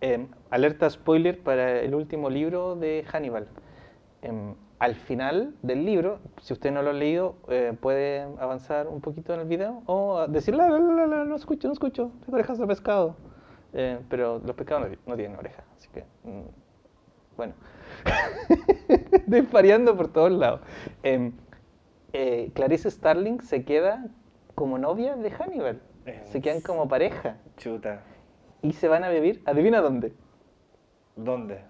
em, 0.00 0.28
alerta 0.50 0.88
spoiler 0.88 1.42
para 1.42 1.80
el 1.80 1.92
último 1.94 2.30
libro 2.30 2.76
de 2.76 3.04
Hannibal. 3.10 3.48
Em, 4.22 4.54
al 4.78 4.94
final 4.94 5.54
del 5.62 5.84
libro, 5.84 6.20
si 6.40 6.52
usted 6.52 6.70
no 6.70 6.82
lo 6.82 6.90
ha 6.90 6.92
leído, 6.92 7.34
eh, 7.48 7.72
puede 7.80 8.20
avanzar 8.38 8.86
un 8.86 9.00
poquito 9.00 9.34
en 9.34 9.40
el 9.40 9.46
video 9.48 9.82
o 9.86 10.24
decir, 10.28 10.54
la, 10.54 10.68
la, 10.70 10.78
la, 10.78 11.06
la, 11.08 11.24
no 11.24 11.34
escucho, 11.34 11.66
no 11.66 11.72
escucho, 11.72 12.12
tengo 12.24 12.36
orejas 12.36 12.58
de 12.58 12.66
pescado. 12.68 13.16
Eh, 13.72 13.98
pero 14.08 14.38
los 14.46 14.54
pescados 14.54 14.88
no, 14.88 14.96
no 15.06 15.16
tienen 15.16 15.36
orejas, 15.36 15.64
así 15.76 15.88
que, 15.92 16.04
mm, 16.22 16.42
bueno. 17.38 17.54
Desvariando 19.26 19.96
por 19.96 20.08
todos 20.08 20.32
lados. 20.32 20.60
Em, 21.02 21.32
eh, 22.12 22.50
Clarice 22.54 22.90
Starling 22.90 23.40
se 23.40 23.64
queda 23.64 24.04
como 24.54 24.76
novia 24.76 25.16
de 25.16 25.30
Hannibal. 25.30 25.80
Se 26.24 26.40
quedan 26.40 26.60
como 26.62 26.88
pareja. 26.88 27.36
Chuta. 27.58 28.00
Y 28.62 28.72
se 28.72 28.88
van 28.88 29.04
a 29.04 29.10
vivir, 29.10 29.42
adivina 29.46 29.80
dónde. 29.80 30.12
¿Dónde? 31.16 31.60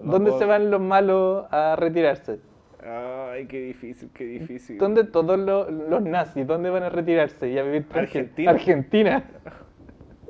No 0.00 0.12
¿Dónde 0.12 0.30
puedo- 0.30 0.38
se 0.40 0.46
van 0.46 0.70
los 0.70 0.80
malos 0.80 1.46
a 1.50 1.76
retirarse? 1.76 2.40
Ay, 2.84 3.46
qué 3.46 3.60
difícil, 3.62 4.10
qué 4.14 4.24
difícil. 4.24 4.78
¿Dónde 4.78 5.04
todos 5.04 5.38
los, 5.38 5.70
los 5.72 6.02
nazis, 6.02 6.46
dónde 6.46 6.70
van 6.70 6.82
a 6.84 6.88
retirarse 6.90 7.48
y 7.50 7.58
a 7.58 7.62
vivir? 7.62 7.86
Argentina. 7.92 8.50
Argentina. 8.50 9.24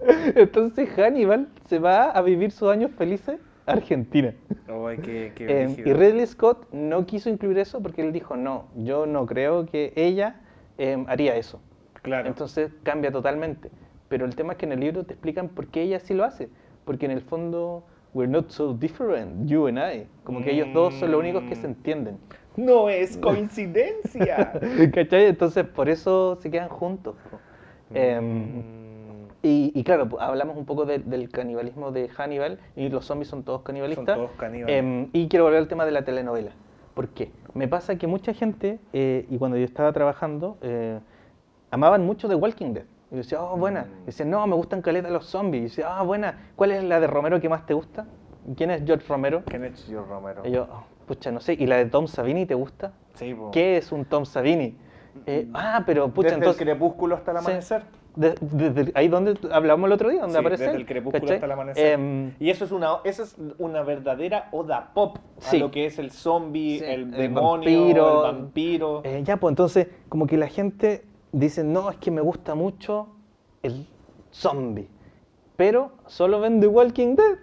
Entonces 0.37 0.89
Hannibal 0.97 1.49
se 1.67 1.79
va 1.81 2.11
a 2.11 2.23
vivir 2.23 2.53
sus 2.53 2.71
años 2.71 2.93
felices 2.93 3.39
Argentina. 3.67 4.33
Ay, 4.69 4.99
qué, 4.99 5.33
qué 5.35 5.45
Eh, 5.63 5.65
brígido. 5.67 5.89
y 5.89 5.93
Ridley 5.93 6.27
Scott 6.27 6.67
no 6.73 7.05
quiso 7.07 7.29
incluir 7.31 7.59
eso 7.59 7.81
porque 7.83 8.03
él 8.03 8.13
dijo, 8.13 8.37
no, 8.37 8.67
yo 8.77 9.07
no 9.07 9.27
creo 9.27 9.67
que 9.67 9.93
ella 9.97 10.41
eh, 10.79 11.03
haría 11.09 11.37
eso. 11.37 11.61
Claro. 12.03 12.29
Entonces 12.29 12.71
cambia 12.83 13.11
totalmente. 13.11 13.71
Pero 14.09 14.25
el 14.25 14.37
tema 14.37 14.53
es 14.53 14.59
que 14.59 14.67
en 14.67 14.73
el 14.73 14.81
libro 14.81 15.05
te 15.05 15.15
explican 15.15 15.49
por 15.49 15.67
qué 15.67 15.83
ella 15.83 15.99
sí 16.01 16.15
lo 16.15 16.25
hace. 16.25 16.49
Porque 16.85 17.07
en 17.07 17.13
el 17.13 17.21
fondo, 17.21 17.83
we're 18.15 18.31
not 18.31 18.51
so 18.51 18.73
different, 18.73 19.49
you 19.49 19.67
and 19.67 19.79
I. 19.79 20.07
Como 20.23 20.41
que 20.43 20.53
ellos 20.53 20.69
dos 20.73 20.95
son 20.95 21.11
los 21.11 21.19
únicos 21.21 21.43
que 21.45 21.57
se 21.57 21.67
Mm. 21.67 21.71
entienden. 21.71 22.19
no 22.57 22.89
es 22.89 23.17
coincidencia. 23.19 24.53
¿Cachai? 24.95 25.27
Entonces 25.27 25.65
por 25.67 25.89
eso 25.89 26.37
se 26.37 26.51
quedan 26.51 26.69
juntos. 26.69 27.17
Em, 27.95 28.25
Mm. 28.25 28.86
Y, 29.47 29.73
y 29.75 29.85
claro, 29.85 30.09
pues, 30.09 30.23
hablamos 30.23 30.57
un 30.57 30.65
poco 30.67 30.85
de- 30.87 30.99
del 30.99 31.29
canibalismo 31.31 31.91
de 31.93 32.09
Hannibal 32.09 32.59
y 32.75 32.89
los 32.89 33.05
zombies 33.05 33.29
son 33.29 33.43
todos 33.45 33.63
canibalistas. 33.63 34.17
todos 34.17 34.31
caníbales. 34.33 34.77
Em, 34.79 35.09
y 35.13 35.29
quiero 35.29 35.45
volver 35.45 35.61
al 35.61 35.69
tema 35.69 35.85
de 35.85 35.93
la 35.93 36.05
telenovela. 36.05 36.53
¿Por 36.95 37.09
qué? 37.09 37.31
Me 37.55 37.69
pasa 37.69 37.97
que 37.97 38.07
mucha 38.07 38.33
gente, 38.35 38.79
eh, 38.93 39.27
y 39.31 39.39
cuando 39.39 39.57
yo 39.57 39.65
estaba 39.65 39.93
trabajando, 39.93 40.57
eh, 40.63 40.99
amaban 41.71 42.05
mucho 42.05 42.29
The 42.29 42.35
Walking 42.35 42.73
Dead. 42.75 42.85
Y 43.11 43.15
yo 43.15 43.17
decía, 43.19 43.43
oh, 43.43 43.57
buena. 43.57 43.83
Mm. 43.83 44.03
Y 44.03 44.07
decía, 44.07 44.27
no, 44.27 44.47
me 44.47 44.55
gustan 44.57 44.83
caleta 44.83 45.11
los 45.11 45.27
zombies. 45.27 45.61
Y 45.61 45.65
decía, 45.65 45.99
ah, 45.99 46.03
buena. 46.03 46.51
¿Cuál 46.57 46.73
es 46.73 46.83
la 46.85 46.99
de 47.01 47.07
Romero 47.07 47.41
que 47.41 47.49
más 47.49 47.65
te 47.67 47.75
gusta? 47.75 48.07
¿Quién 48.57 48.71
es 48.71 48.83
George 48.85 49.07
Romero? 49.09 49.43
¿Quién 49.47 49.65
es 49.65 49.85
George 49.87 50.09
Romero? 50.09 50.43
Y 50.45 50.51
yo, 50.53 50.67
"Oh, 50.73 50.85
pucha, 51.07 51.31
no 51.33 51.41
sé. 51.41 51.55
¿Y 51.55 51.67
la 51.67 51.77
de 51.77 51.87
Tom 51.87 52.07
Savini 52.07 52.47
te 52.47 52.55
gusta? 52.55 52.93
Sí, 53.15 53.35
po. 53.35 53.51
¿Qué 53.51 53.77
es 53.77 53.91
un 53.93 54.05
Tom 54.05 54.25
Savini? 54.25 54.77
Eh, 55.27 55.49
ah, 55.55 55.83
pero 55.87 56.09
pucha, 56.09 56.29
Desde 56.29 56.37
entonces... 56.39 56.61
el 56.63 56.67
crepúsculo 56.69 57.15
hasta 57.17 57.31
el 57.33 57.37
amanecer. 57.39 57.83
De- 58.17 58.35
Desde 58.41 58.93
ahí 58.95 59.09
donde 59.09 59.39
hablamos 59.53 59.87
el 59.89 59.93
otro 59.93 60.09
día, 60.09 60.21
donde 60.23 60.35
Sí, 60.35 60.41
aparece. 60.41 60.63
desde 60.65 60.75
él, 60.77 60.81
el 60.83 60.87
crepúsculo 60.87 61.21
¿cachai? 61.23 61.37
hasta 61.37 61.47
el 61.47 61.53
amanecer. 61.53 61.93
Em, 61.93 62.33
y 62.41 62.49
eso 62.51 62.65
es 62.65 62.73
una, 62.73 62.97
eso 63.05 63.23
es 63.23 63.37
una 63.59 63.83
verdadera 63.83 64.49
oda 64.53 64.91
pop 64.95 65.19
Sí. 65.39 65.57
a 65.57 65.61
lo 65.61 65.71
que 65.71 65.87
es 65.87 65.99
el 65.99 66.11
zombie, 66.11 66.79
Sí, 66.79 66.85
el 66.85 67.01
el 67.03 67.11
demonio, 67.11 67.51
vampiro. 67.71 68.27
el 68.27 68.33
vampiro. 68.33 69.01
eh, 69.05 69.21
ya, 69.23 69.37
pues 69.37 69.53
entonces, 69.53 69.89
como 70.09 70.27
que 70.27 70.37
la 70.39 70.49
gente 70.49 71.05
dice, 71.33 71.63
no, 71.63 71.91
es 71.91 71.99
que 71.99 72.11
me 72.11 72.23
gusta 72.23 72.55
mucho 72.55 73.09
el 73.63 73.87
zombie, 74.33 74.89
pero 75.57 75.93
solo 76.07 76.41
ven 76.41 76.61
The 76.61 76.67
Walking 76.69 77.17
Dead. 77.17 77.37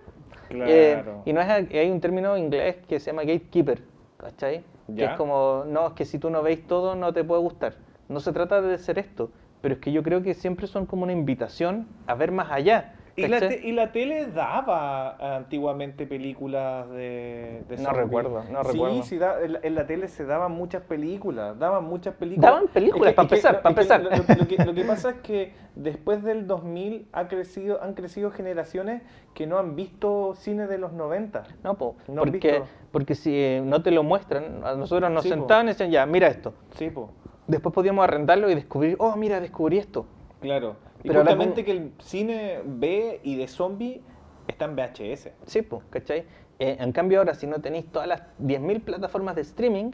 Eh, 0.50 0.94
claro. 1.02 1.22
y 1.26 1.34
no 1.34 1.42
es, 1.42 1.48
hay 1.50 1.90
un 1.90 2.00
término 2.00 2.38
inglés 2.38 2.78
que 2.88 3.00
se 3.00 3.12
llama 3.12 3.24
gatekeeper, 3.24 3.82
¿cachai? 4.18 4.64
Que 4.88 4.94
Ya. 5.02 5.12
es 5.12 5.18
como, 5.18 5.64
no, 5.68 5.88
es 5.88 5.94
que 5.94 6.06
si 6.06 6.20
tú 6.20 6.30
no 6.30 6.42
veis 6.44 6.66
todo 6.68 6.96
no 6.96 7.14
te 7.14 7.24
puede 7.24 7.42
gustar. 7.42 7.76
No 8.10 8.20
se 8.20 8.32
trata 8.34 8.62
de 8.62 8.78
ser 8.78 9.00
esto, 9.00 9.32
pero 9.64 9.76
es 9.76 9.80
que 9.80 9.94
yo 9.94 10.04
creo 10.04 10.22
que 10.22 10.34
siempre 10.34 10.68
son 10.68 10.86
como 10.86 11.04
una 11.04 11.14
invitación 11.14 11.88
a 12.06 12.16
ver 12.16 12.34
más 12.34 12.52
allá. 12.52 12.96
¿Y 13.16 13.28
la, 13.28 13.38
y 13.54 13.72
la 13.72 13.92
tele 13.94 14.26
daba 14.26 15.38
antiguamente 15.38 16.06
películas 16.06 16.90
de, 16.90 17.64
de 17.70 17.78
No 17.78 17.92
recuerdo, 17.94 18.44
no 18.52 18.64
sí, 18.66 18.72
recuerdo. 18.72 19.04
Sí, 19.04 19.18
da- 19.20 19.42
en, 19.42 19.54
la, 19.54 19.60
en 19.64 19.76
la 19.76 19.86
tele 19.86 20.08
se 20.10 20.26
daban 20.26 20.52
muchas 20.52 20.82
películas, 20.82 21.58
daban 21.60 21.86
muchas 21.86 22.16
películas. 22.16 22.52
Daban 22.52 22.68
películas, 22.68 23.10
Es 23.10 23.12
que- 23.12 23.16
pa' 23.16 23.22
es 23.22 23.28
que- 23.30 23.36
empezar, 23.36 23.62
pa' 23.62 23.70
es 23.70 23.76
que 23.76 23.82
empezar. 23.82 24.38
Lo, 24.40 24.48
que, 24.48 24.66
lo 24.66 24.74
que 24.74 24.84
pasa 24.84 25.12
es 25.12 25.16
que 25.18 25.54
después 25.76 26.24
del 26.24 26.46
2000 26.46 27.08
ha 27.14 27.28
crecido, 27.30 27.82
han 27.82 27.94
crecido 27.94 28.32
generaciones 28.32 29.02
que 29.34 29.48
no 29.48 29.60
han 29.60 29.78
visto 29.78 30.34
cine 30.36 30.68
de 30.68 30.78
los 30.80 30.92
90. 30.92 31.44
No, 31.64 31.76
po, 31.76 31.96
No 32.10 32.24
porque, 32.24 32.64
porque 32.92 33.16
si 33.16 33.32
eh, 33.34 33.62
no 33.64 33.82
te 33.82 33.92
lo 33.92 34.04
muestran, 34.04 34.62
a 34.66 34.74
nosotros 34.76 35.10
nos 35.10 35.24
Sí, 35.24 35.30
po. 35.30 35.36
sentaban 35.36 35.68
y 35.68 35.70
decían, 35.70 35.92
ya, 35.92 36.06
mira 36.06 36.28
esto. 36.28 36.54
Sí, 36.76 36.90
po, 36.90 37.12
Después 37.48 37.74
podíamos 37.74 38.04
arrendarlo 38.04 38.50
y 38.50 38.56
descubrir, 38.56 38.96
oh, 39.00 39.16
mira, 39.16 39.40
descubrí 39.40 39.78
esto. 39.78 40.06
claro. 40.40 40.76
Y 41.04 41.10
Pero 41.10 41.20
justamente 41.20 41.66
como- 41.66 41.66
que 41.66 41.72
el 41.72 41.92
cine 42.02 42.60
B 42.66 43.20
y 43.24 43.36
de 43.36 43.50
zombie 43.50 44.02
está 44.48 44.64
en 44.66 44.76
VHS. 44.78 45.34
Sí, 45.46 45.62
pues, 45.62 45.84
¿cachai? 45.90 46.24
Eh, 46.60 46.78
en 46.80 46.94
cambio 46.94 47.20
ahora, 47.20 47.34
si 47.36 47.46
no 47.46 47.60
tenéis 47.60 47.92
todas 47.92 48.08
las 48.08 48.22
10.000 48.38 48.80
plataformas 48.82 49.36
de 49.36 49.42
streaming, 49.42 49.92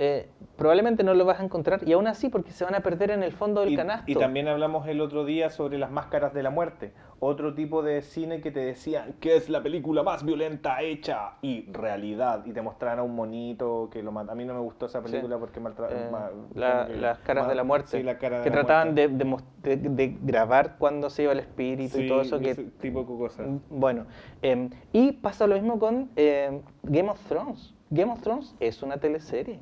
eh, 0.00 0.28
probablemente 0.56 1.02
no 1.02 1.12
lo 1.14 1.24
vas 1.24 1.40
a 1.40 1.44
encontrar 1.44 1.80
y 1.86 1.92
aún 1.92 2.06
así 2.06 2.28
porque 2.28 2.52
se 2.52 2.64
van 2.64 2.74
a 2.76 2.80
perder 2.80 3.10
en 3.10 3.22
el 3.24 3.32
fondo 3.32 3.60
del 3.62 3.72
Y, 3.72 3.76
canasto. 3.76 4.10
y 4.10 4.14
también 4.14 4.46
hablamos 4.48 4.86
el 4.86 5.00
otro 5.00 5.24
día 5.24 5.50
sobre 5.50 5.76
las 5.76 5.90
máscaras 5.90 6.32
de 6.32 6.42
la 6.44 6.50
muerte, 6.50 6.92
otro 7.18 7.52
tipo 7.54 7.82
de 7.82 8.00
cine 8.02 8.40
que 8.40 8.52
te 8.52 8.60
decían 8.60 9.14
que 9.20 9.34
es 9.36 9.48
la 9.48 9.60
película 9.60 10.04
más 10.04 10.24
violenta 10.24 10.80
hecha 10.82 11.32
y 11.42 11.70
realidad 11.72 12.46
y 12.46 12.52
te 12.52 12.62
mostraran 12.62 13.00
a 13.00 13.02
un 13.02 13.16
monito 13.16 13.88
que 13.92 14.02
lo 14.04 14.12
mata. 14.12 14.32
A 14.32 14.34
mí 14.36 14.44
no 14.44 14.54
me 14.54 14.60
gustó 14.60 14.86
esa 14.86 15.02
película 15.02 15.36
porque 15.36 15.58
maltra- 15.58 15.88
Eh, 15.90 16.10
la- 16.54 16.88
las 16.88 17.18
caras 17.18 17.48
de 17.48 17.56
la 17.56 17.64
muerte, 17.64 17.98
sí, 17.98 18.02
la 18.04 18.18
cara 18.18 18.38
de 18.38 18.44
que 18.44 18.50
la 18.50 18.54
trataban 18.54 18.94
de, 18.94 20.16
grabar 20.22 20.76
cuando 20.78 21.10
se 21.10 21.24
iba 21.24 21.32
el 21.32 21.40
espíritu 21.40 21.98
y 21.98 22.06
todo 22.08 22.20
eso. 22.22 22.38
Que, 22.38 22.50
ese 22.50 22.64
tipo 22.80 23.00
de 23.00 23.06
cosas. 23.06 23.46
Bueno, 23.68 24.06
em, 24.42 24.70
y 24.92 25.12
pasa 25.12 25.46
lo 25.48 25.54
mismo 25.56 25.78
con 25.80 26.08
em, 26.14 26.62
Game 26.84 27.10
of 27.10 27.20
Thrones. 27.28 27.74
Game 27.90 28.12
of 28.12 28.20
Thrones 28.20 28.54
es 28.60 28.82
una 28.82 28.98
teleserie, 28.98 29.58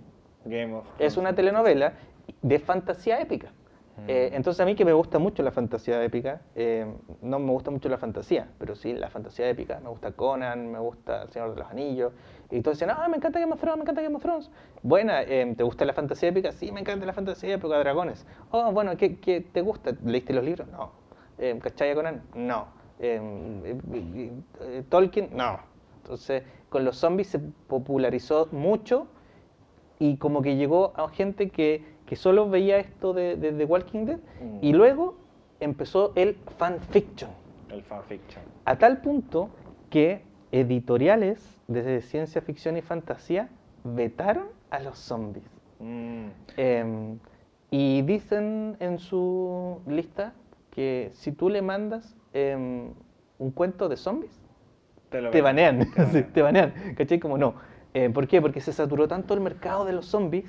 Game 0.46 0.74
of 0.74 0.86
es 0.98 1.16
una 1.16 1.34
telenovela 1.34 1.92
de 2.42 2.58
fantasía 2.58 3.20
épica. 3.20 3.52
Mm. 3.96 4.10
Eh, 4.10 4.30
entonces 4.34 4.60
a 4.60 4.66
mí 4.66 4.74
que 4.74 4.84
me 4.84 4.92
gusta 4.92 5.18
mucho 5.18 5.42
la 5.42 5.50
fantasía 5.50 6.02
épica, 6.04 6.42
eh, 6.54 6.86
no 7.22 7.38
me 7.38 7.50
gusta 7.50 7.70
mucho 7.70 7.88
la 7.88 7.96
fantasía, 7.96 8.48
pero 8.58 8.74
sí 8.74 8.92
la 8.92 9.08
fantasía 9.08 9.48
épica. 9.48 9.80
Me 9.80 9.88
gusta 9.88 10.12
Conan, 10.12 10.70
me 10.70 10.78
gusta 10.78 11.22
El 11.22 11.30
Señor 11.30 11.54
de 11.54 11.60
los 11.60 11.70
Anillos. 11.70 12.12
Y 12.50 12.60
todos 12.60 12.76
dicen, 12.78 12.90
ah, 12.90 13.08
me 13.08 13.16
encanta 13.16 13.40
Game 13.40 13.52
of 13.52 13.60
Thrones, 13.60 13.78
me 13.78 13.82
encanta 13.82 14.02
Game 14.02 14.16
of 14.16 14.22
Thrones. 14.22 14.50
Buena, 14.82 15.22
eh, 15.22 15.54
¿te 15.56 15.62
gusta 15.62 15.84
la 15.84 15.94
fantasía 15.94 16.28
épica? 16.28 16.52
Sí, 16.52 16.70
me 16.72 16.80
encanta 16.80 17.06
la 17.06 17.12
fantasía 17.12 17.54
épica 17.54 17.78
dragones. 17.78 18.26
Oh, 18.50 18.70
bueno, 18.70 18.96
¿qué, 18.96 19.18
qué 19.18 19.40
te 19.40 19.62
gusta? 19.62 19.92
¿Leíste 20.04 20.32
los 20.32 20.44
libros? 20.44 20.68
No. 20.68 20.92
Eh, 21.38 21.58
¿Cachai 21.62 21.90
a 21.90 21.94
Conan? 21.94 22.22
No. 22.34 22.68
¿Tolkien? 24.88 25.30
No. 25.32 25.58
Entonces, 26.02 26.42
con 26.68 26.84
los 26.84 26.96
zombies 26.98 27.28
se 27.28 27.38
popularizó 27.38 28.48
mucho 28.52 29.08
y 29.98 30.16
como 30.16 30.42
que 30.42 30.56
llegó 30.56 30.92
a 30.96 31.08
gente 31.08 31.50
que, 31.50 31.82
que 32.06 32.16
solo 32.16 32.48
veía 32.48 32.78
esto 32.78 33.12
de, 33.12 33.36
de 33.36 33.64
Walking 33.64 34.04
Dead 34.06 34.18
Mm. 34.40 34.58
y 34.62 34.72
luego 34.72 35.14
empezó 35.60 36.12
el 36.16 36.34
fanfiction. 36.58 37.30
El 37.70 37.82
fanfiction. 37.82 38.44
A 38.64 38.76
tal 38.76 39.00
punto 39.00 39.48
que 39.90 40.22
editoriales 40.52 41.60
de 41.68 42.00
ciencia 42.02 42.40
ficción 42.42 42.76
y 42.76 42.82
fantasía 42.82 43.48
vetaron 43.84 44.46
a 44.70 44.78
los 44.80 44.98
zombies. 44.98 45.44
Mm. 45.78 46.26
Em, 46.56 47.18
y 47.70 48.02
dicen 48.02 48.76
en 48.80 48.98
su 48.98 49.80
lista 49.86 50.32
que 50.70 51.10
si 51.14 51.32
tú 51.32 51.48
le 51.48 51.62
mandas 51.62 52.14
em, 52.32 52.90
un 53.38 53.50
cuento 53.50 53.88
de 53.88 53.96
zombies, 53.96 54.32
Te, 55.10 55.20
lo 55.22 55.30
te 55.30 55.40
banean, 55.40 55.78
Te 55.78 55.84
sí, 55.86 55.92
banean. 56.02 56.32
te 56.32 56.42
banean, 56.42 56.74
¿cachai? 56.96 57.18
Como 57.18 57.38
no. 57.38 57.54
Eh, 57.96 58.10
¿Por 58.10 58.28
qué? 58.28 58.42
Porque 58.42 58.60
se 58.60 58.74
saturó 58.74 59.08
tanto 59.08 59.32
el 59.32 59.40
mercado 59.40 59.86
de 59.86 59.94
los 59.94 60.04
zombies 60.04 60.44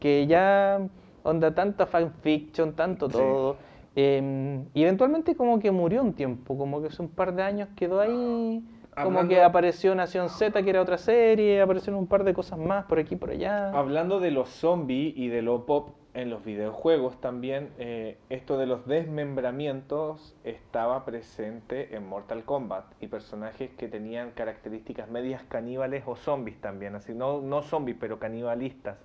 que 0.00 0.26
ya 0.26 0.80
onda 1.22 1.54
tanta 1.54 1.86
fanfiction, 1.86 2.74
tanto 2.74 3.06
Sí. 3.08 3.12
todo. 3.16 3.56
eh, 4.00 4.64
y 4.74 4.82
eventualmente 4.82 5.34
como 5.34 5.58
que 5.58 5.70
murió 5.72 6.02
un 6.02 6.12
tiempo, 6.12 6.56
como 6.56 6.80
que 6.80 6.86
hace 6.88 7.02
un 7.02 7.08
par 7.08 7.34
de 7.34 7.42
años 7.42 7.68
quedó 7.74 8.00
ahí, 8.00 8.62
como 8.94 9.18
Hablando- 9.18 9.28
que 9.28 9.42
apareció 9.42 9.92
Nación 9.96 10.28
Z, 10.28 10.62
que 10.62 10.70
era 10.70 10.80
otra 10.82 10.98
serie, 10.98 11.60
aparecieron 11.60 11.98
un 12.00 12.06
par 12.06 12.22
de 12.22 12.32
cosas 12.32 12.58
más 12.60 12.84
por 12.84 12.98
aquí 13.00 13.14
y 13.14 13.18
por 13.18 13.30
allá. 13.30 13.70
Hablando 13.72 14.20
de 14.20 14.30
los 14.30 14.50
zombies 14.50 15.16
y 15.16 15.26
de 15.28 15.42
lo 15.42 15.66
pop 15.66 15.90
en 16.18 16.30
los 16.30 16.44
videojuegos 16.44 17.20
también, 17.20 17.70
eh, 17.78 18.18
esto 18.28 18.58
de 18.58 18.66
los 18.66 18.86
desmembramientos 18.88 20.34
estaba 20.42 21.04
presente 21.04 21.94
en 21.94 22.08
Mortal 22.08 22.44
Kombat 22.44 22.86
y 23.00 23.06
personajes 23.06 23.70
que 23.78 23.86
tenían 23.86 24.32
características 24.32 25.08
medias 25.08 25.44
caníbales 25.44 26.02
o 26.06 26.16
zombies 26.16 26.60
también, 26.60 26.96
así 26.96 27.14
no, 27.14 27.40
no 27.40 27.62
zombies, 27.62 27.96
pero 28.00 28.18
canibalistas. 28.18 28.98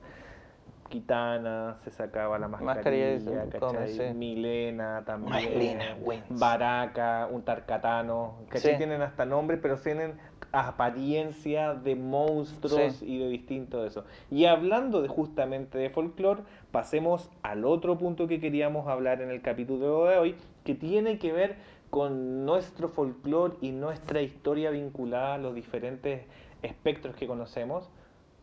Kitana 0.90 1.78
se 1.84 1.92
sacaba 1.92 2.38
la 2.38 2.48
Mascarilla 2.48 3.50
¿cachai? 3.50 4.14
Milena 4.14 5.04
también, 5.06 5.50
Milena. 5.58 5.98
Baraka, 6.30 7.28
un 7.32 7.44
Tarkatano, 7.44 8.36
¿cachai? 8.50 8.74
Sí. 8.74 8.78
Tienen 8.78 9.02
hasta 9.02 9.26
nombres, 9.26 9.60
pero 9.62 9.78
tienen 9.78 10.18
apariencia 10.52 11.74
de 11.74 11.96
monstruos 11.96 12.94
Sí. 12.98 13.06
y 13.06 13.18
de 13.20 13.28
distinto 13.30 13.82
de 13.82 13.88
eso. 13.88 14.06
Y 14.30 14.46
hablando 14.46 15.02
de 15.02 15.08
justamente 15.08 15.78
de 15.78 15.90
folclore, 15.90 16.44
pasemos 16.72 17.30
al 17.42 17.66
otro 17.66 17.98
punto 17.98 18.28
que 18.28 18.40
queríamos 18.40 18.88
hablar 18.88 19.22
en 19.22 19.30
el 19.32 19.42
capítulo 19.42 20.06
de 20.06 20.18
hoy, 20.18 20.36
que 20.64 20.76
tiene 20.76 21.18
que 21.18 21.32
ver 21.32 21.56
con 21.90 22.46
nuestro 22.46 22.90
folclore 22.90 23.56
y 23.62 23.72
nuestra 23.72 24.22
historia 24.22 24.70
vinculada 24.72 25.36
a 25.36 25.38
los 25.38 25.54
diferentes 25.56 26.22
espectros 26.62 27.16
que 27.16 27.28
conocemos, 27.28 27.90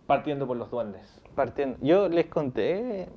partiendo 0.07 0.47
por 0.47 0.57
los 0.57 0.71
duendes. 0.71 1.20
Partiendo. 1.35 1.79
Yo 1.81 2.09
les 2.09 2.27
conté 2.27 3.09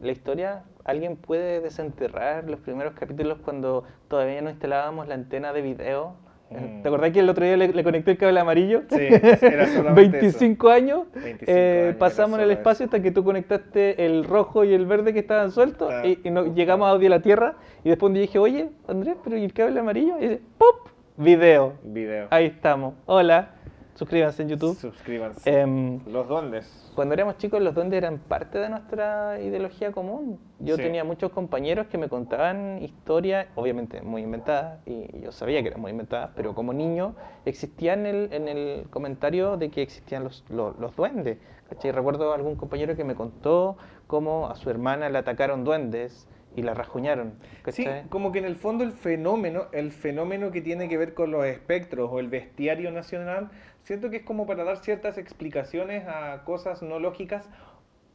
la 0.00 0.12
historia. 0.12 0.64
¿Alguien 0.84 1.16
puede 1.16 1.60
desenterrar 1.60 2.48
los 2.48 2.60
primeros 2.60 2.94
capítulos 2.94 3.38
cuando 3.44 3.84
todavía 4.08 4.40
no 4.42 4.50
instalábamos 4.50 5.08
la 5.08 5.14
antena 5.14 5.52
de 5.52 5.62
video? 5.62 6.14
Mm. 6.50 6.82
¿Te 6.82 6.88
acordás 6.88 7.10
que 7.10 7.18
el 7.18 7.28
otro 7.28 7.44
día 7.44 7.56
le, 7.56 7.68
le 7.68 7.82
conecté 7.82 8.12
el 8.12 8.18
cable 8.18 8.38
amarillo? 8.38 8.82
Sí, 8.88 9.00
era 9.00 9.66
solamente 9.74 10.18
25 10.18 10.68
años. 10.68 11.06
25 11.14 11.44
eh, 11.48 11.82
años, 11.88 11.96
pasamos 11.96 12.38
en 12.38 12.44
el 12.44 12.50
espacio 12.52 12.84
hasta 12.84 13.02
que 13.02 13.10
tú 13.10 13.24
conectaste 13.24 14.06
el 14.06 14.22
rojo 14.22 14.62
y 14.62 14.72
el 14.72 14.86
verde 14.86 15.12
que 15.12 15.18
estaban 15.18 15.50
sueltos 15.50 15.92
Está 15.92 16.06
y, 16.06 16.20
y 16.22 16.30
no- 16.30 16.42
justo. 16.42 16.54
llegamos 16.54 16.86
a 16.86 16.90
audio 16.90 17.08
la 17.08 17.20
Tierra. 17.20 17.56
Y 17.82 17.88
después 17.88 18.10
un 18.10 18.14
día 18.14 18.22
dije, 18.22 18.38
oye, 18.38 18.68
Andrés, 18.86 19.16
pero 19.24 19.36
¿y 19.36 19.44
el 19.44 19.52
cable 19.52 19.80
amarillo? 19.80 20.18
Y 20.20 20.28
dice, 20.28 20.42
¡pop! 20.56 20.88
Video. 21.16 21.72
Video. 21.82 22.28
Ahí 22.30 22.46
estamos. 22.46 22.94
Hola. 23.06 23.55
Suscríbanse 23.96 24.42
en 24.42 24.48
YouTube. 24.50 24.76
Suscríbanse. 24.76 25.50
Em, 25.60 26.00
los 26.06 26.28
duendes. 26.28 26.92
cuando 26.94 27.14
éramos 27.14 27.36
chicos, 27.38 27.60
los 27.60 27.74
duendes 27.74 27.98
eran 27.98 28.18
parte 28.18 28.58
de 28.58 28.68
nuestra 28.70 29.40
ideología 29.40 29.92
común. 29.92 30.38
Yo 30.60 30.76
Sí. 30.76 30.82
tenía 30.82 31.02
muchos 31.04 31.30
compañeros 31.32 31.86
que 31.88 31.98
me 31.98 32.08
contaban 32.08 32.78
historias, 32.82 33.48
obviamente 33.54 34.00
muy 34.02 34.22
inventadas, 34.22 34.80
y 34.86 35.20
yo 35.20 35.32
sabía 35.32 35.60
que 35.62 35.68
eran 35.68 35.80
muy 35.80 35.90
inventadas, 35.90 36.30
pero 36.36 36.54
como 36.54 36.72
niño 36.72 37.14
existía 37.44 37.92
en 37.94 38.06
el, 38.06 38.32
en 38.32 38.48
el 38.48 38.86
comentario 38.90 39.56
de 39.56 39.70
que 39.70 39.82
existían 39.82 40.24
los, 40.24 40.44
los, 40.48 40.78
los 40.78 40.94
duendes. 40.96 41.38
¿cachai? 41.68 41.90
Recuerdo 41.92 42.32
algún 42.32 42.56
compañero 42.56 42.96
que 42.96 43.04
me 43.04 43.14
contó 43.14 43.76
cómo 44.06 44.48
a 44.48 44.54
su 44.54 44.70
hermana 44.70 45.08
le 45.08 45.18
atacaron 45.18 45.64
duendes 45.64 46.28
y 46.54 46.62
la 46.62 46.72
rajuñaron. 46.72 47.34
Sí, 47.68 47.84
como 48.08 48.32
que 48.32 48.38
en 48.38 48.46
el 48.46 48.56
fondo 48.56 48.82
el 48.84 48.92
fenómeno, 48.92 49.64
el 49.72 49.92
fenómeno 49.92 50.50
que 50.50 50.62
tiene 50.62 50.88
que 50.88 50.96
ver 50.96 51.12
con 51.12 51.30
los 51.30 51.44
espectros 51.44 52.08
o 52.10 52.18
el 52.20 52.28
bestiario 52.28 52.90
nacional, 52.90 53.50
siento 53.86 54.10
que 54.10 54.16
es 54.18 54.22
como 54.24 54.46
para 54.46 54.64
dar 54.64 54.78
ciertas 54.78 55.16
explicaciones 55.16 56.06
a 56.08 56.42
cosas 56.44 56.82
no 56.82 56.98
lógicas 56.98 57.48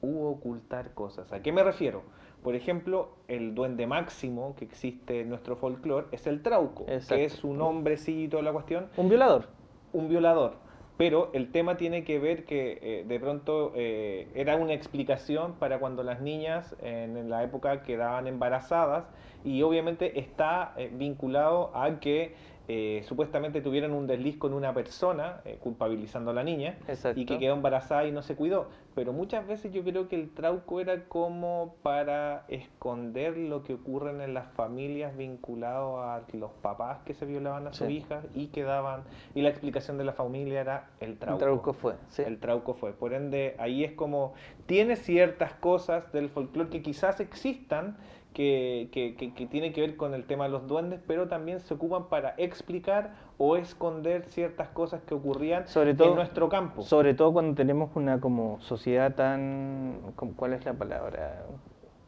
u 0.01 0.25
ocultar 0.25 0.93
cosas. 0.93 1.31
¿A 1.31 1.41
qué 1.41 1.53
me 1.53 1.63
refiero? 1.63 2.03
Por 2.43 2.55
ejemplo, 2.55 3.15
el 3.29 3.55
duende 3.55 3.87
máximo 3.87 4.53
que 4.57 4.65
existe 4.65 5.21
en 5.21 5.29
nuestro 5.29 5.55
folclore 5.55 6.07
es 6.11 6.27
el 6.27 6.41
trauco, 6.41 6.83
Exacto. 6.89 7.15
que 7.15 7.23
es 7.25 7.43
un 7.45 7.61
hombrecito 7.61 8.31
toda 8.31 8.43
la 8.43 8.51
cuestión, 8.51 8.89
Un 8.97 9.07
violador. 9.07 9.47
un 9.93 10.09
violador. 10.09 10.55
Pero 10.97 11.29
el 11.33 11.51
tema 11.51 11.77
tiene 11.77 12.03
que 12.03 12.19
ver 12.19 12.43
que 12.43 12.77
eh, 12.81 13.05
de 13.07 13.19
pronto 13.19 13.71
eh, 13.75 14.27
era 14.35 14.57
una 14.57 14.73
explicación 14.73 15.53
para 15.53 15.79
cuando 15.79 16.03
las 16.03 16.19
niñas 16.19 16.75
en, 16.81 17.15
en 17.15 17.29
la 17.29 17.43
época 17.43 17.81
quedaban 17.83 18.27
embarazadas 18.27 19.05
y 19.45 19.61
obviamente 19.63 20.19
está 20.19 20.73
eh, 20.77 20.91
vinculado 20.93 21.71
a 21.75 21.99
que 21.99 22.35
eh, 22.73 23.03
supuestamente 23.03 23.59
tuvieran 23.59 23.91
un 23.91 24.07
desliz 24.07 24.37
con 24.37 24.53
una 24.53 24.73
persona, 24.73 25.41
eh, 25.43 25.57
culpabilizando 25.59 26.31
a 26.31 26.33
la 26.33 26.41
niña, 26.43 26.77
Exacto. 26.87 27.19
y 27.19 27.25
que 27.25 27.37
quedó 27.37 27.53
embarazada 27.55 28.05
y 28.05 28.13
no 28.13 28.21
se 28.21 28.37
cuidó. 28.37 28.69
Pero 28.95 29.11
muchas 29.11 29.45
veces 29.45 29.73
yo 29.73 29.83
creo 29.83 30.07
que 30.07 30.15
el 30.15 30.29
trauco 30.29 30.79
era 30.79 31.03
como 31.05 31.75
para 31.83 32.45
esconder 32.47 33.35
lo 33.37 33.63
que 33.63 33.73
ocurre 33.73 34.11
en 34.23 34.33
las 34.33 34.47
familias 34.53 35.17
vinculado 35.17 36.01
a 36.01 36.21
los 36.31 36.51
papás 36.61 36.99
que 37.05 37.13
se 37.13 37.25
violaban 37.25 37.67
a 37.67 37.73
sus 37.73 37.87
Sí. 37.87 37.93
hijas 37.97 38.25
y 38.35 38.47
quedaban. 38.47 39.03
Y 39.35 39.41
la 39.41 39.49
explicación 39.49 39.97
de 39.97 40.05
la 40.05 40.13
familia 40.13 40.61
era 40.61 40.89
el 41.01 41.11
El 41.11 41.17
trauco. 41.17 41.39
trauco 41.39 41.73
fue. 41.73 41.93
sí. 42.09 42.23
El 42.25 42.39
trauco 42.39 42.73
fue. 42.73 42.93
Por 42.93 43.13
ende, 43.13 43.55
ahí 43.59 43.83
es 43.83 43.91
como. 43.91 44.33
Tiene 44.65 44.95
ciertas 44.95 45.53
cosas 45.55 46.09
del 46.13 46.29
folclore 46.29 46.69
que 46.69 46.81
quizás 46.81 47.19
existan. 47.19 47.97
Que, 48.33 48.87
que, 48.93 49.15
que, 49.15 49.33
que 49.33 49.45
tiene 49.45 49.73
que 49.73 49.81
ver 49.81 49.97
con 49.97 50.13
el 50.13 50.23
tema 50.23 50.45
de 50.45 50.51
los 50.51 50.65
duendes, 50.65 51.01
pero 51.05 51.27
también 51.27 51.59
se 51.59 51.73
ocupan 51.73 52.05
para 52.07 52.33
explicar 52.37 53.11
o 53.37 53.57
esconder 53.57 54.23
ciertas 54.23 54.69
cosas 54.69 55.01
que 55.01 55.13
ocurrían 55.13 55.67
Sobre 55.67 55.93
todo- 55.95 56.09
en 56.11 56.15
nuestro 56.15 56.47
campo. 56.47 56.81
Sobre 56.81 57.13
todo 57.13 57.33
cuando 57.33 57.55
tenemos 57.55 57.89
una 57.95 58.21
como 58.21 58.57
sociedad 58.61 59.15
tan, 59.15 59.97
como- 60.15 60.33
¿cuál 60.37 60.53
es 60.53 60.63
la 60.63 60.73
palabra? 60.73 61.43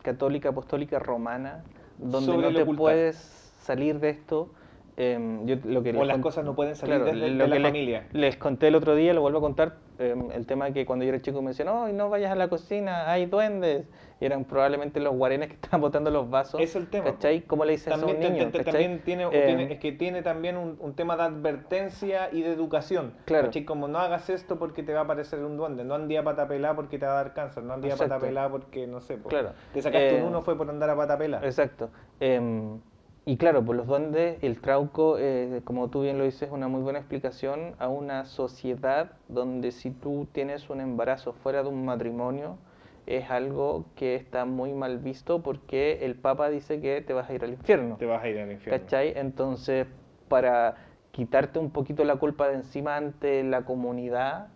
Católica, 0.01 0.49
apostólica, 0.49 0.97
romana, 0.97 1.65
donde 1.97 2.25
Sobre 2.31 2.47
no 2.47 2.55
te 2.55 2.61
ocultar. 2.63 2.79
puedes 2.81 3.17
salir 3.59 3.99
de 3.99 4.09
esto. 4.11 4.49
Em, 4.95 5.45
yo 5.47 5.55
lo 5.65 5.81
que 5.81 5.89
O 5.97 6.03
las 6.05 6.19
cosas 6.19 6.45
no 6.45 6.53
pueden 6.55 6.75
salir 6.75 6.97
claro, 6.97 7.05
desde- 7.11 7.31
lo 7.31 7.43
de 7.45 7.49
la 7.49 7.55
que 7.57 7.63
familia. 7.63 8.07
Les, 8.13 8.37
conté 8.37 8.67
el 8.67 8.75
otro 8.75 8.93
día, 8.95 9.11
lo 9.13 9.21
vuelvo 9.21 9.39
a 9.39 9.41
contar, 9.41 9.77
em, 9.97 10.29
el 10.31 10.45
tema 10.45 10.69
que 10.71 10.85
cuando 10.85 11.03
yo 11.03 11.09
era 11.09 11.19
chico 11.21 11.41
me 11.41 11.49
decían, 11.49 11.65
no, 11.69 11.87
no 11.91 12.09
vayas 12.09 12.31
a 12.31 12.35
la 12.35 12.47
cocina, 12.47 13.11
hay 13.11 13.25
duendes. 13.25 13.87
Eran 14.25 14.45
probablemente 14.45 14.99
los 14.99 15.13
guarenes 15.15 15.49
que 15.49 15.53
estaban 15.61 15.81
botando 15.81 16.09
los 16.11 16.29
vasos. 16.29 16.61
Es 16.61 16.75
el 16.75 16.87
tema. 16.87 17.05
¿Cachai? 17.11 17.41
¿Cómo 17.41 17.65
le 17.65 17.73
dices 17.73 17.93
eso 17.93 18.05
a 18.05 18.09
un 18.09 18.19
niño? 18.19 18.49
también 18.51 19.01
tiene, 19.03 19.23
Eh, 19.25 19.43
tiene- 19.47 19.73
es 19.73 19.79
que 19.79 19.91
tiene 19.91 20.21
también 20.21 20.57
un, 20.57 20.77
un 20.79 20.93
tema 20.95 21.15
de 21.17 21.23
advertencia 21.23 22.29
y 22.31 22.41
de 22.41 22.51
educación. 22.53 23.13
Claro. 23.25 23.47
¿cachai? 23.47 23.65
Como 23.65 23.87
no 23.87 23.99
hagas 23.99 24.29
esto 24.29 24.57
porque 24.57 24.83
te 24.83 24.93
va 24.93 25.01
a 25.01 25.03
aparecer 25.03 25.39
un 25.43 25.57
duende, 25.57 25.83
no 25.83 25.95
andía 25.95 26.21
a 26.21 26.23
patapelá 26.23 26.75
porque 26.75 26.97
te 26.99 27.05
va 27.05 27.13
a 27.13 27.15
dar 27.23 27.33
cáncer, 27.33 27.63
no 27.63 27.73
andía 27.73 27.93
a 27.93 27.97
patapelá 27.97 28.49
porque 28.49 28.87
no 28.87 29.01
sé, 29.01 29.17
Claro. 29.27 29.51
te 29.73 29.81
sacaste 29.81 30.17
Eh, 30.17 30.21
un 30.21 30.29
uno 30.29 30.41
fue 30.41 30.57
por 30.57 30.69
andar 30.69 30.89
a 30.89 30.95
patapelá. 30.95 31.39
Exacto. 31.43 31.89
Em, 32.19 32.79
y 33.25 33.37
claro, 33.37 33.63
por 33.63 33.75
los 33.75 33.87
duendes, 33.87 34.37
el 34.41 34.59
trauco, 34.59 35.15
eh, 35.17 35.61
como 35.63 35.89
tú 35.89 36.01
bien 36.01 36.17
lo 36.17 36.25
dices, 36.25 36.43
es 36.43 36.51
una 36.51 36.67
muy 36.67 36.81
buena 36.81 36.99
explicación 36.99 37.75
a 37.79 37.87
una 37.87 38.25
sociedad 38.25 39.11
donde 39.29 39.71
si 39.71 39.91
tú 39.91 40.27
tienes 40.31 40.69
un 40.69 40.81
embarazo 40.81 41.31
fuera 41.33 41.63
de 41.63 41.69
un 41.69 41.85
matrimonio, 41.85 42.57
es 43.05 43.29
algo 43.29 43.85
que 43.95 44.15
está 44.15 44.45
muy 44.45 44.73
mal 44.73 44.99
visto 44.99 45.41
porque 45.41 46.05
el 46.05 46.15
Papa 46.15 46.49
dice 46.49 46.79
que 46.79 47.01
te 47.01 47.13
vas 47.13 47.29
a 47.29 47.33
ir 47.33 47.43
al 47.43 47.51
infierno. 47.51 47.97
Te 47.97 48.05
vas 48.05 48.23
a 48.23 48.29
ir 48.29 48.39
al 48.39 48.51
infierno. 48.51 48.81
¿Cachai? 48.81 49.13
Entonces, 49.15 49.87
para 50.29 50.75
quitarte 51.11 51.59
un 51.59 51.69
poquito 51.69 52.03
la 52.03 52.15
culpa 52.15 52.47
de 52.47 52.55
encima 52.55 52.95
ante 52.95 53.43
la 53.43 53.63
comunidad 53.63 54.47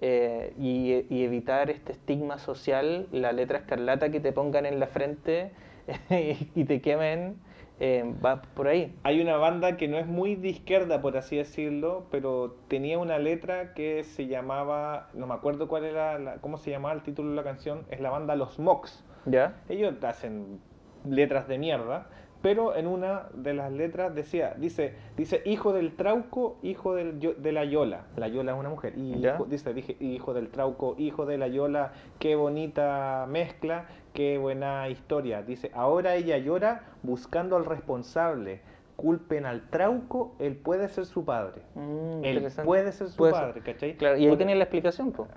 eh, 0.00 0.52
y, 0.58 1.06
y 1.14 1.24
evitar 1.24 1.70
este 1.70 1.92
estigma 1.92 2.38
social, 2.38 3.06
la 3.12 3.32
letra 3.32 3.58
escarlata 3.58 4.10
que 4.10 4.20
te 4.20 4.32
pongan 4.32 4.66
en 4.66 4.80
la 4.80 4.88
frente 4.88 5.52
y 6.10 6.64
te 6.64 6.80
quemen, 6.80 7.36
eh, 7.84 8.04
va 8.24 8.42
por 8.42 8.68
ahí. 8.68 8.94
Hay 9.02 9.20
una 9.20 9.36
banda 9.38 9.76
que 9.76 9.88
no 9.88 9.98
es 9.98 10.06
muy 10.06 10.36
de 10.36 10.50
izquierda, 10.50 11.02
por 11.02 11.16
así 11.16 11.36
decirlo, 11.36 12.06
pero 12.12 12.56
tenía 12.68 12.96
una 12.96 13.18
letra 13.18 13.74
que 13.74 14.04
se 14.04 14.28
llamaba, 14.28 15.08
no 15.14 15.26
me 15.26 15.34
acuerdo 15.34 15.66
cuál 15.66 15.84
era, 15.86 16.16
la- 16.20 16.36
cómo 16.36 16.58
se 16.58 16.70
llamaba 16.70 16.94
el 16.94 17.02
título 17.02 17.30
de 17.30 17.34
la 17.34 17.42
canción, 17.42 17.84
es 17.90 17.98
la 17.98 18.10
banda 18.10 18.36
Los 18.36 18.60
Mox. 18.60 19.04
¿Ya? 19.26 19.56
Ellos 19.68 19.94
hacen 20.04 20.60
letras 21.08 21.48
de 21.48 21.58
mierda, 21.58 22.06
pero 22.42 22.74
en 22.76 22.86
una 22.88 23.28
de 23.34 23.54
las 23.54 23.70
letras 23.72 24.14
decía, 24.14 24.54
dice, 24.58 24.94
dice 25.16 25.42
hijo 25.44 25.72
del 25.72 25.94
trauco, 25.94 26.56
hijo 26.62 26.94
del, 26.94 27.20
yo- 27.20 27.34
de 27.34 27.52
la 27.52 27.64
yola. 27.64 28.06
La 28.16 28.26
yola 28.28 28.52
es 28.52 28.58
una 28.58 28.68
mujer. 28.68 28.94
Y 28.98 29.14
hijo- 29.14 29.44
dice, 29.46 29.72
dije, 29.72 29.96
hijo 30.00 30.34
del 30.34 30.48
trauco, 30.48 30.94
hijo 30.98 31.24
de 31.24 31.38
la 31.38 31.46
yola, 31.48 31.92
qué 32.18 32.34
bonita 32.34 33.26
mezcla, 33.28 33.86
qué 34.12 34.38
buena 34.38 34.88
historia. 34.88 35.42
Dice, 35.42 35.70
ahora 35.74 36.16
ella 36.16 36.36
llora 36.38 36.86
buscando 37.02 37.56
al 37.56 37.64
responsable. 37.64 38.60
Culpen 38.96 39.46
al 39.46 39.68
trauco, 39.70 40.34
él 40.38 40.54
puede 40.56 40.88
ser 40.88 41.06
su 41.06 41.24
padre. 41.24 41.62
Mm, 41.74 42.24
Él 42.24 42.46
puede 42.64 42.92
ser 42.92 43.08
su 43.08 43.16
Puede 43.16 43.32
ser. 43.32 43.42
padre, 43.42 43.60
¿cachai? 43.62 43.96
Claro, 43.96 44.16
y 44.18 44.22
ahí 44.24 44.28
Porque- 44.28 44.44
tenía 44.44 44.54
la 44.56 44.64
explicación, 44.64 45.12
pues. 45.12 45.28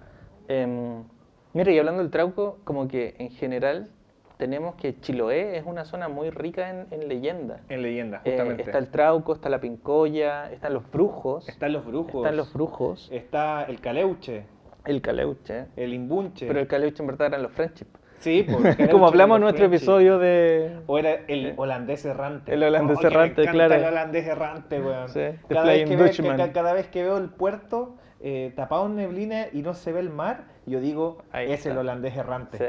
mira, 1.53 1.72
y 1.72 1.80
hablando 1.80 2.01
del 2.01 2.12
trauco, 2.12 2.60
como 2.64 2.88
que 2.88 3.16
en 3.18 3.32
general 3.32 3.89
tenemos 4.38 4.75
que 4.75 4.99
Chiloé 4.99 5.57
es 5.57 5.63
una 5.65 5.86
zona 5.86 6.07
muy 6.09 6.29
rica 6.29 6.69
en, 6.69 6.88
en 6.91 7.07
leyenda. 7.07 7.61
En 7.69 7.81
leyenda, 7.81 8.21
Eh, 8.25 8.31
justamente. 8.31 8.63
está 8.63 8.77
el 8.77 8.89
trauco, 8.89 9.33
está 9.33 9.49
la 9.49 9.59
pincoya, 9.59 10.51
están 10.51 10.73
los 10.73 10.89
brujos, 10.91 11.47
Están 11.49 11.73
los 11.73 11.86
brujos. 11.86 12.15
están 12.23 12.38
los 12.38 12.53
brujos, 12.53 13.09
Está 13.11 13.63
el 13.63 13.79
caleuche, 13.81 14.43
el 14.86 15.01
caleuche, 15.01 15.65
el 15.75 15.93
imbunche. 15.93 16.47
pero 16.47 16.59
el 16.59 16.67
caleuche 16.67 17.01
en 17.03 17.07
verdad 17.07 17.27
eran 17.27 17.43
los 17.43 17.51
friendship. 17.51 17.88
Sí, 18.19 18.45
caleuche 18.47 18.89
Como 18.89 19.07
hablamos 19.07 19.36
en 19.38 19.41
nuestro 19.43 19.65
episodio 19.65 20.17
de... 20.19 20.79
O 20.88 20.97
era 20.97 21.21
el 21.27 21.53
holandés 21.57 22.05
errante. 22.05 22.53
El 22.53 22.63
holandés 22.63 22.97
Oh, 22.97 23.01
me 23.01 23.07
errante, 23.07 23.45
claro. 23.45 23.73
El 23.75 23.83
holandés 23.86 24.25
errante, 24.27 24.81
weón. 24.81 25.09
Sí, 25.09 25.21
cada, 25.49 25.63
vez 25.65 25.88
que 25.89 25.95
veo, 25.95 26.51
cada 26.53 26.73
vez 26.73 26.88
que 26.88 27.03
veo 27.03 27.17
el 27.17 27.29
puerto 27.29 27.95
eh, 28.21 28.53
tapado 28.55 28.86
en 28.88 28.95
neblina 28.95 29.47
y 29.51 29.61
no 29.61 29.73
se 29.73 29.91
ve 29.91 29.99
el 29.99 30.09
mar, 30.09 30.45
yo 30.65 30.79
digo, 30.79 31.19
Ahí 31.31 31.51
es 31.51 31.59
está. 31.59 31.71
el 31.71 31.77
holandés 31.79 32.15
errante. 32.17 32.57
Sí. 32.57 32.65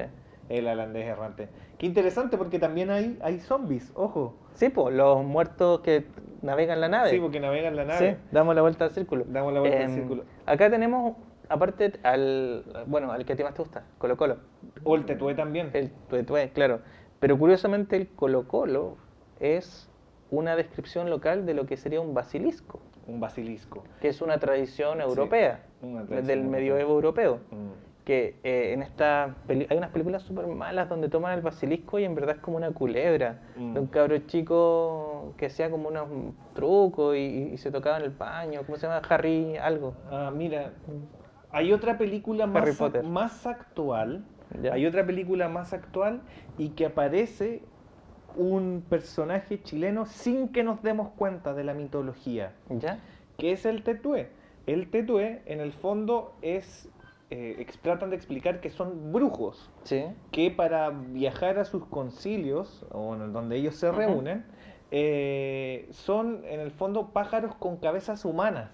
El 0.48 0.66
holandés 0.68 1.06
errante. 1.06 1.48
Qué 1.78 1.86
interesante 1.86 2.36
porque 2.38 2.58
también 2.58 2.90
hay, 2.90 3.18
hay 3.22 3.40
zombies, 3.40 3.90
ojo. 3.94 4.36
Sí, 4.54 4.68
pues, 4.68 4.94
los 4.94 5.24
muertos 5.24 5.80
que 5.80 6.06
navegan 6.42 6.80
la 6.80 6.88
nave. 6.88 7.10
Sí, 7.10 7.18
porque 7.18 7.40
navegan 7.40 7.74
la 7.76 7.84
nave. 7.84 8.12
Sí, 8.12 8.16
damos 8.32 8.54
la 8.54 8.62
vuelta 8.62 8.84
al 8.84 8.90
círculo. 8.92 9.24
Damos 9.28 9.52
la 9.52 9.60
vuelta 9.60 9.78
al 9.78 9.84
Em, 9.84 9.94
círculo. 9.94 10.24
Acá 10.46 10.70
tenemos, 10.70 11.16
aparte, 11.48 11.92
al, 12.04 12.64
bueno, 12.86 13.10
al 13.12 13.24
que 13.24 13.32
a 13.32 13.36
ti 13.36 13.42
más 13.42 13.54
te 13.54 13.62
gusta, 13.62 13.84
Colo 13.98 14.16
Colo. 14.16 14.36
O 14.84 14.94
el 14.96 15.04
tetué 15.04 15.34
también. 15.34 15.70
El 15.72 15.90
tuetué, 16.08 16.50
claro. 16.52 16.80
Pero 17.18 17.38
curiosamente 17.38 17.96
el 17.96 18.08
Colo 18.08 18.46
Colo 18.46 18.96
es 19.40 19.90
una 20.30 20.54
descripción 20.56 21.10
local 21.10 21.44
de 21.46 21.54
lo 21.54 21.66
que 21.66 21.76
sería 21.76 22.00
un 22.00 22.14
basilisco, 22.14 22.80
Un 23.06 23.20
basilisco. 23.20 23.84
que 24.00 24.08
es 24.08 24.20
una 24.22 24.38
tradición 24.38 25.00
europea, 25.00 25.64
una 25.82 26.04
tradición 26.04 26.26
del 26.26 26.44
medioevo 26.48 26.92
europeo. 26.94 27.40
Mm. 27.50 27.70
Que 28.06 28.36
eh, 28.44 28.72
en 28.72 28.82
esta 28.82 29.34
hay 29.48 29.76
unas 29.76 29.90
películas 29.90 30.22
súper 30.22 30.46
malas 30.46 30.88
donde 30.88 31.08
toman 31.08 31.34
el 31.34 31.42
basilisco 31.42 31.98
y 31.98 32.04
en 32.04 32.14
verdad 32.14 32.36
es 32.36 32.40
como 32.40 32.56
una 32.56 32.70
culebra 32.70 33.40
Mm. 33.56 33.74
de 33.74 33.80
un 33.80 33.86
cabro 33.88 34.16
chico 34.28 35.34
que 35.36 35.46
hacía 35.46 35.70
como 35.70 35.88
unos 35.88 36.08
trucos 36.54 37.16
y, 37.16 37.50
y 37.52 37.56
se 37.58 37.72
tocaba 37.72 37.96
en 37.98 38.04
el 38.04 38.12
paño. 38.12 38.60
¿Cómo 38.64 38.78
se 38.78 38.86
llama? 38.86 39.02
Harry 39.08 39.56
algo. 39.56 39.94
Ah, 40.10 40.30
mira, 40.32 40.70
hay 41.50 41.72
otra 41.72 41.98
película 41.98 42.46
más, 42.46 42.80
más 43.02 43.44
actual. 43.46 44.24
Ya. 44.62 44.74
Hay 44.74 44.86
otra 44.86 45.04
película 45.04 45.48
más 45.48 45.72
actual 45.72 46.20
y 46.58 46.68
que 46.70 46.86
aparece 46.86 47.62
un 48.36 48.84
personaje 48.88 49.60
chileno 49.62 50.06
sin 50.06 50.50
que 50.50 50.62
nos 50.62 50.80
demos 50.82 51.08
cuenta 51.16 51.54
de 51.54 51.64
la 51.64 51.74
mitología, 51.74 52.52
¿Ya? 52.68 53.00
que 53.38 53.50
es 53.50 53.66
el 53.66 53.82
tetué. 53.82 54.28
El 54.66 54.90
tetué, 54.90 55.42
en 55.46 55.58
el 55.60 55.72
fondo, 55.72 56.34
es. 56.42 56.88
Eh, 57.30 57.66
tratan 57.82 58.10
de 58.10 58.16
explicar 58.16 58.60
que 58.60 58.70
son 58.70 59.12
brujos 59.12 59.70
Sí. 59.82 60.04
que 60.30 60.50
para 60.50 60.90
viajar 60.90 61.58
a 61.58 61.64
sus 61.64 61.84
concilios, 61.86 62.84
o 62.92 63.16
donde 63.16 63.56
ellos 63.56 63.74
se 63.76 63.90
reúnen, 63.90 64.44
eh, 64.92 65.88
son 65.90 66.42
en 66.46 66.60
el 66.60 66.70
fondo 66.70 67.08
pájaros 67.08 67.54
con 67.56 67.76
cabezas 67.78 68.24
humanas. 68.24 68.70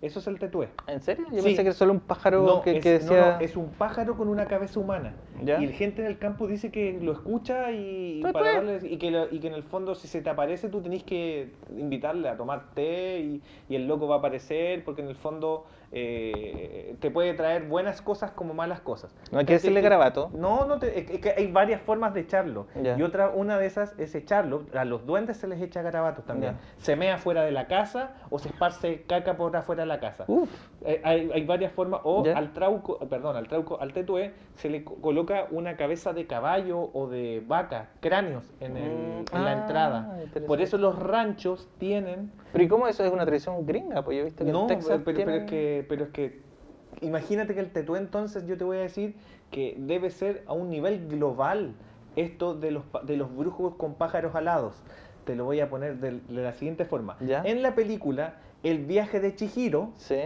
Eso 0.00 0.20
es 0.20 0.28
el 0.28 0.38
tetué. 0.38 0.68
¿En 0.86 1.02
serio? 1.02 1.26
Yo 1.32 1.38
Sí. 1.38 1.48
pensé 1.48 1.56
que 1.64 1.68
era 1.70 1.72
solo 1.72 1.92
un 1.92 1.98
pájaro 1.98 2.42
No, 2.46 2.62
que, 2.62 2.76
es, 2.76 2.82
que 2.84 2.90
no, 2.92 2.98
decía... 3.00 3.36
no, 3.36 3.40
es 3.44 3.56
un 3.56 3.68
pájaro 3.70 4.16
con 4.16 4.28
una 4.28 4.46
cabeza 4.46 4.78
humana. 4.78 5.16
¿Ya? 5.42 5.60
Y 5.60 5.66
la 5.66 5.72
gente 5.72 6.02
en 6.02 6.06
el 6.06 6.18
campo 6.20 6.46
dice 6.46 6.70
que 6.70 6.96
lo 7.02 7.10
escucha 7.10 7.72
y, 7.72 8.20
para 8.22 8.38
tué. 8.38 8.54
darle- 8.78 8.88
y, 8.92 8.96
que 8.98 9.10
lo- 9.10 9.28
y 9.34 9.40
que 9.40 9.48
en 9.48 9.54
el 9.54 9.64
fondo 9.64 9.96
si 9.96 10.06
se 10.06 10.22
te 10.22 10.30
aparece 10.30 10.68
tú 10.68 10.80
tenés 10.82 11.02
que 11.02 11.50
invitarle 11.76 12.28
a 12.28 12.36
tomar 12.36 12.70
té 12.74 13.18
y, 13.18 13.42
y 13.68 13.74
el 13.74 13.88
loco 13.88 14.06
va 14.06 14.14
a 14.14 14.18
aparecer 14.18 14.84
porque 14.84 15.02
en 15.02 15.08
el 15.08 15.16
fondo 15.16 15.66
eh, 15.92 16.96
te 17.00 17.10
puede 17.10 17.34
traer 17.34 17.64
buenas 17.64 18.02
cosas 18.02 18.30
como 18.30 18.54
malas 18.54 18.80
cosas. 18.80 19.14
No 19.32 19.38
hay 19.38 19.44
que 19.46 19.54
decirle 19.54 19.80
garabato. 19.80 20.30
No, 20.34 20.64
no 20.66 20.78
te- 20.78 20.98
es, 20.98 21.10
es 21.10 21.20
que 21.20 21.30
hay 21.36 21.50
varias 21.50 21.80
formas 21.80 22.14
de 22.14 22.20
echarlo. 22.20 22.66
Ya. 22.82 22.96
Y 22.96 23.02
otra, 23.02 23.30
una 23.30 23.58
de 23.58 23.66
esas 23.66 23.94
es 23.98 24.14
echarlo. 24.14 24.64
A 24.74 24.84
los 24.84 25.06
duendes 25.06 25.36
se 25.38 25.46
les 25.48 25.60
echa 25.62 25.82
garabatos 25.82 26.24
también. 26.24 26.52
Ya. 26.54 26.82
Se 26.84 26.96
mea 26.96 27.18
fuera 27.18 27.42
de 27.42 27.52
la 27.52 27.66
casa 27.66 28.12
o 28.30 28.38
se 28.38 28.48
esparce 28.48 29.02
caca 29.06 29.36
por 29.36 29.56
afuera 29.56 29.82
de 29.82 29.86
la 29.88 30.00
casa. 30.00 30.24
Uf, 30.28 30.50
Eh, 30.84 31.00
hay, 31.04 31.30
hay 31.34 31.44
varias 31.44 31.72
formas. 31.72 32.00
O 32.04 32.24
Ya. 32.24 32.36
al 32.38 32.52
trauco, 32.52 32.98
perdón, 33.08 33.36
al 33.36 33.48
trauco, 33.48 33.80
al 33.80 33.92
tetué 33.92 34.32
se 34.54 34.68
le 34.70 34.84
co- 34.84 34.94
coloca 34.96 35.46
una 35.50 35.76
cabeza 35.76 36.12
de 36.12 36.26
caballo 36.26 36.90
o 36.92 37.08
de 37.08 37.42
vaca, 37.46 37.88
cráneos 38.00 38.44
en, 38.60 38.76
el- 38.76 38.88
Mm, 38.88 39.36
en 39.36 39.44
la 39.44 39.50
ah, 39.50 39.60
entrada. 39.62 40.18
Por 40.46 40.60
eso 40.60 40.78
los 40.78 40.98
ranchos 40.98 41.68
tienen 41.78 42.30
pero 42.52 42.64
¿y 42.64 42.68
cómo 42.68 42.88
eso 42.88 43.04
es 43.04 43.12
una 43.12 43.26
tradición 43.26 43.66
gringa? 43.66 44.00
Pues 44.02 44.16
yo 44.16 44.22
he 44.22 44.24
visto 44.24 44.42
que 44.44 44.50
no, 44.50 44.62
en 44.62 44.66
Texas 44.68 45.00
pero, 45.04 45.18
pero 45.18 45.30
es 45.32 45.44
que, 45.50 45.77
pero 45.82 46.04
es 46.04 46.10
que 46.10 46.40
imagínate 47.00 47.54
que 47.54 47.60
el 47.60 47.70
tetué 47.70 47.98
entonces 47.98 48.46
yo 48.46 48.56
te 48.56 48.64
voy 48.64 48.78
a 48.78 48.80
decir 48.80 49.14
que 49.50 49.74
debe 49.78 50.10
ser 50.10 50.42
a 50.46 50.52
un 50.52 50.70
nivel 50.70 51.08
global 51.08 51.74
esto 52.16 52.54
de 52.54 52.70
los, 52.70 52.84
de 53.04 53.16
los 53.16 53.34
brujos 53.34 53.74
con 53.76 53.94
pájaros 53.94 54.34
alados. 54.34 54.74
Te 55.24 55.36
lo 55.36 55.44
voy 55.44 55.60
a 55.60 55.68
poner 55.68 55.98
de, 55.98 56.20
de 56.20 56.42
la 56.42 56.52
siguiente 56.54 56.84
forma. 56.84 57.16
¿Ya? 57.20 57.42
En 57.44 57.62
la 57.62 57.74
película 57.74 58.36
El 58.62 58.86
viaje 58.86 59.20
de 59.20 59.34
Chihiro, 59.36 59.92
Sí, 59.96 60.16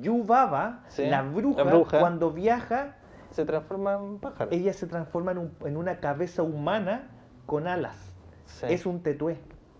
Yubaba, 0.00 0.84
Sí, 0.88 1.06
la, 1.06 1.22
bruja, 1.22 1.64
la 1.64 1.70
bruja. 1.72 1.98
cuando 2.00 2.30
viaja, 2.30 2.94
se 3.30 3.44
transforma 3.44 3.94
en 3.94 4.18
pájaro. 4.18 4.50
ella 4.52 4.72
se 4.72 4.86
transforma 4.86 5.32
en, 5.32 5.38
un- 5.38 5.52
en 5.64 5.76
una 5.76 5.98
cabeza 5.98 6.42
humana 6.42 7.08
con 7.46 7.66
alas. 7.66 7.96
Sí. 8.46 8.66
Es 8.68 8.86
un 8.86 9.02
tetué. 9.02 9.38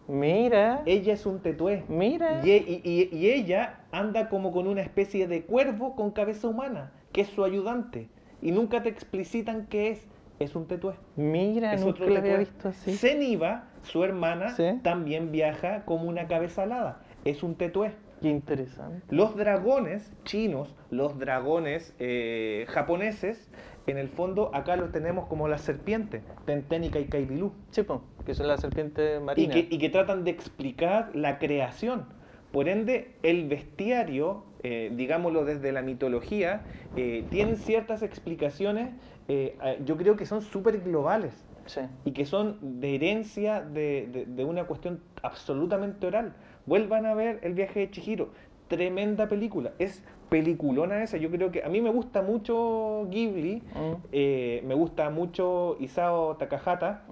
Mira, 0.09 0.82
Ella 0.86 1.12
es 1.14 1.24
un 1.26 1.40
tetué. 1.40 1.84
mira. 1.88 2.40
Y, 2.44 2.51
y- 2.51 2.80
y- 2.84 3.16
y 3.16 3.30
ella 3.30 3.80
anda 3.92 4.28
como 4.28 4.51
con 4.53 4.66
una 4.66 4.82
especie 4.82 5.26
de 5.28 5.42
cuervo 5.44 5.94
con 5.94 6.11
cabeza 6.11 6.48
humana, 6.48 6.92
que 7.12 7.20
es 7.22 7.28
su 7.28 7.44
ayudante. 7.44 8.09
Y 8.42 8.53
nunca 8.53 8.82
te 8.82 8.88
explicitan 8.88 9.66
qué 9.68 9.90
es. 9.90 10.09
Es 10.38 10.57
un 10.57 10.66
tetué. 10.66 10.94
Mira, 11.16 11.74
Es 11.74 11.82
nunca 11.82 12.03
otro 12.03 12.09
lo 12.09 12.18
había 12.18 12.38
visto 12.38 12.68
así. 12.70 12.92
Zeniba, 12.96 13.68
su 13.82 14.03
hermana, 14.03 14.51
Sí. 14.57 14.64
también 14.82 15.30
viaja 15.32 15.84
como 15.84 16.05
una 16.09 16.26
cabeza 16.28 16.62
alada. 16.62 17.03
Es 17.26 17.42
un 17.42 17.55
tetué. 17.57 17.92
Qué 18.22 18.28
interesante. 18.30 19.03
Los 19.14 19.36
dragones 19.36 20.11
chinos, 20.24 20.74
los 20.90 21.18
dragones 21.18 21.94
eh, 21.98 22.64
japoneses, 22.68 23.51
en 23.91 23.99
el 23.99 24.09
fondo 24.09 24.51
acá 24.55 24.76
los 24.76 24.93
tenemos 24.93 25.26
como 25.26 25.49
la 25.49 25.59
serpiente, 25.59 26.22
Tenténica 26.45 26.99
y 26.99 27.07
Kaibilú. 27.07 27.53
Chipo, 27.70 28.03
que 28.24 28.34
son 28.34 28.49
las 28.49 28.61
serpientes 28.61 29.20
y 29.20 29.24
marinas. 29.24 29.55
que, 29.57 29.74
y 29.74 29.78
que 29.78 29.88
tratan 29.88 30.24
de 30.24 30.30
explicar 30.30 31.11
la 31.14 31.38
creación. 31.38 32.07
Por 32.51 32.68
ende, 32.68 33.12
el 33.22 33.49
bestiario 33.49 34.45
eh, 34.62 34.91
digámoslo 34.95 35.45
desde 35.45 35.72
la 35.72 35.80
mitología, 35.82 36.66
eh, 36.97 37.26
tienen 37.30 37.57
ciertas 37.57 38.03
explicaciones, 38.03 38.91
eh, 39.28 39.57
eh, 39.62 39.80
yo 39.84 39.97
creo 39.97 40.16
que 40.16 40.26
son 40.26 40.43
súper 40.43 40.80
globales 40.80 41.47
Sí. 41.66 41.80
y 42.05 42.12
que 42.12 42.26
son 42.26 42.59
de 42.80 42.95
herencia 42.97 43.61
de, 43.61 44.09
de- 44.12 44.26
de 44.26 44.45
una 44.45 44.64
cuestión 44.64 45.01
absolutamente 45.22 46.07
oral. 46.07 46.34
Vuelvan 46.66 47.07
a 47.07 47.14
ver 47.14 47.38
El 47.43 47.55
viaje 47.55 47.80
de 47.80 47.91
Chihiro, 47.91 48.32
tremenda 48.68 49.28
película, 49.28 49.72
es 49.78 50.05
peliculona 50.31 51.03
esa, 51.03 51.18
yo 51.18 51.31
creo 51.31 51.51
que 51.53 51.62
a 51.62 51.68
mí 51.68 51.81
me 51.83 51.91
gusta 51.91 52.22
mucho 52.22 53.07
Ghibli, 53.11 53.62
Mm, 53.74 53.93
eh, 54.12 54.62
me 54.66 54.74
gusta 54.74 55.11
mucho 55.11 55.76
Isao 55.81 56.37
Takahata, 56.37 57.03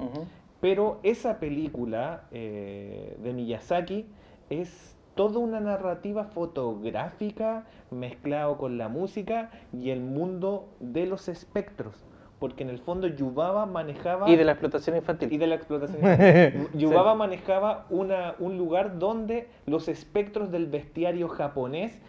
pero 0.61 0.99
esa 1.03 1.39
película 1.39 2.23
eh, 2.33 3.17
de 3.23 3.33
Miyazaki 3.35 4.07
es 4.51 4.97
toda 5.15 5.39
una 5.41 5.61
narrativa 5.61 6.25
fotográfica 6.25 7.65
mezclado 7.91 8.57
con 8.57 8.79
la 8.79 8.89
música 8.89 9.51
y 9.73 9.91
el 9.91 10.01
mundo 10.01 10.69
de 10.81 11.07
los 11.07 11.29
espectros, 11.29 12.05
porque 12.39 12.63
en 12.63 12.71
el 12.71 12.79
fondo 12.79 13.07
Yubaba 13.09 13.67
manejaba 13.67 14.31
Y 14.31 14.37
de 14.37 14.45
la 14.45 14.53
explotación 14.53 14.97
infantil. 14.97 15.33
y 15.33 15.39
de 15.39 15.47
la 15.47 15.55
explotación. 15.57 15.99
infantil. 16.03 16.69
Sí. 16.73 16.79
Yubaba 16.79 17.15
manejaba 17.15 17.87
una, 17.91 18.35
un 18.39 18.57
lugar 18.59 18.99
donde 18.99 19.49
los 19.67 19.89
espectros 19.89 20.51
del 20.53 20.67
bestiario 20.67 21.29
japonés 21.29 22.01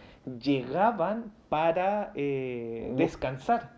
llegaban 0.42 1.32
para 1.48 2.12
eh, 2.14 2.92
descansar. 2.96 3.72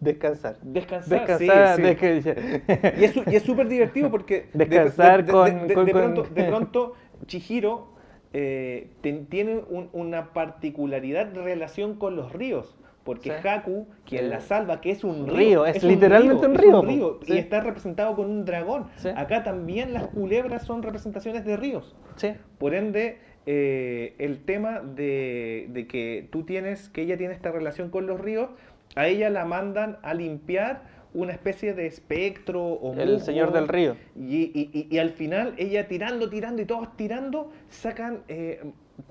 Descansar. 0.00 0.56
Descansar, 0.62 1.08
sí, 1.08 1.44
Descansar. 1.44 1.76
sí. 1.76 1.82
desca- 1.82 2.94
Y 3.00 3.04
es, 3.04 3.16
y 3.16 3.36
es 3.36 3.42
súper 3.42 3.68
divertido 3.68 4.10
porque 4.10 4.48
de- 4.52 4.64
Descansar 4.66 5.24
de, 5.24 5.26
de- 5.26 5.32
con- 5.32 5.44
de- 5.44 5.66
de- 5.68 5.74
con- 5.74 5.86
de 5.86 5.92
con- 5.92 6.00
pronto, 6.02 6.22
de 6.34 6.44
pronto 6.48 6.92
Chihiro 7.26 7.88
eh, 8.32 8.90
ten- 9.00 9.26
tiene 9.26 9.62
un- 9.70 9.88
una 9.94 10.32
particularidad 10.34 11.26
de 11.26 11.40
relación 11.42 11.94
con 11.94 12.16
los 12.16 12.32
ríos. 12.32 12.76
Porque 13.04 13.30
Sí. 13.40 13.48
Haku, 13.48 13.86
quien 14.04 14.24
Sí. 14.24 14.30
la 14.30 14.40
salva, 14.40 14.80
que 14.80 14.90
es 14.90 15.04
un 15.04 15.28
Río, 15.28 15.36
río, 15.36 15.66
es 15.66 15.82
literalmente 15.84 16.44
un 16.44 16.56
río, 16.56 17.20
y 17.22 17.26
Sí. 17.32 17.38
está 17.38 17.60
representado 17.60 18.16
con 18.16 18.26
un 18.28 18.44
dragón. 18.44 18.86
Sí. 18.96 19.10
Acá 19.16 19.44
también 19.44 19.92
las 19.92 20.08
culebras 20.08 20.64
son 20.64 20.82
representaciones 20.82 21.44
de 21.44 21.56
ríos. 21.56 21.94
Sí. 22.16 22.32
Por 22.58 22.74
ende, 22.74 23.20
eh, 23.46 24.14
el 24.18 24.40
tema 24.44 24.80
de, 24.80 25.66
de 25.70 25.86
que 25.86 26.28
tú 26.30 26.42
tienes, 26.44 26.88
que 26.88 27.02
ella 27.02 27.16
tiene 27.16 27.32
esta 27.34 27.50
relación 27.52 27.90
con 27.90 28.06
los 28.06 28.20
ríos, 28.20 28.50
a 28.94 29.06
ella 29.08 29.30
la 29.30 29.44
mandan 29.44 29.98
a 30.02 30.14
limpiar 30.14 30.82
una 31.14 31.32
especie 31.32 31.72
de 31.72 31.86
espectro 31.86 32.62
o 32.64 32.92
El 33.00 33.12
musgo, 33.12 33.24
señor 33.26 33.52
del 33.52 33.68
río. 33.68 33.96
Y, 34.16 34.50
y- 34.52 34.70
y- 34.72 34.88
y 34.94 34.98
al 34.98 35.10
final 35.10 35.54
ella 35.56 35.88
tirando, 35.88 36.28
tirando 36.28 36.60
y 36.60 36.66
todos 36.66 36.94
tirando, 36.96 37.50
sacan 37.70 38.20
eh, 38.28 38.60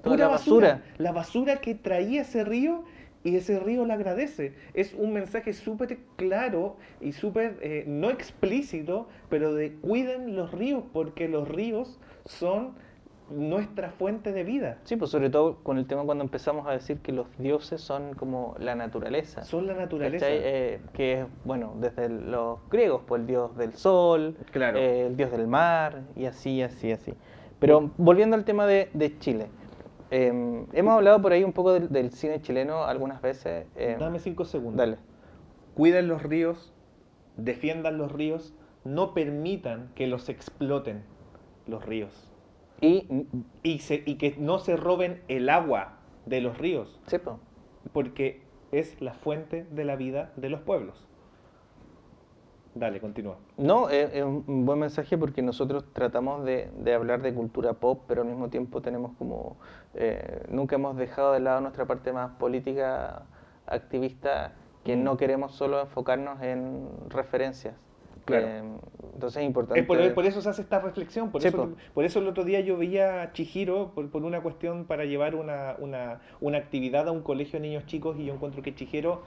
pura 0.04 0.18
la 0.18 0.28
basura. 0.28 0.68
basura. 0.76 0.94
La 0.98 1.12
basura 1.12 1.56
que 1.62 1.74
traía 1.74 2.22
ese 2.22 2.44
río 2.44 2.84
y 3.24 3.38
ese 3.38 3.60
río 3.60 3.86
la 3.88 3.96
agradece. 3.96 4.54
Es 4.76 4.94
un 4.94 5.14
mensaje 5.14 5.54
súper 5.54 5.98
claro 6.16 6.78
y 7.02 7.12
súper, 7.14 7.58
eh, 7.62 7.84
no 7.88 8.12
explícito, 8.12 9.08
pero 9.30 9.56
de 9.56 9.72
cuiden 9.74 10.36
los 10.36 10.52
ríos 10.52 10.84
porque 10.94 11.28
los 11.28 11.48
ríos 11.48 12.00
son 12.26 12.76
nuestra 13.30 13.90
fuente 13.92 14.32
de 14.32 14.44
vida. 14.44 14.78
Sí, 14.84 14.96
pues 14.96 15.10
sobre 15.12 15.30
todo 15.30 15.58
con 15.64 15.78
el 15.78 15.88
tema 15.88 16.04
cuando 16.04 16.24
empezamos 16.24 16.68
a 16.68 16.72
decir 16.72 17.00
que 17.00 17.12
los 17.12 17.26
dioses 17.38 17.82
son 17.82 18.14
como 18.14 18.56
la 18.60 18.76
naturaleza. 18.76 19.44
Son 19.44 19.66
la 19.68 19.74
naturaleza. 19.74 20.26
Eh, 20.30 20.80
que 20.94 21.22
es, 21.22 21.26
bueno, 21.44 21.74
desde 21.80 22.10
los 22.10 22.60
griegos, 22.70 23.02
pues 23.08 23.22
el 23.22 23.28
dios 23.28 23.58
del 23.58 23.74
sol, 23.74 24.38
Claro. 24.52 24.78
eh, 24.78 25.08
el 25.08 25.18
dios 25.18 25.32
del 25.32 25.48
mar, 25.48 26.04
y 26.16 26.26
así, 26.26 26.62
así, 26.62 26.92
así. 26.92 27.14
Pero 27.60 27.90
volviendo 27.98 28.36
al 28.36 28.46
tema 28.46 28.68
de, 28.68 28.90
de 28.94 29.18
Chile, 29.18 29.48
eh, 30.12 30.66
hemos 30.74 30.94
hablado 30.94 31.22
por 31.22 31.32
ahí 31.32 31.44
un 31.44 31.54
poco 31.54 31.74
del, 31.74 31.90
del 31.90 32.12
cine 32.12 32.42
chileno 32.42 32.84
algunas 32.84 33.22
veces. 33.22 33.66
eh, 33.76 33.98
Dame 34.00 34.20
cinco 34.20 34.46
segundos. 34.46 34.78
Dale. 34.78 34.98
Cuiden 35.74 36.08
los 36.08 36.22
ríos, 36.22 36.74
defiendan 37.38 37.98
los 37.98 38.12
ríos, 38.12 38.54
no 38.84 39.14
permitan 39.14 39.90
que 39.96 40.06
los 40.08 40.30
exploten 40.30 41.04
los 41.66 41.84
ríos. 41.86 42.32
Y, 42.82 43.28
Y, 43.64 43.80
se- 43.80 44.04
y 44.06 44.16
que 44.16 44.36
no 44.38 44.60
se 44.60 44.76
roben 44.76 45.24
el 45.28 45.50
agua 45.50 45.98
de 46.26 46.42
los 46.42 46.58
ríos, 46.58 47.00
sí, 47.08 47.18
porque 47.94 48.42
es 48.72 49.00
la 49.02 49.14
fuente 49.14 49.66
de 49.72 49.86
la 49.86 49.96
vida 49.96 50.32
de 50.36 50.50
los 50.50 50.62
pueblos. 50.62 51.08
Dale, 52.74 53.00
continúa. 53.00 53.38
No, 53.58 53.90
es, 53.90 54.14
es 54.14 54.24
un 54.24 54.66
buen 54.66 54.80
mensaje 54.80 55.18
porque 55.18 55.42
nosotros 55.42 55.86
tratamos 55.94 56.44
de, 56.44 56.70
de 56.80 56.94
hablar 56.94 57.22
de 57.22 57.34
cultura 57.34 57.74
pop, 57.76 58.02
pero 58.06 58.24
al 58.24 58.28
mismo 58.28 58.50
tiempo 58.50 58.82
tenemos 58.82 59.14
como, 59.18 59.56
eh, 59.94 60.44
nunca 60.50 60.76
hemos 60.76 60.98
dejado 60.98 61.32
de 61.32 61.40
lado 61.40 61.62
nuestra 61.62 61.86
parte 61.86 62.12
más 62.12 62.32
política, 62.32 63.24
activista, 63.66 64.54
que 64.84 64.98
Mm. 64.98 65.04
no 65.04 65.16
queremos 65.18 65.54
solo 65.54 65.80
enfocarnos 65.80 66.42
en 66.42 66.86
referencias. 67.10 67.76
Claro. 68.26 68.48
Eh, 68.48 68.64
entonces 69.14 69.42
es 69.42 69.48
importante. 69.48 69.80
Es 69.80 69.86
por, 69.86 70.14
por 70.14 70.26
eso 70.26 70.42
se 70.42 70.50
hace 70.50 70.62
esta 70.62 70.80
reflexión, 70.80 71.32
por, 71.32 71.42
Sí, 71.42 71.48
eso, 71.48 71.58
po. 71.58 71.70
por 71.94 72.06
eso 72.06 72.20
el 72.20 72.28
otro 72.28 72.44
día 72.44 72.60
yo 72.60 72.76
veía 72.78 73.22
a 73.22 73.34
Chihiro 73.34 73.92
por, 73.94 74.10
por 74.10 74.24
una 74.24 74.42
cuestión 74.42 74.86
para 74.86 75.06
llevar 75.06 75.36
una, 75.36 75.76
una, 75.80 76.20
una 76.42 76.58
actividad 76.58 77.08
a 77.08 77.12
un 77.12 77.22
colegio 77.22 77.60
de 77.60 77.68
niños 77.68 77.86
chicos 77.86 78.18
y 78.20 78.26
yo 78.26 78.34
encuentro 78.34 78.62
que 78.62 78.74
Chihiro 78.76 79.24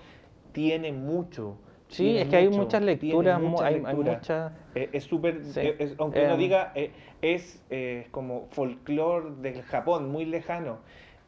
tiene 0.53 0.93
mucho. 0.93 1.57
Sí, 1.89 2.03
tiene 2.05 2.23
es 2.23 2.29
que 2.29 2.37
hay 2.37 2.49
mucho, 2.49 2.59
muchas 2.59 2.81
tiene 2.81 2.87
lecturas, 2.93 3.41
mu- 3.41 3.49
muchas 3.49 3.67
hay, 3.67 3.75
hay 3.77 3.81
lecturas. 3.81 4.17
muchas... 4.19 4.53
Eh, 4.75 4.91
es 4.93 5.05
súper, 5.05 5.45
Sí. 5.45 5.61
eh, 5.63 5.95
aunque 5.99 6.23
uno 6.25 6.33
Em. 6.35 6.39
diga, 6.39 6.73
eh, 6.75 6.93
es 7.23 7.63
eh, 7.71 8.09
como 8.11 8.47
folclore 8.51 9.31
del 9.41 9.63
Japón, 9.63 10.11
muy 10.11 10.27
lejano. 10.27 10.79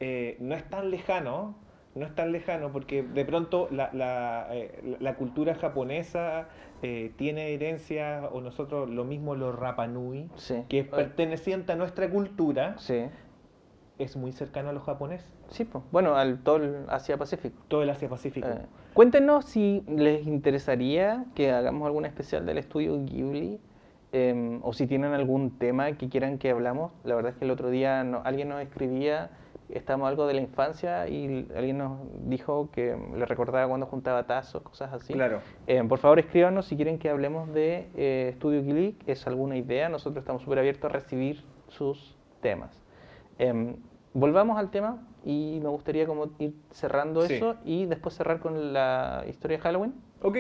Eh, 0.01 0.37
no 0.41 0.55
es 0.55 0.65
tan 0.69 0.91
lejano, 0.91 1.55
no 2.01 2.07
es 2.07 2.15
tan 2.15 2.33
lejano, 2.33 2.73
porque 2.73 3.03
de 3.03 3.25
pronto 3.25 3.69
la, 3.71 3.91
la, 3.93 4.49
eh, 4.53 4.97
la- 4.99 5.15
cultura 5.15 5.55
japonesa 5.55 6.49
eh, 6.83 7.13
tiene 7.17 7.53
herencia, 7.53 8.29
o 8.33 8.41
nosotros 8.41 8.89
lo 8.89 9.05
mismo 9.05 9.35
los 9.35 9.55
Rapanui, 9.55 10.31
Sí. 10.37 10.65
que 10.69 10.81
es 10.81 10.87
perteneciente 10.89 11.73
a 11.73 11.77
nuestra 11.77 12.09
cultura, 12.09 12.75
Sí, 12.79 13.05
es 13.99 14.17
muy 14.17 14.33
cercano 14.33 14.71
a 14.71 14.73
los 14.73 14.83
japoneses, 14.83 15.29
sí, 15.51 15.65
pues. 15.67 15.85
bueno, 15.93 16.15
al 16.17 16.39
todo 16.43 16.57
el 16.57 16.87
Asia-Pacífico. 16.89 17.63
todo 17.69 17.83
el 17.83 17.91
Asia-Pacífico. 17.91 18.49
Eh, 18.49 18.67
cuéntenos 18.95 19.45
si 19.45 19.85
les 19.87 20.27
interesaría 20.27 21.27
que 21.35 21.53
hagamos 21.53 21.85
algún 21.87 22.07
especial 22.07 22.47
del 22.47 22.57
estudio 22.59 22.97
Ghibli 23.05 23.61
em, 24.13 24.59
o 24.65 24.73
si 24.73 24.87
tienen 24.87 25.13
algún 25.13 25.59
tema 25.59 25.93
que 25.93 26.09
quieran 26.09 26.39
que 26.39 26.51
hablamos. 26.51 26.93
La 27.05 27.15
verdad 27.15 27.33
es 27.33 27.39
que 27.39 27.45
el 27.45 27.51
otro 27.53 27.69
día 27.71 28.03
no- 28.05 28.23
alguien 28.25 28.49
nos 28.49 28.61
escribía, 28.63 29.31
estábamos 29.75 30.09
algo 30.09 30.27
de 30.27 30.35
la 30.35 30.41
infancia 30.41 31.09
y 31.09 31.47
alguien 31.55 31.79
nos 31.79 31.99
dijo 32.29 32.71
que 32.73 32.97
le 33.15 33.25
recordaba 33.27 33.69
cuando 33.69 33.87
juntaba 33.87 34.27
tazos, 34.27 34.63
cosas 34.63 34.93
así. 34.93 35.13
Claro. 35.13 35.41
Em, 35.67 35.89
por 35.89 35.99
favor, 35.99 36.19
escríbanos 36.19 36.67
si 36.67 36.77
quieren 36.77 36.99
que 36.99 37.09
hablemos 37.11 37.53
de 37.53 37.89
eh, 37.97 38.29
Estudio 38.33 38.63
Ghibli, 38.63 38.97
es 39.07 39.27
alguna 39.27 39.57
idea. 39.57 39.89
Nosotros 39.89 40.23
estamos 40.23 40.43
súper 40.43 40.59
abiertos 40.59 40.91
a 40.91 40.93
recibir 40.93 41.43
sus 41.69 42.17
temas. 42.41 42.83
Em, 43.39 43.77
volvamos 44.15 44.59
al 44.59 44.71
tema 44.71 45.07
y 45.25 45.61
me 45.63 45.69
gustaría 45.69 46.07
como 46.07 46.27
ir 46.39 46.55
cerrando 46.71 47.23
Sí. 47.23 47.35
eso 47.35 47.57
y 47.65 47.87
después 47.87 48.15
cerrar 48.15 48.41
con 48.41 48.73
la 48.73 49.25
historia 49.29 49.59
de 49.59 49.63
Halloween, 49.63 49.95
Ok, 50.23 50.37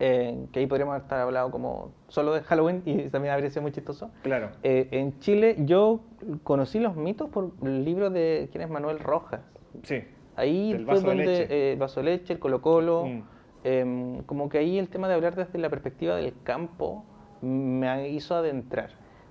eh, 0.00 0.46
que 0.52 0.60
ahí 0.60 0.66
podríamos 0.66 0.96
estar 0.96 1.18
hablando 1.20 1.50
como 1.50 1.92
solo 2.08 2.34
de 2.34 2.42
Halloween 2.42 2.82
y 2.84 3.08
también 3.08 3.34
habría 3.34 3.50
sido 3.50 3.62
muy 3.62 3.72
chistoso. 3.72 4.10
claro. 4.22 4.50
Eh, 4.62 4.88
en 4.92 5.18
Chile 5.18 5.56
yo 5.60 6.00
conocí 6.44 6.78
los 6.78 6.94
mitos 6.96 7.28
por 7.30 7.50
el 7.62 7.84
libro 7.84 8.10
de 8.10 8.48
quién 8.52 8.62
es 8.62 8.70
Manuel 8.70 8.98
Rojas. 9.00 9.40
Sí. 9.82 10.02
Ahí 10.36 10.72
Del 10.72 10.84
fue 10.84 11.00
donde 11.00 11.24
leche. 11.24 11.46
eh, 11.50 11.72
el 11.72 11.78
vaso 11.78 12.00
de 12.00 12.04
leche, 12.06 12.32
el 12.34 12.38
Colo 12.38 12.62
Colo, 12.62 13.06
Mm. 13.06 13.22
em, 13.64 14.22
como 14.22 14.48
que 14.48 14.58
ahí 14.58 14.78
el 14.78 14.88
tema 14.88 15.08
de 15.08 15.14
hablar 15.14 15.34
desde 15.34 15.58
la 15.58 15.68
perspectiva 15.68 16.14
del 16.16 16.32
campo 16.44 17.04
me 17.42 18.08
hizo 18.08 18.34
adentrar. 18.36 18.90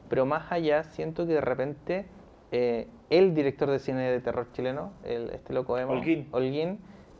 Pero 0.09 0.25
más 0.25 0.51
allá 0.51 0.83
siento 0.83 1.25
que 1.25 1.33
de 1.33 1.41
repente 1.41 2.05
eh, 2.51 2.87
el 3.09 3.33
director 3.33 3.69
de 3.69 3.79
cine 3.79 4.09
de 4.09 4.19
terror 4.21 4.47
chileno, 4.53 4.91
el, 5.03 5.29
este 5.31 5.53
loco 5.53 5.77
emo, 5.77 5.93
Holguín. 5.93 6.27
Holguín, 6.31 6.79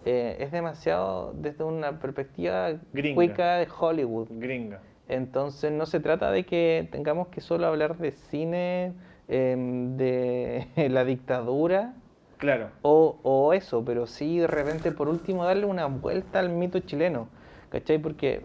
eh, 0.10 0.38
es 0.40 0.52
demasiado 0.52 1.34
desde 1.34 1.64
una 1.66 2.00
perspectiva 2.00 2.72
Gringa. 2.94 3.16
cuica 3.16 3.56
de 3.58 3.68
Hollywood. 3.80 4.28
Gringa. 4.32 4.80
Entonces 5.10 5.72
no 5.72 5.86
se 5.86 6.00
trata 6.00 6.32
de 6.32 6.46
que 6.46 6.88
tengamos 6.92 7.28
que 7.28 7.42
solo 7.42 7.68
hablar 7.68 7.98
de 7.98 8.12
cine, 8.12 8.94
em, 9.28 9.98
de 9.98 10.68
la 10.90 11.04
dictadura, 11.04 11.94
Claro. 12.38 12.70
o, 12.84 13.20
o 13.24 13.54
eso, 13.54 13.84
pero 13.84 14.06
sí 14.06 14.40
de 14.40 14.48
repente 14.48 14.92
por 14.92 15.08
último 15.10 15.44
darle 15.44 15.66
una 15.66 15.88
vuelta 15.88 16.40
al 16.40 16.50
mito 16.50 16.80
chileno, 16.80 17.28
¿cachai? 17.70 17.98
Porque 17.98 18.42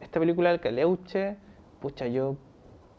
esta 0.00 0.20
película 0.20 0.50
del 0.50 0.60
Caleuche, 0.60 1.36
pucha, 1.80 2.06
yo 2.06 2.36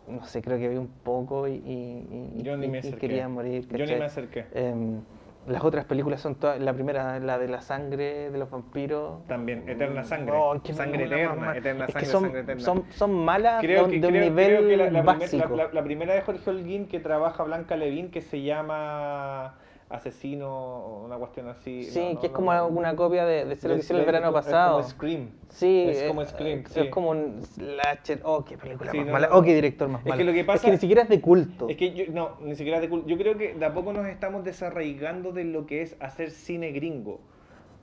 no 0.08 0.26
sé, 0.26 0.42
creo 0.42 0.58
que 0.58 0.68
vi 0.68 0.78
un 0.78 0.88
poco 1.04 1.48
y, 1.48 1.54
y- 1.54 2.40
y- 2.40 2.44
Yo 2.44 2.58
ni 2.58 2.68
me 2.68 2.80
y 2.80 2.92
quería 2.94 3.28
morir, 3.30 3.68
Yo 3.70 3.86
ni 3.86 3.94
me 3.96 4.06
acerqué. 4.06 4.46
Em, 4.54 5.02
las 5.48 5.64
otras 5.64 5.86
películas 5.86 6.22
son 6.22 6.36
todas, 6.36 6.60
la 6.60 6.72
primera, 6.74 7.20
la 7.20 7.38
de 7.40 7.48
la 7.48 7.62
sangre 7.62 8.30
de 8.30 8.38
los 8.38 8.50
vampiros. 8.50 9.26
También, 9.28 9.68
Eterna 9.68 10.04
Sangre. 10.04 10.34
Oh, 10.38 10.60
Sangre 10.72 11.08
película 11.08 11.36
más 11.36 11.56
Eterna. 11.56 11.58
Eterna 11.58 11.86
Es 11.86 11.96
que 11.96 12.06
Sangre, 12.06 12.12
son, 12.12 12.24
Sangre 12.24 12.40
Eterna. 12.42 12.62
Son, 12.62 12.84
son 12.92 13.26
malas 13.26 13.62
Creo 13.62 13.86
de, 13.88 13.94
que, 13.96 14.00
de 14.00 14.08
un 14.08 14.14
creo- 14.14 14.24
nivel 14.30 14.48
creo 14.48 14.68
que 14.70 14.78
la, 14.78 14.90
la 14.92 15.02
básico. 15.02 15.56
la- 15.56 15.64
la- 15.66 15.74
la 15.74 15.84
primera 15.84 16.14
de 16.14 16.22
Jorge 16.22 16.50
Holguín 16.50 16.88
que 16.88 17.00
trabaja 17.00 17.44
Blanca 17.44 17.76
Levín, 17.76 18.12
que 18.12 18.22
se 18.22 18.42
llama 18.44 19.56
asesino 19.92 20.50
o 20.50 21.06
una 21.06 21.18
cuestión 21.18 21.48
así. 21.50 21.84
Sí, 21.84 22.00
No, 22.00 22.14
no, 22.14 22.20
que 22.22 22.28
es 22.28 22.34
como 22.34 22.52
una 22.68 22.96
copia 22.96 23.26
de, 23.26 23.46
de 23.46 23.56
lo 23.56 23.74
que 23.76 23.80
hicieron 23.80 23.82
el 23.98 24.00
Es 24.02 24.06
verano 24.06 24.32
pasado. 24.34 24.80
Es 24.80 24.94
como 24.94 24.98
Scream. 25.10 25.30
Sí, 25.50 25.86
Es 25.90 26.02
eh, 26.04 26.08
como 26.08 26.26
Scream, 26.26 26.60
eh, 26.60 26.64
sí. 26.70 26.80
Es 26.80 26.90
como 26.90 27.10
un 27.12 27.42
slasher. 27.44 28.22
Oh, 28.24 28.44
qué 28.46 28.58
película 28.58 28.92
Sí, 28.92 28.98
más 28.98 29.08
no, 29.08 29.14
mala. 29.14 29.30
Oh, 29.32 29.42
qué 29.42 29.54
director 29.54 29.88
más 29.90 30.00
Es 30.00 30.04
que 30.06 30.10
malo. 30.12 30.24
lo 30.24 30.34
que 30.34 30.44
pasa- 30.44 30.70
ni 30.70 30.78
siquiera 30.78 31.02
es 31.04 31.10
de 31.10 31.20
culto. 31.22 31.68
Es 31.70 31.78
que 31.78 31.94
yo, 31.94 32.06
no, 32.12 32.38
ni 32.42 32.56
siquiera 32.56 32.80
de 32.80 32.90
cul- 32.90 33.06
Yo 33.06 33.18
creo 33.18 33.38
que 33.38 33.54
de 33.54 33.66
a 33.66 33.74
poco 33.74 33.94
nos 33.94 34.08
estamos 34.08 34.44
desarraigando 34.44 35.32
de 35.32 35.44
lo 35.44 35.66
que 35.66 35.82
es 35.82 35.96
hacer 36.00 36.32
cine 36.32 36.72
gringo. 36.72 37.20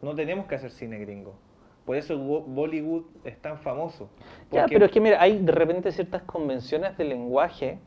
No 0.02 0.14
tenemos 0.14 0.46
que 0.46 0.54
hacer 0.54 0.70
cine 0.70 0.98
gringo. 0.98 1.34
Por 1.84 1.96
eso 1.96 2.16
Wo- 2.18 2.42
Bollywood 2.42 3.04
es 3.24 3.40
tan 3.40 3.58
famoso. 3.58 4.08
Ya, 4.50 4.66
pero 4.68 4.84
es 4.86 4.90
que 4.90 5.00
mira, 5.00 5.20
hay 5.20 5.38
de 5.38 5.52
repente 5.52 5.90
ciertas 5.92 6.22
convenciones 6.22 6.96
de 6.98 7.04
lenguaje. 7.04 7.78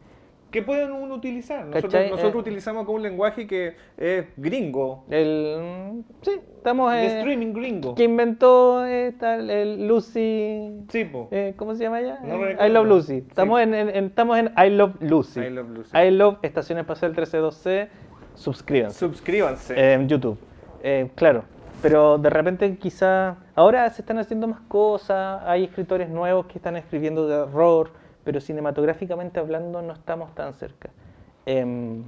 Que 0.51 0.61
pueden 0.61 0.91
uno 0.91 1.15
utilizar. 1.15 1.65
Nosotros, 1.65 1.93
Eh, 1.95 2.31
utilizamos 2.35 2.85
como 2.85 2.97
un 2.97 3.03
lenguaje 3.03 3.47
que 3.47 3.75
es 3.97 4.25
gringo, 4.37 5.05
El, 5.09 5.57
mm, 5.93 6.01
sí, 6.21 6.31
estamos 6.57 6.93
en. 6.93 6.99
streaming 7.05 7.53
gringo. 7.53 7.95
que 7.95 8.03
inventó 8.03 8.85
esta, 8.85 9.35
el 9.35 9.87
Lucy. 9.87 10.71
Sí, 10.89 11.05
po. 11.05 11.29
eh, 11.31 11.53
¿Cómo 11.57 11.73
se 11.75 11.83
llama 11.83 12.01
ella? 12.01 12.19
No 12.23 12.45
Eh. 12.45 12.57
I 12.59 12.69
Love 12.69 12.87
Lucy. 12.87 13.17
Estamos, 13.27 13.61
en, 13.61 13.73
en- 13.73 13.89
en- 13.89 14.05
estamos 14.05 14.37
en 14.37 14.51
I 14.57 14.69
Love 14.69 14.95
Lucy. 15.01 15.39
I 15.39 15.49
Love 15.49 15.69
Lucy. 15.69 15.97
I 15.97 16.11
Love 16.11 16.37
Estación 16.41 16.77
Espacial 16.79 17.13
132C. 17.15 17.87
Suscríbanse. 18.35 18.97
Suscríbanse. 18.99 19.93
en 19.93 20.07
YouTube. 20.07 20.37
Eh, 20.83 21.09
claro, 21.15 21.43
pero 21.81 22.17
de 22.17 22.29
repente 22.29 22.75
quizá 22.77 23.37
ahora 23.55 23.89
se 23.91 24.01
están 24.01 24.17
haciendo 24.17 24.47
más 24.47 24.61
cosas, 24.61 25.41
hay 25.45 25.63
escritores 25.65 26.09
nuevos 26.09 26.45
que 26.47 26.57
están 26.57 26.75
escribiendo 26.75 27.27
de 27.27 27.35
horror, 27.35 27.91
pero 28.23 28.39
cinematográficamente 28.41 29.39
hablando 29.39 29.81
no 29.81 29.93
estamos 29.93 30.33
tan 30.35 30.53
cerca. 30.53 30.89
Em, 31.45 32.03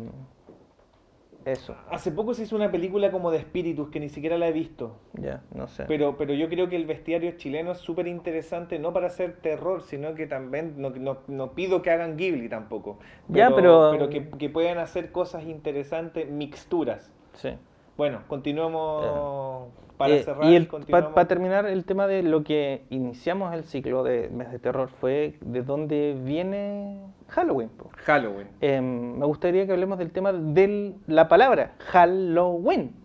eso, 1.45 1.75
Hace 1.91 2.09
poco 2.11 2.33
se 2.33 2.43
hizo 2.43 2.55
una 2.55 2.71
película 2.71 3.11
como 3.11 3.29
de 3.29 3.37
espíritus 3.39 3.89
que 3.89 3.99
ni 3.99 4.07
siquiera 4.07 4.37
la 4.37 4.47
he 4.47 4.53
visto. 4.53 4.95
ya, 5.13 5.41
no 5.53 5.67
sé. 5.67 5.83
Pero, 5.87 6.15
pero 6.17 6.33
yo 6.33 6.47
creo 6.47 6.69
que 6.69 6.77
el 6.77 6.85
bestiario 6.85 7.31
chileno 7.35 7.73
es 7.73 7.79
súper 7.79 8.07
interesante, 8.07 8.79
no 8.79 8.93
para 8.93 9.07
hacer 9.07 9.41
terror, 9.41 9.81
sino 9.81 10.15
que 10.15 10.25
también, 10.25 10.75
no, 10.77 10.91
no, 10.91 11.17
no 11.27 11.51
pido 11.51 11.81
que 11.81 11.91
hagan 11.91 12.15
Ghibli 12.15 12.47
tampoco, 12.47 12.97
Ya, 13.27 13.53
pero- 13.53 13.89
pero 13.91 14.09
que, 14.09 14.29
que 14.29 14.49
puedan 14.49 14.77
hacer 14.77 15.11
cosas 15.11 15.43
interesantes, 15.43 16.29
mixturas. 16.29 17.11
Sí. 17.33 17.49
Bueno, 17.97 18.21
continuemos 18.27 19.67
para 19.97 20.15
Eh, 20.15 20.23
cerrar. 20.23 20.45
y 20.45 20.55
el, 20.55 20.67
continuamos. 20.67 21.13
para 21.13 21.27
terminar 21.27 21.65
el 21.67 21.85
tema 21.85 22.07
de 22.07 22.23
lo 22.23 22.43
que 22.43 22.85
iniciamos 22.89 23.53
el 23.53 23.63
ciclo 23.65 24.03
de 24.03 24.29
mes 24.29 24.51
de 24.51 24.59
terror 24.59 24.89
fue 24.89 25.37
de 25.41 25.61
dónde 25.61 26.17
viene 26.23 26.99
Halloween. 27.27 27.69
po. 27.69 27.89
Halloween. 27.97 28.47
Em, 28.61 29.17
me 29.19 29.25
gustaría 29.25 29.65
que 29.67 29.71
hablemos 29.73 29.97
del 29.99 30.11
tema 30.11 30.33
de 30.33 30.95
la 31.07 31.27
palabra 31.27 31.73
Halloween. 31.91 32.95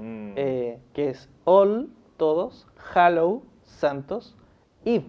Mm. 0.00 0.32
eh, 0.36 0.78
que 0.94 1.08
es 1.10 1.28
All, 1.44 1.88
todos, 2.16 2.68
Hallow, 2.94 3.42
Santos, 3.64 4.36
Eve, 4.84 5.08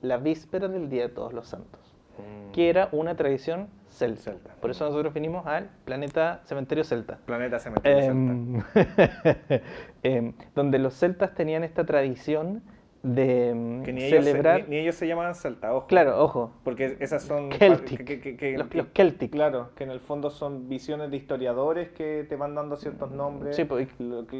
la 0.00 0.16
víspera 0.16 0.68
del 0.68 0.88
Día 0.88 1.02
de 1.02 1.08
Todos 1.10 1.34
los 1.34 1.46
Santos, 1.48 1.80
Mm. 2.16 2.52
que 2.52 2.70
era 2.70 2.88
una 2.92 3.14
tradición 3.14 3.68
celta. 3.96 4.22
Celta. 4.22 4.54
Por 4.60 4.70
eso 4.70 4.84
nosotros 4.84 5.12
vinimos 5.14 5.46
al 5.46 5.68
planeta 5.84 6.40
cementerio 6.44 6.84
celta. 6.84 7.18
Planeta 7.26 7.58
Cementerio 7.58 8.02
Celta. 8.02 8.82
Em, 8.82 9.60
em, 10.02 10.32
donde 10.54 10.78
los 10.78 10.94
celtas 10.94 11.34
tenían 11.34 11.64
esta 11.64 11.84
tradición 11.84 12.62
de 13.02 13.50
em, 13.50 13.82
Que 13.84 13.92
ni 13.92 14.02
ellos, 14.02 14.24
se, 14.24 14.30
celebrar... 14.30 14.62
ni, 14.64 14.68
ni 14.70 14.76
ellos 14.78 14.96
se 14.96 15.06
llamaban 15.06 15.34
Celta, 15.36 15.72
ojo. 15.72 15.86
Claro, 15.86 16.20
ojo, 16.22 16.52
Porque 16.64 16.96
esas 16.98 17.22
son... 17.22 17.52
Celtic. 17.52 18.04
que- 18.04 18.20
que- 18.20 18.36
que- 18.36 18.58
los, 18.58 18.74
los 18.74 18.86
Celtic. 18.92 19.30
Claro, 19.30 19.70
que 19.76 19.84
en 19.84 19.90
el 19.90 20.00
fondo 20.00 20.28
son 20.30 20.68
visiones 20.68 21.10
de 21.12 21.16
historiadores 21.16 21.90
que 21.90 22.26
te 22.28 22.34
van 22.34 22.56
dando 22.56 22.76
ciertos 22.76 23.12
nombres. 23.12 23.54
Sí, 23.54 23.64
pues, 23.64 23.88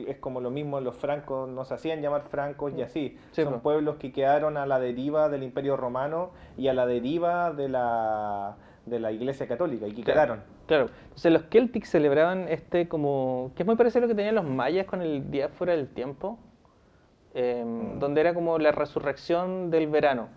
es 0.09 0.17
como 0.19 0.41
lo 0.41 0.51
mismo, 0.51 0.81
los 0.81 0.97
francos 0.97 1.49
no 1.49 1.65
se 1.65 1.75
hacían 1.75 2.03
llamar 2.03 2.23
francos 2.23 2.73
y 2.77 2.83
así. 2.83 3.17
Sí, 3.31 3.43
son 3.43 3.53
pues. 3.53 3.63
pueblos 3.63 3.97
que 3.97 4.11
quedaron 4.11 4.57
a 4.57 4.67
la 4.67 4.81
deriva 4.81 5.29
del 5.29 5.45
Imperio 5.45 5.77
Romano 5.77 6.31
y 6.57 6.67
a 6.67 6.75
la 6.75 6.87
deriva 6.87 7.53
de 7.53 7.69
la, 7.69 8.57
de 8.87 9.01
la 9.01 9.13
Iglesia 9.13 9.47
Católica 9.47 9.87
y 9.87 9.93
que 9.93 10.03
Claro. 10.03 10.35
quedaron. 10.37 10.45
Claro, 10.67 10.87
entonces 11.05 11.33
los 11.33 11.43
Celtic 11.51 11.85
celebraban 11.85 12.49
este 12.49 12.89
como, 12.89 13.51
que 13.57 13.63
es 13.63 13.67
muy 13.67 13.77
parecido 13.77 13.99
a 13.99 14.03
lo 14.03 14.09
que 14.09 14.15
tenían 14.15 14.35
los 14.37 14.45
mayas 14.45 14.87
con 14.87 15.03
el 15.03 15.31
día 15.31 15.49
fuera 15.49 15.75
del 15.75 15.89
tiempo, 15.89 16.39
em, 17.35 17.97
Mm. 17.97 17.99
donde 17.99 18.21
era 18.21 18.33
como 18.35 18.59
la 18.59 18.73
resurrección 18.73 19.71
del 19.71 19.89
verano, 19.89 20.29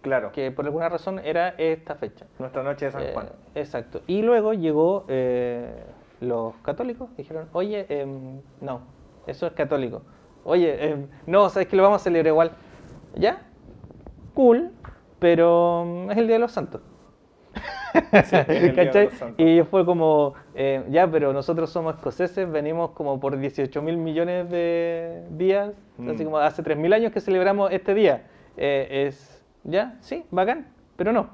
Claro, 0.00 0.32
que 0.32 0.50
por 0.50 0.64
alguna 0.64 0.88
razón 0.88 1.20
era 1.20 1.50
esta 1.58 1.94
fecha. 1.94 2.26
nuestra 2.38 2.62
noche 2.64 2.86
de 2.86 2.92
San 2.92 3.02
Eh, 3.02 3.10
Juan. 3.12 3.28
exacto. 3.54 4.00
Y 4.06 4.22
luego 4.22 4.52
llegó 4.54 5.04
eh, 5.08 5.84
los 6.20 6.54
católicos, 6.62 7.10
dijeron, 7.16 7.48
oye, 7.52 7.86
em, 7.88 8.40
no, 8.60 8.80
eso 9.26 9.46
es 9.46 9.52
católico. 9.52 10.02
Oye, 10.44 10.88
em, 10.90 11.06
no, 11.26 11.48
sabes 11.50 11.68
que 11.68 11.76
lo 11.76 11.82
vamos 11.84 12.00
a 12.00 12.04
celebrar 12.04 12.28
igual. 12.32 12.50
¿Ya? 13.14 13.42
Cool, 14.34 14.70
pero 15.18 15.84
mm, 15.86 16.10
es 16.10 16.18
el 16.18 16.26
Día 16.26 16.36
de 16.36 16.40
los 16.40 16.52
Santos. 16.52 16.80
Sí, 18.24 18.36
¿Cachai? 18.74 19.08
Y 19.36 19.62
fue 19.62 19.84
como, 19.84 20.34
eh, 20.54 20.84
ya, 20.90 21.10
pero 21.10 21.32
nosotros 21.32 21.70
somos 21.70 21.96
escoceses, 21.96 22.50
venimos 22.50 22.90
como 22.92 23.18
por 23.20 23.38
18 23.38 23.82
mil 23.82 23.96
millones 23.96 24.48
de 24.50 25.22
días, 25.30 25.70
así 26.08 26.22
Mm. 26.22 26.24
como 26.24 26.38
hace 26.38 26.62
3 26.62 26.76
mil 26.78 26.92
años 26.92 27.12
que 27.12 27.20
celebramos 27.20 27.70
este 27.72 27.94
día. 27.94 28.24
Eh, 28.56 29.06
es, 29.08 29.44
ya, 29.64 29.96
sí, 30.00 30.24
bacán, 30.30 30.68
pero 30.96 31.12
no. 31.12 31.30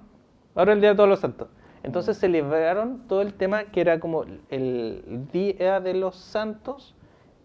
Ahora 0.54 0.72
el 0.72 0.80
Día 0.80 0.90
de 0.90 0.96
Todos 0.96 1.08
los 1.08 1.20
Santos. 1.20 1.48
Entonces 1.84 2.16
Mm. 2.16 2.20
celebraron 2.20 3.08
todo 3.08 3.22
el 3.22 3.34
tema 3.34 3.64
que 3.64 3.80
era 3.80 4.00
como 4.00 4.24
el 4.50 5.28
Día 5.32 5.80
de 5.80 5.94
los 5.94 6.16
Santos, 6.16 6.94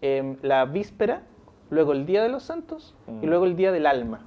em, 0.02 0.36
la 0.42 0.64
víspera, 0.64 1.22
luego 1.70 1.92
el 1.92 2.04
Día 2.06 2.22
de 2.22 2.28
los 2.28 2.42
Santos 2.42 2.94
y 3.06 3.26
Mm. 3.26 3.28
luego 3.28 3.44
el 3.46 3.56
Día 3.56 3.70
del 3.72 3.86
Alma. 3.86 4.20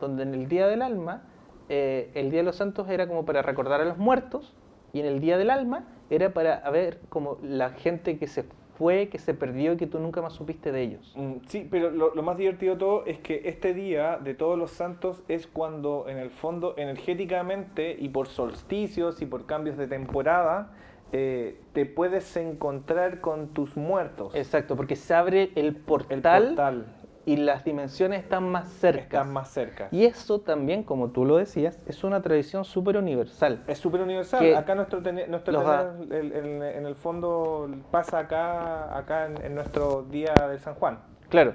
Donde 0.00 0.22
en 0.22 0.34
el 0.34 0.48
Día 0.48 0.66
del 0.66 0.82
Alma, 0.82 1.22
eh, 1.68 2.10
el 2.14 2.30
Día 2.30 2.40
de 2.40 2.44
los 2.44 2.56
Santos 2.56 2.88
era 2.88 3.06
como 3.06 3.24
para 3.24 3.42
recordar 3.42 3.80
a 3.80 3.84
los 3.84 3.98
muertos 3.98 4.54
y 4.92 5.00
en 5.00 5.06
el 5.06 5.20
Día 5.20 5.38
del 5.38 5.50
Alma 5.50 5.86
era 6.10 6.32
para 6.32 6.68
ver 6.70 7.00
como 7.08 7.38
la 7.42 7.70
gente 7.70 8.18
que 8.18 8.26
se 8.26 8.44
fue, 8.76 9.08
que 9.08 9.18
se 9.18 9.34
perdió 9.34 9.72
y 9.72 9.76
que 9.76 9.86
tú 9.86 9.98
nunca 9.98 10.20
más 10.20 10.32
supiste 10.32 10.72
de 10.72 10.82
ellos. 10.82 11.12
Mm, 11.16 11.34
Sí, 11.46 11.66
pero 11.70 11.90
lo, 11.90 12.14
lo 12.14 12.22
más 12.22 12.36
divertido 12.36 12.74
de 12.74 12.80
todo 12.80 13.06
es 13.06 13.18
que 13.18 13.42
este 13.44 13.72
día 13.72 14.18
de 14.18 14.34
todos 14.34 14.58
los 14.58 14.70
santos 14.70 15.22
es 15.28 15.46
cuando 15.46 16.06
en 16.08 16.18
el 16.18 16.30
fondo 16.30 16.74
energéticamente 16.76 17.96
y 17.98 18.08
por 18.08 18.26
solsticios 18.26 19.22
y 19.22 19.26
por 19.26 19.46
cambios 19.46 19.76
de 19.76 19.86
temporada 19.86 20.72
eh, 21.12 21.60
te 21.72 21.86
puedes 21.86 22.36
encontrar 22.36 23.20
con 23.20 23.48
tus 23.48 23.76
muertos. 23.76 24.34
Exacto, 24.34 24.74
porque 24.74 24.96
se 24.96 25.14
abre 25.14 25.50
el 25.54 25.66
el 25.66 25.76
portal 25.76 26.86
y 27.26 27.36
las 27.36 27.64
dimensiones 27.64 28.22
están 28.22 28.48
más 28.50 28.68
cerca. 28.68 29.18
están 29.18 29.32
más 29.32 29.50
cerca. 29.50 29.88
Y 29.90 30.04
eso 30.04 30.40
también, 30.40 30.82
como 30.82 31.10
tú 31.10 31.24
lo 31.24 31.36
decías, 31.36 31.78
es 31.86 32.04
una 32.04 32.22
tradición 32.22 32.64
súper 32.64 32.96
universal. 32.96 33.62
Es 33.66 33.78
súper 33.78 34.02
universal. 34.02 34.40
que 34.40 34.56
Acá 34.56 34.74
nuestro, 34.74 35.00
nuestro 35.00 35.58
tener, 35.58 36.22
el- 36.22 36.32
el- 36.32 36.62
en 36.62 36.86
el 36.86 36.94
fondo 36.94 37.68
pasa 37.90 38.18
acá, 38.20 38.96
acá 38.96 39.26
en, 39.26 39.42
en 39.44 39.54
nuestro 39.54 40.02
día 40.02 40.48
del 40.48 40.58
San 40.60 40.74
Juan. 40.74 40.98
Claro, 41.28 41.54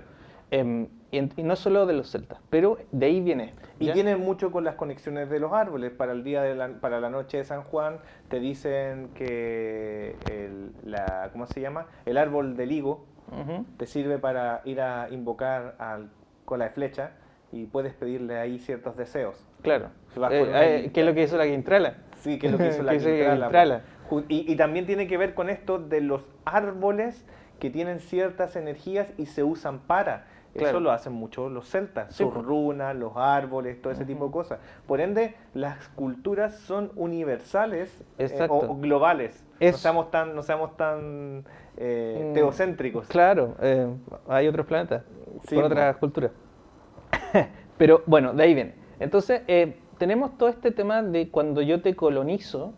em, 0.52 0.88
y, 1.12 1.22
no 1.44 1.56
solo 1.56 1.86
de 1.86 1.94
los 1.94 2.12
celtas, 2.12 2.40
pero 2.50 2.78
de 2.92 3.06
ahí 3.06 3.22
viene. 3.22 3.54
Y 3.80 3.88
¿ya? 3.88 3.94
tiene 3.94 4.16
mucho 4.16 4.52
con 4.52 4.64
las 4.64 4.76
conexiones 4.76 5.30
de 5.30 5.40
los 5.40 5.54
árboles. 5.54 5.92
Para 5.92 6.12
el 6.12 6.24
día 6.24 6.42
de 6.42 6.56
la, 6.56 6.68
para 6.80 7.00
la 7.00 7.10
noche 7.10 7.38
de 7.38 7.46
San 7.46 7.64
Juan 7.64 8.00
te 8.28 8.40
dicen 8.40 9.10
que 9.16 10.16
el, 10.26 10.72
la, 10.84 11.30
¿cómo 11.32 11.48
se 11.48 11.62
llama? 11.62 11.88
El 12.06 12.18
árbol 12.18 12.56
del 12.56 12.72
higo 12.72 13.06
Te 13.78 13.86
sirve 13.86 14.18
para 14.18 14.62
ir 14.66 14.82
a 14.82 15.08
invocar 15.12 15.76
al 15.80 16.10
cola 16.46 16.66
de 16.66 16.72
flecha 16.72 17.12
y 17.52 17.66
puedes 17.66 17.94
pedirle 17.94 18.38
ahí 18.38 18.60
ciertos 18.60 18.96
deseos. 18.98 19.46
Claro. 19.62 19.90
Eh, 20.32 20.40
eh. 20.86 20.92
¿Qué 20.94 21.02
es 21.02 21.06
lo 21.06 21.14
que 21.14 21.24
hizo 21.24 21.38
la 21.38 21.46
Quintrala? 21.46 21.94
Sí, 22.18 22.38
que 22.40 22.48
es 22.48 22.52
lo 22.52 22.58
que 22.58 22.68
hizo 22.70 22.84
la 22.84 22.92
Quintrala, 23.16 23.46
Quintrala. 23.48 23.82
Ju- 24.10 24.26
Y, 24.30 24.52
y 24.52 24.56
también 24.56 24.86
tiene 24.86 25.08
que 25.08 25.18
ver 25.18 25.34
con 25.34 25.50
esto 25.50 25.80
de 25.80 26.02
los 26.02 26.24
árboles 26.46 27.26
que 27.60 27.70
tienen 27.70 28.00
ciertas 28.00 28.56
energías 28.56 29.12
y 29.18 29.26
se 29.28 29.44
usan 29.44 29.80
para. 29.80 30.26
Claro. 30.60 30.78
Eso 30.78 30.80
lo 30.80 30.92
hacen 30.92 31.14
mucho 31.14 31.50
los 31.50 31.68
celtas, 31.70 32.14
Sí, 32.16 32.24
sus 32.24 32.34
pues. 32.34 32.46
runas, 32.46 32.96
los 32.96 33.14
árboles, 33.16 33.82
todo 33.82 33.92
ese 33.92 34.06
tipo 34.06 34.26
de 34.28 34.32
cosas. 34.32 34.60
Por 34.88 35.02
ende, 35.02 35.36
las 35.54 35.88
culturas 35.90 36.56
son 36.56 36.92
universales 36.96 38.04
eh, 38.18 38.48
o, 38.50 38.58
o 38.58 38.76
globales. 38.76 39.44
No 39.60 39.74
seamos 39.74 40.12
tan, 40.12 40.36
no 40.36 40.44
seamos 40.44 40.78
tan 40.78 41.44
eh, 41.78 42.28
Mm, 42.30 42.34
teocéntricos. 42.34 43.08
Claro, 43.08 43.56
eh, 43.62 43.88
hay 44.28 44.48
otros 44.48 44.66
planetas, 44.66 45.04
Sí, 45.48 45.56
con 45.56 45.64
po. 45.64 45.68
otras 45.68 45.98
culturas. 45.98 46.32
Pero 47.78 48.04
bueno, 48.06 48.34
de 48.34 48.44
ahí 48.44 48.54
viene. 48.54 48.76
Entonces, 49.00 49.42
tenemos 49.98 50.38
todo 50.38 50.50
este 50.50 50.72
tema 50.72 51.02
de 51.02 51.30
cuando 51.30 51.62
yo 51.62 51.82
te 51.82 51.96
colonizo, 51.96 52.74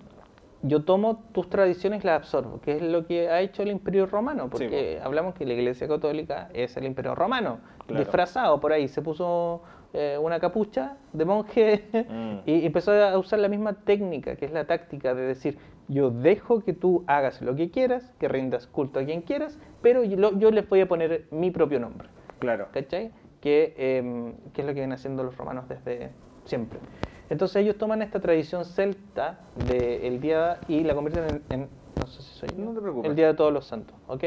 yo 0.63 0.83
tomo 0.83 1.23
tus 1.31 1.49
tradiciones 1.49 2.03
y 2.03 2.07
las 2.07 2.17
absorbo, 2.17 2.61
que 2.61 2.75
es 2.75 2.81
lo 2.81 3.05
que 3.07 3.29
ha 3.29 3.41
hecho 3.41 3.63
el 3.63 3.69
Imperio 3.69 4.05
Romano, 4.05 4.49
porque 4.49 4.99
hablamos 5.03 5.33
que 5.33 5.45
la 5.45 5.53
Iglesia 5.53 5.87
Católica 5.87 6.49
es 6.53 6.77
el 6.77 6.85
Imperio 6.85 7.15
Romano, 7.15 7.59
Claro. 7.87 7.99
disfrazado 8.03 8.59
por 8.61 8.71
ahí, 8.71 8.87
se 8.87 9.01
puso 9.01 9.61
eh, 9.93 10.17
una 10.21 10.39
capucha 10.39 10.95
de 11.11 11.25
monje 11.25 11.83
Mm. 12.09 12.37
y 12.45 12.65
empezó 12.65 12.93
a 12.93 13.17
usar 13.17 13.39
la 13.39 13.47
misma 13.49 13.73
técnica, 13.73 14.35
que 14.35 14.45
es 14.45 14.51
la 14.53 14.65
táctica 14.65 15.13
de 15.13 15.23
decir, 15.23 15.57
yo 15.89 16.09
dejo 16.11 16.61
que 16.61 16.71
tú 16.73 17.03
hagas 17.07 17.41
lo 17.41 17.55
que 17.55 17.69
quieras, 17.71 18.13
que 18.19 18.29
rindas 18.29 18.67
culto 18.67 18.99
a 18.99 19.03
quien 19.03 19.21
quieras, 19.21 19.59
pero 19.81 20.03
yo, 20.05 20.37
yo 20.37 20.51
les 20.51 20.69
voy 20.69 20.81
a 20.81 20.87
poner 20.87 21.25
mi 21.31 21.51
propio 21.51 21.79
nombre. 21.79 22.07
Claro. 22.39 22.67
¿cachai? 22.71 23.11
Que, 23.41 23.73
em, 23.77 24.33
que 24.53 24.61
es 24.61 24.67
lo 24.67 24.73
que 24.73 24.79
vienen 24.79 24.93
haciendo 24.93 25.23
los 25.23 25.35
romanos 25.35 25.67
desde 25.67 26.11
siempre. 26.45 26.79
Entonces 27.31 27.55
ellos 27.63 27.77
toman 27.77 28.01
esta 28.01 28.19
tradición 28.19 28.65
celta 28.65 29.39
del 29.55 30.19
día 30.19 30.59
y 30.67 30.83
la 30.83 30.93
convierten 30.93 31.41
en, 31.49 31.61
en- 31.61 31.69
no 31.97 32.05
sé 32.05 32.21
si 32.21 32.33
soy 32.37 32.49
yo, 32.49 32.65
No 32.65 32.73
te 32.73 32.81
preocupes. 32.81 33.09
el 33.09 33.15
Día 33.15 33.27
de 33.27 33.33
Todos 33.35 33.53
los 33.53 33.65
Santos, 33.65 33.95
¿ok? 34.07 34.23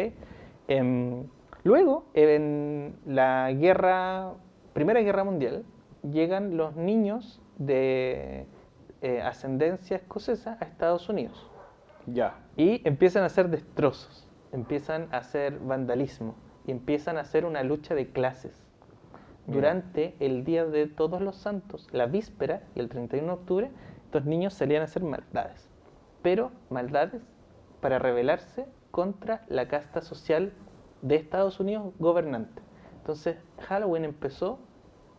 Em, 0.69 1.25
luego, 1.65 2.07
en 2.15 2.97
la 3.05 3.53
guerra, 3.53 4.33
Primera 4.73 5.01
Guerra 5.01 5.23
Mundial, 5.23 5.65
llegan 6.03 6.57
los 6.57 6.77
niños 6.77 7.43
de 7.59 8.47
eh, 9.03 9.21
ascendencia 9.21 9.99
escocesa 9.99 10.57
a 10.59 10.65
Estados 10.65 11.07
Unidos. 11.11 11.51
Ya. 12.07 12.39
Y 12.57 12.81
empiezan 12.89 13.23
a 13.23 13.27
hacer 13.27 13.51
destrozos, 13.51 14.27
empiezan 14.51 15.09
a 15.13 15.19
hacer 15.19 15.59
vandalismo 15.59 16.37
y 16.67 16.71
empiezan 16.71 17.19
a 17.19 17.21
hacer 17.21 17.45
una 17.45 17.63
lucha 17.65 17.95
de 17.95 18.09
clases. 18.13 18.64
Durante 19.47 20.15
el 20.21 20.43
Día 20.45 20.65
de 20.65 20.87
Todos 20.87 21.21
los 21.21 21.37
Santos, 21.37 21.89
la 21.93 22.07
víspera 22.07 22.63
y 22.75 22.81
el 22.81 22.89
31 22.89 23.27
de 23.27 23.33
octubre, 23.33 23.71
estos 24.07 24.25
niños 24.25 24.55
salían 24.55 24.81
a 24.81 24.87
hacer 24.87 25.03
maldades. 25.03 25.69
Pero 26.23 26.51
maldades 26.71 27.23
para 27.83 27.99
rebelarse 27.99 28.67
contra 28.91 29.45
la 29.49 29.69
casta 29.69 30.01
social 30.01 30.53
de 31.03 31.17
Estados 31.17 31.61
Unidos 31.61 31.93
gobernante. 31.99 32.63
Entonces, 33.01 33.37
Halloween 33.61 34.07
empezó 34.07 34.59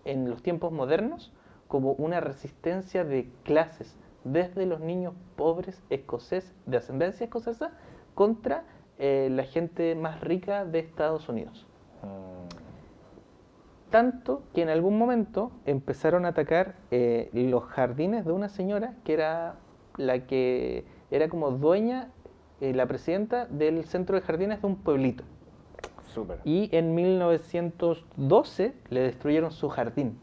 en 0.05 0.27
los 0.27 0.41
tiempos 0.41 0.71
modernos 0.71 1.31
como 1.67 1.91
una 1.91 2.19
resistencia 2.19 3.05
de 3.05 3.29
clases, 3.43 3.95
desde 4.23 4.65
los 4.65 4.79
niños 4.79 5.13
pobres 5.35 5.83
escoceses, 5.91 6.55
de 6.65 6.77
ascendencia 6.77 7.25
escocesa, 7.25 7.73
contra 8.15 8.63
eh, 8.97 9.27
la 9.29 9.43
gente 9.43 9.93
más 9.93 10.21
rica 10.21 10.65
de 10.65 10.79
Estados 10.79 11.29
Unidos. 11.29 11.67
Mm. 12.01 12.34
Tanto 13.95 14.43
que 14.53 14.61
en 14.61 14.67
algún 14.67 14.97
momento 14.97 15.53
empezaron 15.65 16.25
a 16.25 16.27
atacar 16.27 16.75
eh, 16.91 17.29
los 17.31 17.63
jardines 17.63 18.25
de 18.25 18.33
una 18.33 18.49
señora 18.49 18.95
que 19.05 19.13
era 19.13 19.55
la 19.95 20.27
que 20.27 20.83
era 21.11 21.29
como 21.29 21.49
dueña, 21.51 22.09
eh, 22.59 22.73
la 22.73 22.87
presidenta 22.87 23.45
del 23.45 23.85
centro 23.85 24.15
de 24.15 24.21
jardines 24.21 24.61
de 24.61 24.67
un 24.67 24.75
pueblito. 24.75 25.23
Y 26.43 26.67
en 26.75 26.93
1912 26.93 28.73
le 28.89 28.99
destruyeron 28.99 29.51
su 29.51 29.69
jardín. 29.69 30.19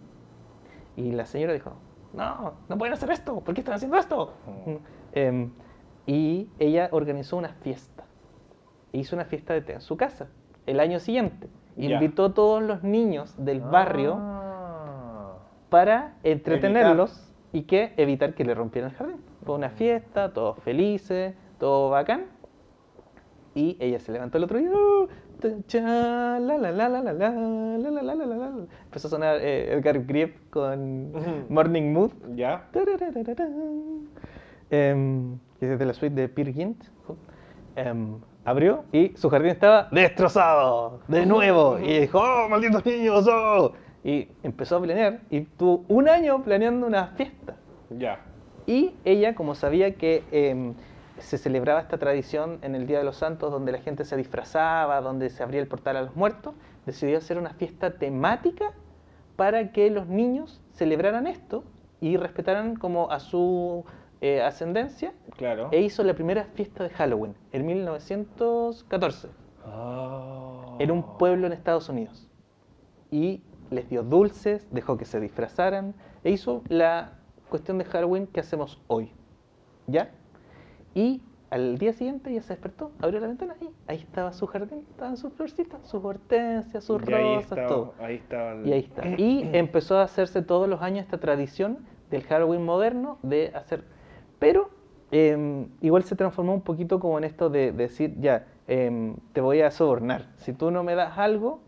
Y 0.94 1.12
la 1.12 1.24
señora 1.24 1.54
dijo, 1.54 1.72
no, 2.12 2.52
no 2.68 2.76
pueden 2.76 2.92
hacer 2.92 3.10
esto, 3.10 3.40
¿por 3.40 3.54
qué 3.54 3.62
están 3.62 3.76
haciendo 3.76 3.96
esto? 3.96 4.34
Mm. 4.66 4.74
Em, 5.14 5.50
y 6.04 6.50
ella 6.58 6.90
organizó 6.92 7.38
una 7.38 7.54
fiesta. 7.54 8.04
Hizo 8.92 9.16
una 9.16 9.24
fiesta 9.24 9.54
de 9.54 9.62
té 9.62 9.72
en 9.72 9.80
su 9.80 9.96
casa. 9.96 10.28
El 10.66 10.78
año 10.78 11.00
siguiente. 11.00 11.48
Invitó 11.76 12.26
a 12.26 12.34
todos 12.34 12.62
los 12.62 12.82
niños 12.82 13.34
del 13.38 13.60
barrio 13.60 14.20
para 15.70 16.16
entretenerlos 16.22 17.32
y 17.52 17.62
que 17.62 17.92
evitar 17.96 18.34
que 18.34 18.44
le 18.44 18.54
rompieran 18.54 18.90
el 18.90 18.96
jardín. 18.96 19.16
Fue 19.44 19.54
una 19.54 19.70
fiesta, 19.70 20.32
todos 20.32 20.58
felices, 20.60 21.34
todo 21.58 21.90
bacán. 21.90 22.26
Y 23.54 23.76
ella 23.80 24.00
se 24.00 24.12
levantó 24.12 24.38
el 24.38 24.44
otro 24.44 24.58
día. 24.58 24.70
Empezó 28.84 29.08
a 29.08 29.10
sonar 29.10 29.40
Edgar 29.42 30.04
Grip 30.06 30.50
con 30.50 31.12
Morning 31.48 31.92
Mood. 31.92 32.12
Ya. 32.34 32.68
Que 34.70 35.72
es 35.72 35.78
de 35.78 35.86
la 35.86 35.92
suite 35.92 36.14
de 36.14 36.28
Peer 36.28 36.54
abrió 38.45 38.84
y 38.93 39.12
su 39.16 39.30
jardín 39.30 39.51
estaba 39.51 39.88
destrozado 39.90 41.01
de 41.09 41.26
nuevo. 41.26 41.78
Y 41.78 42.01
dijo, 42.01 42.20
¡oh, 42.20 42.49
malditos 42.49 42.84
niños! 42.84 43.26
oh". 43.28 43.72
Y 44.05 44.28
empezó 44.43 44.76
a 44.76 44.82
planear 44.82 45.20
y 45.30 45.43
tuvo 45.43 45.84
un 45.88 46.09
año 46.09 46.43
planeando 46.43 46.86
una 46.86 47.09
fiesta. 47.09 47.57
Ya. 47.90 48.20
Y 48.66 48.95
ella, 49.05 49.34
como 49.34 49.55
sabía 49.55 49.95
que 49.95 50.24
em, 50.32 50.74
se 51.18 51.38
celebraba 51.38 51.80
esta 51.80 51.99
tradición 51.99 52.59
en 52.62 52.74
el 52.74 52.86
Día 52.86 52.99
de 52.99 53.05
los 53.05 53.16
Santos, 53.16 53.51
donde 53.51 53.72
la 53.72 53.78
gente 53.78 54.05
se 54.05 54.16
disfrazaba, 54.16 55.01
donde 55.01 55.30
se 55.30 55.43
abría 55.43 55.61
el 55.61 55.68
portal 55.68 55.97
a 55.97 56.03
los 56.03 56.16
muertos, 56.16 56.55
decidió 56.86 57.18
hacer 57.18 57.38
una 57.38 57.51
fiesta 57.51 57.93
temática 57.93 58.72
para 59.36 59.72
que 59.72 59.90
los 59.90 60.09
niños 60.09 60.61
celebraran 60.72 61.26
esto 61.26 61.64
y 62.01 62.16
respetaran 62.16 62.74
como 62.76 63.11
a 63.11 63.20
su 63.20 63.84
eh, 64.22 64.40
ascendencia. 64.40 65.12
Claro. 65.36 65.68
E 65.72 65.80
hizo 65.82 66.02
la 66.04 66.14
primera 66.14 66.44
fiesta 66.54 66.84
de 66.84 66.90
Halloween 66.90 67.34
en 67.52 67.66
1914 67.66 69.28
Ah. 69.66 70.76
en 70.78 70.90
un 70.90 71.18
pueblo 71.18 71.46
en 71.46 71.52
Estados 71.52 71.88
Unidos. 71.88 72.28
Y 73.10 73.42
les 73.70 73.88
dio 73.90 74.02
dulces, 74.02 74.66
dejó 74.70 74.96
que 74.96 75.04
se 75.04 75.20
disfrazaran 75.20 75.94
e 76.24 76.30
hizo 76.30 76.62
la 76.68 77.12
cuestión 77.50 77.78
de 77.78 77.84
Halloween 77.84 78.26
que 78.26 78.40
hacemos 78.40 78.80
hoy. 78.86 79.12
¿Ya? 79.86 80.10
Y 80.94 81.22
al 81.50 81.76
día 81.78 81.92
siguiente 81.92 82.30
ella 82.30 82.42
se 82.42 82.54
despertó, 82.54 82.92
abrió 83.00 83.20
la 83.20 83.26
ventana 83.26 83.54
y 83.60 83.68
ahí 83.86 83.98
estaba 83.98 84.32
su 84.32 84.46
jardín, 84.46 84.86
estaban 84.90 85.16
sus 85.16 85.32
florcitas, 85.34 85.86
sus 85.86 86.02
hortensias, 86.04 86.82
sus 86.84 87.02
Y 87.02 87.04
rosas, 87.06 87.42
estaba- 87.44 87.66
todo. 87.68 87.94
Ahí 87.98 88.16
estaba. 88.16 88.52
el- 88.52 88.66
Y 88.68 88.72
ahí 88.72 88.80
está. 88.80 89.06
Y 89.18 89.50
empezó 89.52 89.98
a 89.98 90.02
hacerse 90.04 90.42
todos 90.42 90.68
los 90.68 90.80
años 90.80 91.04
esta 91.04 91.18
tradición 91.18 91.78
del 92.10 92.22
Halloween 92.24 92.64
moderno 92.64 93.18
de 93.22 93.50
hacer. 93.54 93.84
Pero 94.43 94.70
em, 95.12 95.68
igual 95.80 96.03
se 96.03 96.16
transformó 96.16 96.53
un 96.53 96.62
poquito 96.62 96.99
como 96.99 97.16
en 97.16 97.22
esto 97.22 97.49
de, 97.49 97.70
decir, 97.70 98.16
ya, 98.18 98.45
em, 98.66 99.14
te 99.32 99.40
voy 99.40 99.61
a 99.61 99.70
sobornar. 99.70 100.30
Si 100.38 100.53
tú 100.53 100.72
no 100.72 100.82
me 100.82 100.97
das 100.97 101.16
algo. 101.16 101.61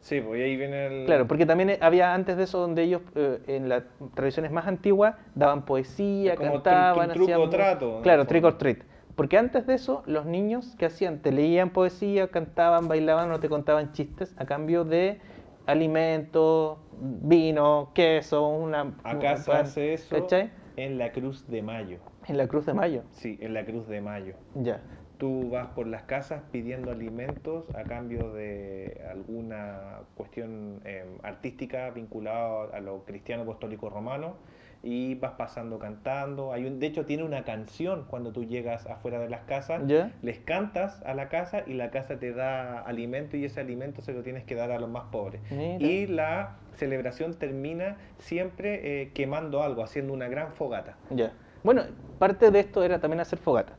Sí, 0.00 0.20
pues 0.20 0.42
ahí 0.42 0.56
viene 0.56 0.86
el. 0.86 1.06
Claro, 1.06 1.28
porque 1.28 1.46
también 1.46 1.70
eh, 1.70 1.78
había 1.80 2.12
antes 2.14 2.36
de 2.36 2.42
eso 2.42 2.58
donde 2.58 2.82
ellos, 2.82 3.02
eh, 3.14 3.40
en 3.46 3.68
las 3.68 3.84
tradiciones 4.14 4.50
más 4.50 4.66
antiguas, 4.66 5.14
daban 5.36 5.64
poesía, 5.64 6.32
Es 6.32 6.38
como 6.38 6.54
cantaban, 6.54 7.10
tru- 7.10 7.12
truco 7.12 7.48
trato, 7.50 8.00
Claro, 8.02 8.26
trick 8.26 8.44
or 8.44 8.58
treat. 8.58 8.78
Porque 9.14 9.38
antes 9.38 9.64
de 9.68 9.74
eso, 9.74 10.02
los 10.06 10.26
niños, 10.26 10.74
¿qué 10.76 10.86
hacían? 10.86 11.20
Te 11.20 11.30
leían 11.30 11.70
poesía, 11.70 12.32
cantaban, 12.32 12.88
bailaban 12.88 13.30
o 13.30 13.38
te 13.38 13.48
contaban 13.48 13.92
chistes 13.92 14.34
a 14.38 14.44
cambio 14.44 14.84
de 14.84 15.20
alimentos, 15.66 16.78
vino, 17.00 17.92
queso, 17.94 18.48
una... 18.48 18.92
Acá 19.04 19.36
se 19.36 19.50
pan, 19.52 19.66
hace 19.66 19.94
eso 19.94 20.16
¿Cachai? 20.16 20.50
En 20.78 20.96
la 20.96 21.10
Cruz 21.10 21.44
de 21.48 21.60
Mayo. 21.60 21.98
En 22.28 22.36
la 22.36 22.46
Cruz 22.46 22.64
de 22.64 22.72
Mayo. 22.72 23.02
Sí, 23.10 23.36
en 23.40 23.52
la 23.52 23.64
Cruz 23.64 23.88
de 23.88 24.00
Mayo. 24.00 24.34
Ya. 24.54 24.80
Tú 25.18 25.50
vas 25.50 25.66
por 25.74 25.88
las 25.88 26.04
casas 26.04 26.42
pidiendo 26.52 26.92
alimentos 26.92 27.64
a 27.74 27.82
cambio 27.82 28.32
de 28.32 29.02
alguna 29.10 30.02
cuestión 30.14 30.80
eh, 30.84 31.04
artística 31.24 31.90
vinculada 31.90 32.68
a 32.72 32.80
lo 32.80 33.04
cristiano 33.04 33.42
apostólico 33.42 33.90
romano 33.90 34.36
y 34.84 35.16
vas 35.16 35.32
pasando 35.32 35.80
cantando. 35.80 36.52
Hay 36.52 36.64
un, 36.64 36.78
de 36.78 36.86
hecho, 36.86 37.04
tiene 37.04 37.24
una 37.24 37.42
canción 37.42 38.04
cuando 38.08 38.30
tú 38.30 38.44
llegas 38.44 38.86
afuera 38.86 39.18
de 39.18 39.28
las 39.28 39.40
casas. 39.46 39.82
¿Ya? 39.88 40.12
Les 40.22 40.38
cantas 40.38 41.02
a 41.02 41.12
la 41.14 41.28
casa 41.28 41.64
y 41.66 41.74
la 41.74 41.90
casa 41.90 42.20
te 42.20 42.32
da 42.32 42.78
alimento 42.82 43.36
y 43.36 43.44
ese 43.44 43.58
alimento 43.58 44.00
se 44.00 44.12
lo 44.12 44.22
tienes 44.22 44.44
que 44.44 44.54
dar 44.54 44.70
a 44.70 44.78
los 44.78 44.88
más 44.88 45.06
pobres. 45.10 45.40
Mira. 45.50 45.84
Y 45.84 46.06
la 46.06 46.58
celebración 46.78 47.34
termina 47.34 47.96
siempre 48.18 49.02
eh, 49.02 49.10
quemando 49.12 49.62
algo, 49.62 49.82
haciendo 49.82 50.12
una 50.12 50.28
gran 50.28 50.52
fogata. 50.52 50.96
Ya. 51.10 51.32
Bueno, 51.64 51.82
parte 52.18 52.50
de 52.50 52.60
esto 52.60 52.82
era 52.82 53.00
también 53.00 53.20
hacer 53.20 53.38
fogata. 53.38 53.74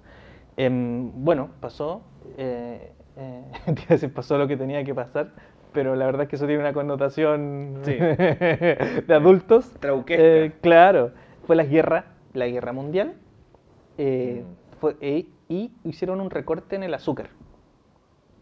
Em, 0.58 1.12
bueno, 1.24 1.50
pasó, 1.62 2.02
eh, 2.38 2.92
eh, 3.18 4.08
pasó 4.14 4.38
lo 4.38 4.48
que 4.48 4.58
tenía 4.58 4.84
que 4.84 4.94
pasar, 4.94 5.32
pero 5.72 5.96
la 5.96 6.06
verdad 6.06 6.24
es 6.24 6.30
que 6.30 6.36
eso 6.36 6.46
tiene 6.46 6.62
una 6.62 6.74
connotación 6.74 7.80
Sí. 7.84 7.94
de 8.00 9.14
adultos. 9.14 9.72
Trauquesca. 9.80 10.22
Eh, 10.24 10.52
claro, 10.62 11.12
fue 11.48 11.56
la 11.56 11.64
guerra, 11.64 12.06
la 12.34 12.48
guerra 12.48 12.74
mundial, 12.74 13.16
Mm. 13.98 14.44
fue- 14.80 14.96
y 15.50 15.74
hicieron 15.84 16.22
un 16.22 16.30
recorte 16.30 16.76
en 16.78 16.84
el 16.84 16.94
azúcar. 16.94 17.30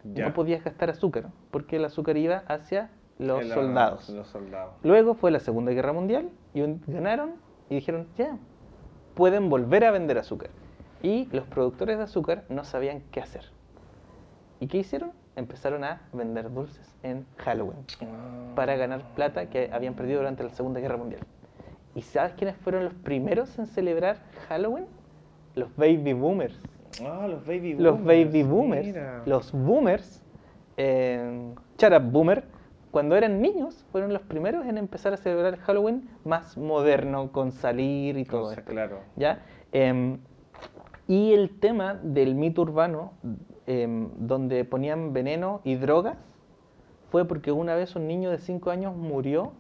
Ya. 0.04 0.28
No 0.28 0.34
podías 0.34 0.64
gastar 0.64 0.90
azúcar, 0.92 1.26
porque 1.52 1.78
el 1.78 1.86
azúcar 1.86 2.16
iba 2.18 2.44
hacia 2.48 2.92
los 3.20 3.42
El- 3.42 3.50
soldados. 3.52 4.10
Los 4.10 4.28
soldados. 4.28 4.74
Luego 4.84 5.14
fue 5.16 5.32
la 5.32 5.40
Segunda 5.40 5.72
Guerra 5.72 5.94
Mundial 5.94 6.30
y 6.54 6.62
un- 6.62 6.82
ganaron 6.88 7.34
y 7.70 7.76
dijeron, 7.76 8.08
ya, 8.18 8.38
pueden 9.16 9.50
volver 9.50 9.84
a 9.86 9.92
vender 9.92 10.18
azúcar. 10.18 10.50
Y 11.02 11.26
los 11.32 11.46
productores 11.46 11.98
de 11.98 12.04
azúcar 12.04 12.44
no 12.50 12.64
sabían 12.64 13.02
qué 13.12 13.20
hacer. 13.22 13.44
¿Y 14.60 14.68
qué 14.68 14.80
hicieron? 14.80 15.12
Empezaron 15.36 15.84
a 15.84 16.02
vender 16.14 16.52
dulces 16.52 16.96
en 17.04 17.26
Halloween 17.38 17.78
para 18.56 18.76
ganar 18.76 19.04
plata 19.14 19.50
que 19.50 19.70
habían 19.72 19.94
perdido 19.94 20.20
durante 20.20 20.44
la 20.44 20.50
Segunda 20.50 20.80
Guerra 20.80 20.98
Mundial. 20.98 21.22
¿Y 21.94 22.02
sabes 22.02 22.34
quiénes 22.34 22.56
fueron 22.58 22.84
los 22.86 22.94
primeros 22.96 23.58
en 23.60 23.68
celebrar 23.68 24.18
Halloween? 24.50 24.86
Los 25.54 25.76
baby 25.76 26.14
boomers. 26.14 26.60
Ah, 27.06 27.28
los 27.28 27.46
baby 27.46 27.74
boomers. 27.76 27.80
Los 27.84 28.04
baby 28.04 28.44
boomers. 28.44 28.86
mira. 28.88 29.22
Los 29.28 29.52
boomers, 29.52 30.24
eh, 30.78 31.54
up 31.84 32.02
boomer, 32.12 32.44
cuando 32.92 33.16
eran 33.16 33.42
niños, 33.42 33.86
fueron 33.92 34.14
los 34.14 34.22
primeros 34.24 34.66
en 34.66 34.78
empezar 34.78 35.14
a 35.14 35.18
celebrar 35.18 35.54
el 35.54 35.60
Halloween 35.60 36.10
más 36.24 36.58
moderno, 36.58 37.32
con 37.32 37.52
salir 37.52 38.18
y 38.18 38.26
todo 38.26 38.52
esto. 38.52 38.64
claro. 38.66 39.00
¿ya? 39.16 39.44
Em, 39.72 40.20
y 41.08 41.34
el 41.34 41.60
tema 41.60 41.96
del 41.96 42.36
mito 42.36 42.62
urbano, 42.62 43.14
em, 43.66 44.10
donde 44.18 44.64
ponían 44.66 45.14
veneno 45.14 45.62
y 45.64 45.76
drogas, 45.76 46.18
fue 47.12 47.26
porque 47.26 47.52
una 47.52 47.76
vez 47.76 47.96
un 47.96 48.08
niño 48.08 48.30
de 48.30 48.40
5 48.40 48.70
años 48.70 48.96
murió 48.96 49.54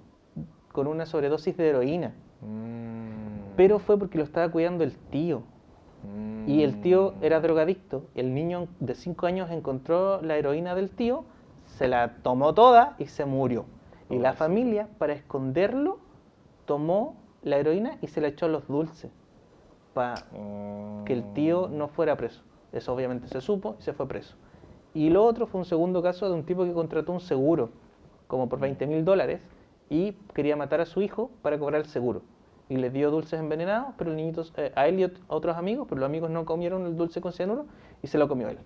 con 0.71 0.87
una 0.87 1.05
sobredosis 1.05 1.55
de 1.57 1.69
heroína. 1.69 2.13
Mm. 2.41 3.55
Pero 3.55 3.79
fue 3.79 3.97
porque 3.97 4.17
lo 4.17 4.23
estaba 4.23 4.49
cuidando 4.51 4.83
el 4.83 4.95
tío. 4.95 5.43
Y 6.45 6.63
el 6.63 6.79
tío 6.81 7.13
Mm. 7.19 7.23
era 7.23 7.39
drogadicto. 7.41 8.05
El 8.15 8.33
niño 8.33 8.67
de 8.79 8.95
5 8.95 9.25
años 9.25 9.49
encontró 9.51 10.21
la 10.21 10.37
heroína 10.37 10.75
del 10.75 10.89
tío, 10.89 11.25
se 11.77 11.87
la 11.87 12.15
tomó 12.23 12.55
toda 12.55 12.95
y 12.97 13.05
se 13.05 13.25
murió. 13.25 13.65
Y 14.09 14.17
la 14.17 14.33
familia, 14.33 14.87
para 14.97 15.13
esconderlo, 15.13 15.99
tomó 16.65 17.15
la 17.43 17.57
heroína 17.57 17.99
y 18.01 18.07
se 18.07 18.19
la 18.19 18.29
echó 18.29 18.47
a 18.47 18.49
los 18.49 18.67
dulces. 18.67 19.11
Para 19.93 20.15
que 21.05 21.13
el 21.13 21.33
tío 21.33 21.67
no 21.67 21.87
fuera 21.87 22.15
preso. 22.15 22.41
Eso 22.71 22.93
obviamente 22.93 23.27
se 23.27 23.41
supo 23.41 23.75
y 23.79 23.83
se 23.83 23.93
fue 23.93 24.07
preso. 24.07 24.35
Y 24.93 25.11
lo 25.11 25.23
otro 25.23 25.45
fue 25.45 25.59
un 25.59 25.65
segundo 25.65 26.01
caso 26.01 26.27
de 26.27 26.33
un 26.33 26.43
tipo 26.45 26.65
que 26.65 26.73
contrató 26.73 27.11
un 27.11 27.19
seguro, 27.19 27.69
como 28.27 28.49
por 28.49 28.59
20 28.59 28.87
mil 28.87 29.05
dólares, 29.05 29.39
y 29.89 30.13
quería 30.33 30.55
matar 30.55 30.81
a 30.81 30.85
su 30.85 31.01
hijo 31.01 31.29
para 31.43 31.59
cobrar 31.59 31.81
el 31.81 31.87
seguro. 31.87 32.23
Y 32.69 32.77
le 32.77 32.89
dio 32.89 33.11
dulces 33.11 33.39
envenenados, 33.39 33.93
pero 33.97 34.09
el 34.11 34.17
niñito, 34.17 34.43
eh, 34.57 34.71
a 34.75 34.87
él 34.87 34.99
y 34.99 35.03
a 35.03 35.11
otros 35.27 35.55
amigos, 35.55 35.85
pero 35.87 36.01
los 36.01 36.07
amigos 36.07 36.31
no 36.31 36.43
comieron 36.45 36.87
el 36.87 36.97
dulce 36.97 37.21
con 37.21 37.33
cianuro 37.33 37.67
y 38.01 38.07
se 38.07 38.17
lo 38.17 38.27
comió 38.27 38.49
él. 38.49 38.57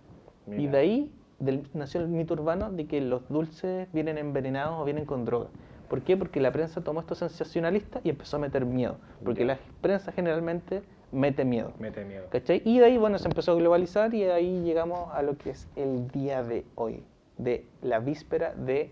Y 0.48 0.68
de 0.68 0.78
ahí 0.78 1.12
del- 1.42 1.68
nació 1.74 2.00
el 2.02 2.08
mito 2.08 2.34
urbano 2.34 2.72
de 2.72 2.86
que 2.88 3.02
los 3.02 3.28
dulces 3.30 3.88
vienen 3.92 4.18
envenenados 4.18 4.80
o 4.80 4.86
vienen 4.86 5.06
con 5.06 5.26
droga. 5.26 5.48
¿Por 5.90 6.02
qué? 6.04 6.16
Porque 6.16 6.40
la 6.40 6.52
prensa 6.54 6.82
tomó 6.82 7.02
esto 7.02 7.16
sensacionalista 7.16 8.00
y 8.04 8.10
empezó 8.10 8.38
a 8.38 8.40
meter 8.40 8.66
miedo. 8.66 8.96
Porque 9.26 9.44
la 9.44 9.58
prensa 9.82 10.14
generalmente 10.14 10.84
mete 11.12 11.44
miedo. 11.44 11.74
Mete 11.80 12.06
miedo. 12.06 12.28
¿Cachai? 12.30 12.62
Y 12.64 12.80
de 12.80 12.86
ahí, 12.86 12.98
bueno, 12.98 13.20
se 13.20 13.28
empezó 13.28 13.52
a 13.52 13.56
globalizar 13.56 14.14
y 14.14 14.22
de 14.22 14.32
ahí 14.32 14.64
llegamos 14.64 15.10
a 15.14 15.22
lo 15.22 15.38
que 15.38 15.50
es 15.50 15.68
el 15.76 16.08
día 16.10 16.44
de 16.44 16.64
hoy, 16.76 17.04
de 17.38 17.66
la 17.82 18.00
víspera 18.00 18.54
de 18.56 18.92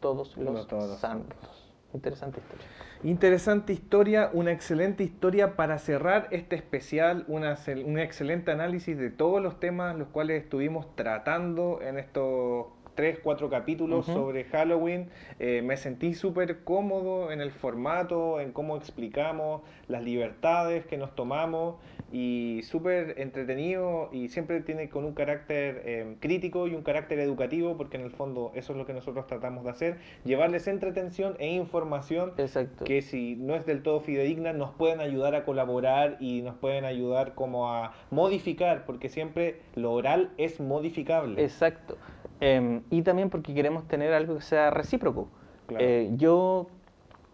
Todos 0.00 0.36
los, 0.36 0.52
No 0.54 0.66
todos 0.66 0.88
los 0.88 0.98
santos. 0.98 1.70
Interesante 1.92 2.40
historia. 2.40 2.66
Interesante 3.04 3.72
historia, 3.72 4.30
una 4.32 4.52
excelente 4.52 5.02
historia 5.02 5.56
para 5.56 5.78
cerrar 5.78 6.28
este 6.30 6.54
especial, 6.54 7.24
una, 7.26 7.58
un 7.84 7.98
excelente 7.98 8.52
análisis 8.52 8.96
de 8.96 9.10
todos 9.10 9.42
los 9.42 9.58
temas 9.58 9.96
los 9.96 10.06
cuales 10.08 10.44
estuvimos 10.44 10.94
tratando 10.94 11.80
en 11.82 11.98
estos 11.98 12.66
tres, 12.94 13.18
cuatro 13.22 13.50
capítulos 13.50 14.06
sobre 14.06 14.44
Halloween. 14.44 15.08
Eh, 15.38 15.62
me 15.62 15.76
sentí 15.76 16.14
súper 16.14 16.64
cómodo 16.64 17.32
en 17.32 17.40
el 17.40 17.50
formato, 17.50 18.40
en 18.40 18.52
cómo 18.52 18.76
explicamos 18.76 19.62
las 19.88 20.02
libertades 20.02 20.86
que 20.86 20.96
nos 20.96 21.14
tomamos 21.14 21.76
y 22.12 22.60
súper 22.64 23.18
entretenido 23.18 24.10
y 24.12 24.28
siempre 24.28 24.60
tiene 24.60 24.90
con 24.90 25.04
un 25.04 25.14
carácter 25.14 25.82
eh, 25.86 26.16
crítico 26.20 26.68
y 26.68 26.74
un 26.74 26.82
carácter 26.82 27.18
educativo 27.18 27.76
porque 27.78 27.96
en 27.96 28.02
el 28.02 28.10
fondo 28.10 28.52
eso 28.54 28.72
es 28.72 28.78
lo 28.78 28.84
que 28.84 28.92
nosotros 28.92 29.26
tratamos 29.26 29.64
de 29.64 29.70
hacer, 29.70 29.96
llevarles 30.24 30.66
entretención 30.66 31.36
e 31.38 31.48
información 31.52 32.32
Exacto. 32.36 32.84
que 32.84 33.00
si 33.00 33.36
no 33.36 33.56
es 33.56 33.64
del 33.64 33.82
todo 33.82 34.00
fidedigna 34.00 34.52
nos 34.52 34.72
pueden 34.72 35.00
ayudar 35.00 35.34
a 35.34 35.44
colaborar 35.44 36.18
y 36.20 36.42
nos 36.42 36.56
pueden 36.56 36.84
ayudar 36.84 37.34
como 37.34 37.70
a 37.70 37.94
modificar, 38.10 38.84
porque 38.84 39.08
siempre 39.08 39.60
lo 39.74 39.92
oral 39.92 40.30
es 40.36 40.60
modificable. 40.60 41.42
Exacto. 41.42 41.96
Em, 42.44 42.82
y 42.90 43.02
también 43.02 43.30
porque 43.30 43.54
queremos 43.54 43.86
tener 43.86 44.12
algo 44.12 44.34
que 44.34 44.42
sea 44.42 44.70
recíproco. 44.70 45.28
Claro. 45.66 45.84
Eh, 45.84 46.10
yo 46.16 46.66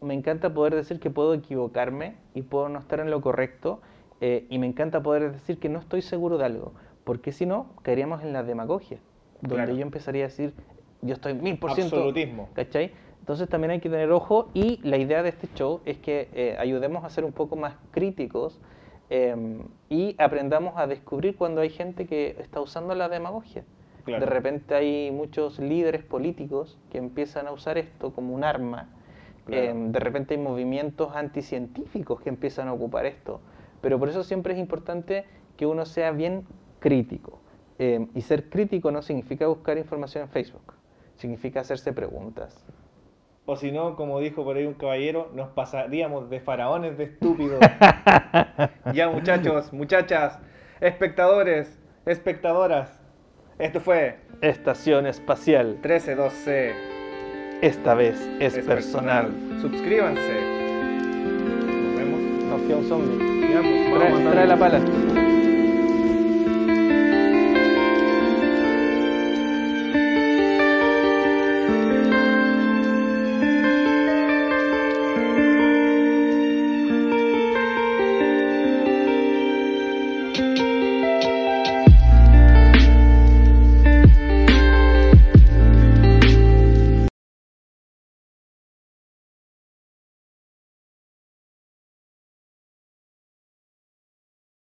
me 0.03 0.13
encanta 0.13 0.53
poder 0.53 0.75
decir 0.75 1.01
que 1.01 1.09
puedo 1.09 1.33
equivocarme 1.33 2.15
y 2.35 2.43
puedo 2.43 2.69
no 2.69 2.79
estar 2.79 3.01
en 3.01 3.11
lo 3.11 3.21
correcto. 3.23 3.81
eh, 4.21 4.47
y 4.51 4.59
me 4.59 4.67
encanta 4.67 5.01
poder 5.01 5.31
decir 5.31 5.59
que 5.61 5.69
no 5.69 5.79
estoy 5.79 6.03
seguro 6.03 6.39
de 6.39 6.45
algo. 6.45 6.73
Porque 7.05 7.31
si 7.31 7.47
no, 7.47 7.67
caeríamos 7.83 8.23
en 8.25 8.33
la 8.33 8.43
demagogia. 8.43 8.99
Donde 9.41 9.55
Claro. 9.55 9.75
yo 9.77 9.83
empezaría 9.83 10.25
a 10.25 10.27
decir, 10.29 10.53
yo 11.03 11.15
estoy 11.15 11.35
mil 11.35 11.57
por 11.57 11.71
ciento. 11.73 11.95
Absolutismo. 11.95 12.49
¿Cachai? 12.53 12.91
Entonces 13.21 13.49
también 13.49 13.71
hay 13.71 13.79
que 13.81 13.89
tener 13.89 14.11
ojo 14.11 14.49
y 14.55 14.81
la 14.83 14.97
idea 14.97 15.23
de 15.23 15.29
este 15.29 15.49
show 15.55 15.81
es 15.85 15.99
que 15.99 16.29
eh, 16.35 16.57
ayudemos 16.59 17.05
a 17.05 17.11
ser 17.11 17.25
un 17.25 17.31
poco 17.33 17.55
más 17.55 17.75
críticos 17.93 18.59
em, 19.09 19.61
y 19.89 20.17
aprendamos 20.19 20.75
a 20.77 20.87
descubrir 20.89 21.37
cuando 21.37 21.61
hay 21.61 21.71
gente 21.71 22.07
que 22.07 22.37
está 22.41 22.61
usando 22.61 22.95
la 22.97 23.09
demagogia. 23.09 23.63
Claro. 24.09 24.25
De 24.25 24.31
repente 24.31 24.75
hay 24.75 25.11
muchos 25.11 25.59
líderes 25.59 26.03
políticos 26.03 26.79
que 26.91 26.99
empiezan 26.99 27.47
a 27.47 27.53
usar 27.53 27.79
esto 27.79 28.13
como 28.13 28.35
un 28.35 28.43
arma. 28.43 28.89
Claro. 29.45 29.63
Em, 29.63 29.93
de 29.93 30.01
repente 30.01 30.35
hay 30.35 30.41
movimientos 30.41 31.15
anticientíficos 31.15 32.21
que 32.21 32.29
empiezan 32.29 32.69
a 32.69 32.73
ocupar 32.73 33.07
esto. 33.07 33.41
Pero 33.81 33.99
por 33.99 34.09
eso 34.09 34.25
siempre 34.25 34.55
es 34.55 34.59
importante 34.59 35.25
que 35.57 35.67
uno 35.67 35.85
sea 35.85 36.11
bien 36.11 36.47
crítico. 36.81 37.41
Em, 37.79 38.09
y 38.15 38.23
ser 38.23 38.49
crítico 38.49 38.91
no 38.91 39.03
significa 39.03 39.47
buscar 39.47 39.79
información 39.79 40.25
en 40.25 40.31
Facebook, 40.31 40.75
significa 41.15 41.61
hacerse 41.61 41.93
preguntas. 41.93 42.67
O 43.47 43.57
si 43.57 43.71
no, 43.71 43.95
como 43.95 44.19
dijo 44.21 44.45
por 44.45 44.57
ahí 44.57 44.67
un 44.67 44.75
caballero, 44.75 45.31
nos 45.35 45.49
pasaríamos 45.51 46.29
de 46.29 46.41
faraones 46.41 46.99
de 46.99 47.05
estúpidos. 47.05 47.61
ya 48.93 49.09
muchachos, 49.09 49.73
muchachas, 49.73 50.39
espectadores, 50.81 51.79
espectadoras. 52.05 53.01
Esto 53.59 53.81
fue 53.81 54.15
Estación 54.41 55.07
espacial, 55.09 55.79
132C. 55.83 56.73
esta 57.61 57.95
vez 57.95 58.15
es, 58.39 58.57
personal. 58.65 59.33
Suscríbanse. 59.61 60.21
Nos 61.67 61.97
vemos. 61.97 62.21
Nos 62.45 62.63
fía 62.63 62.77
un 62.77 62.89
zombie. 62.89 63.19
Trae, 63.99 64.31
trae 64.31 64.47
la 64.47 64.57
pala. 64.57 65.18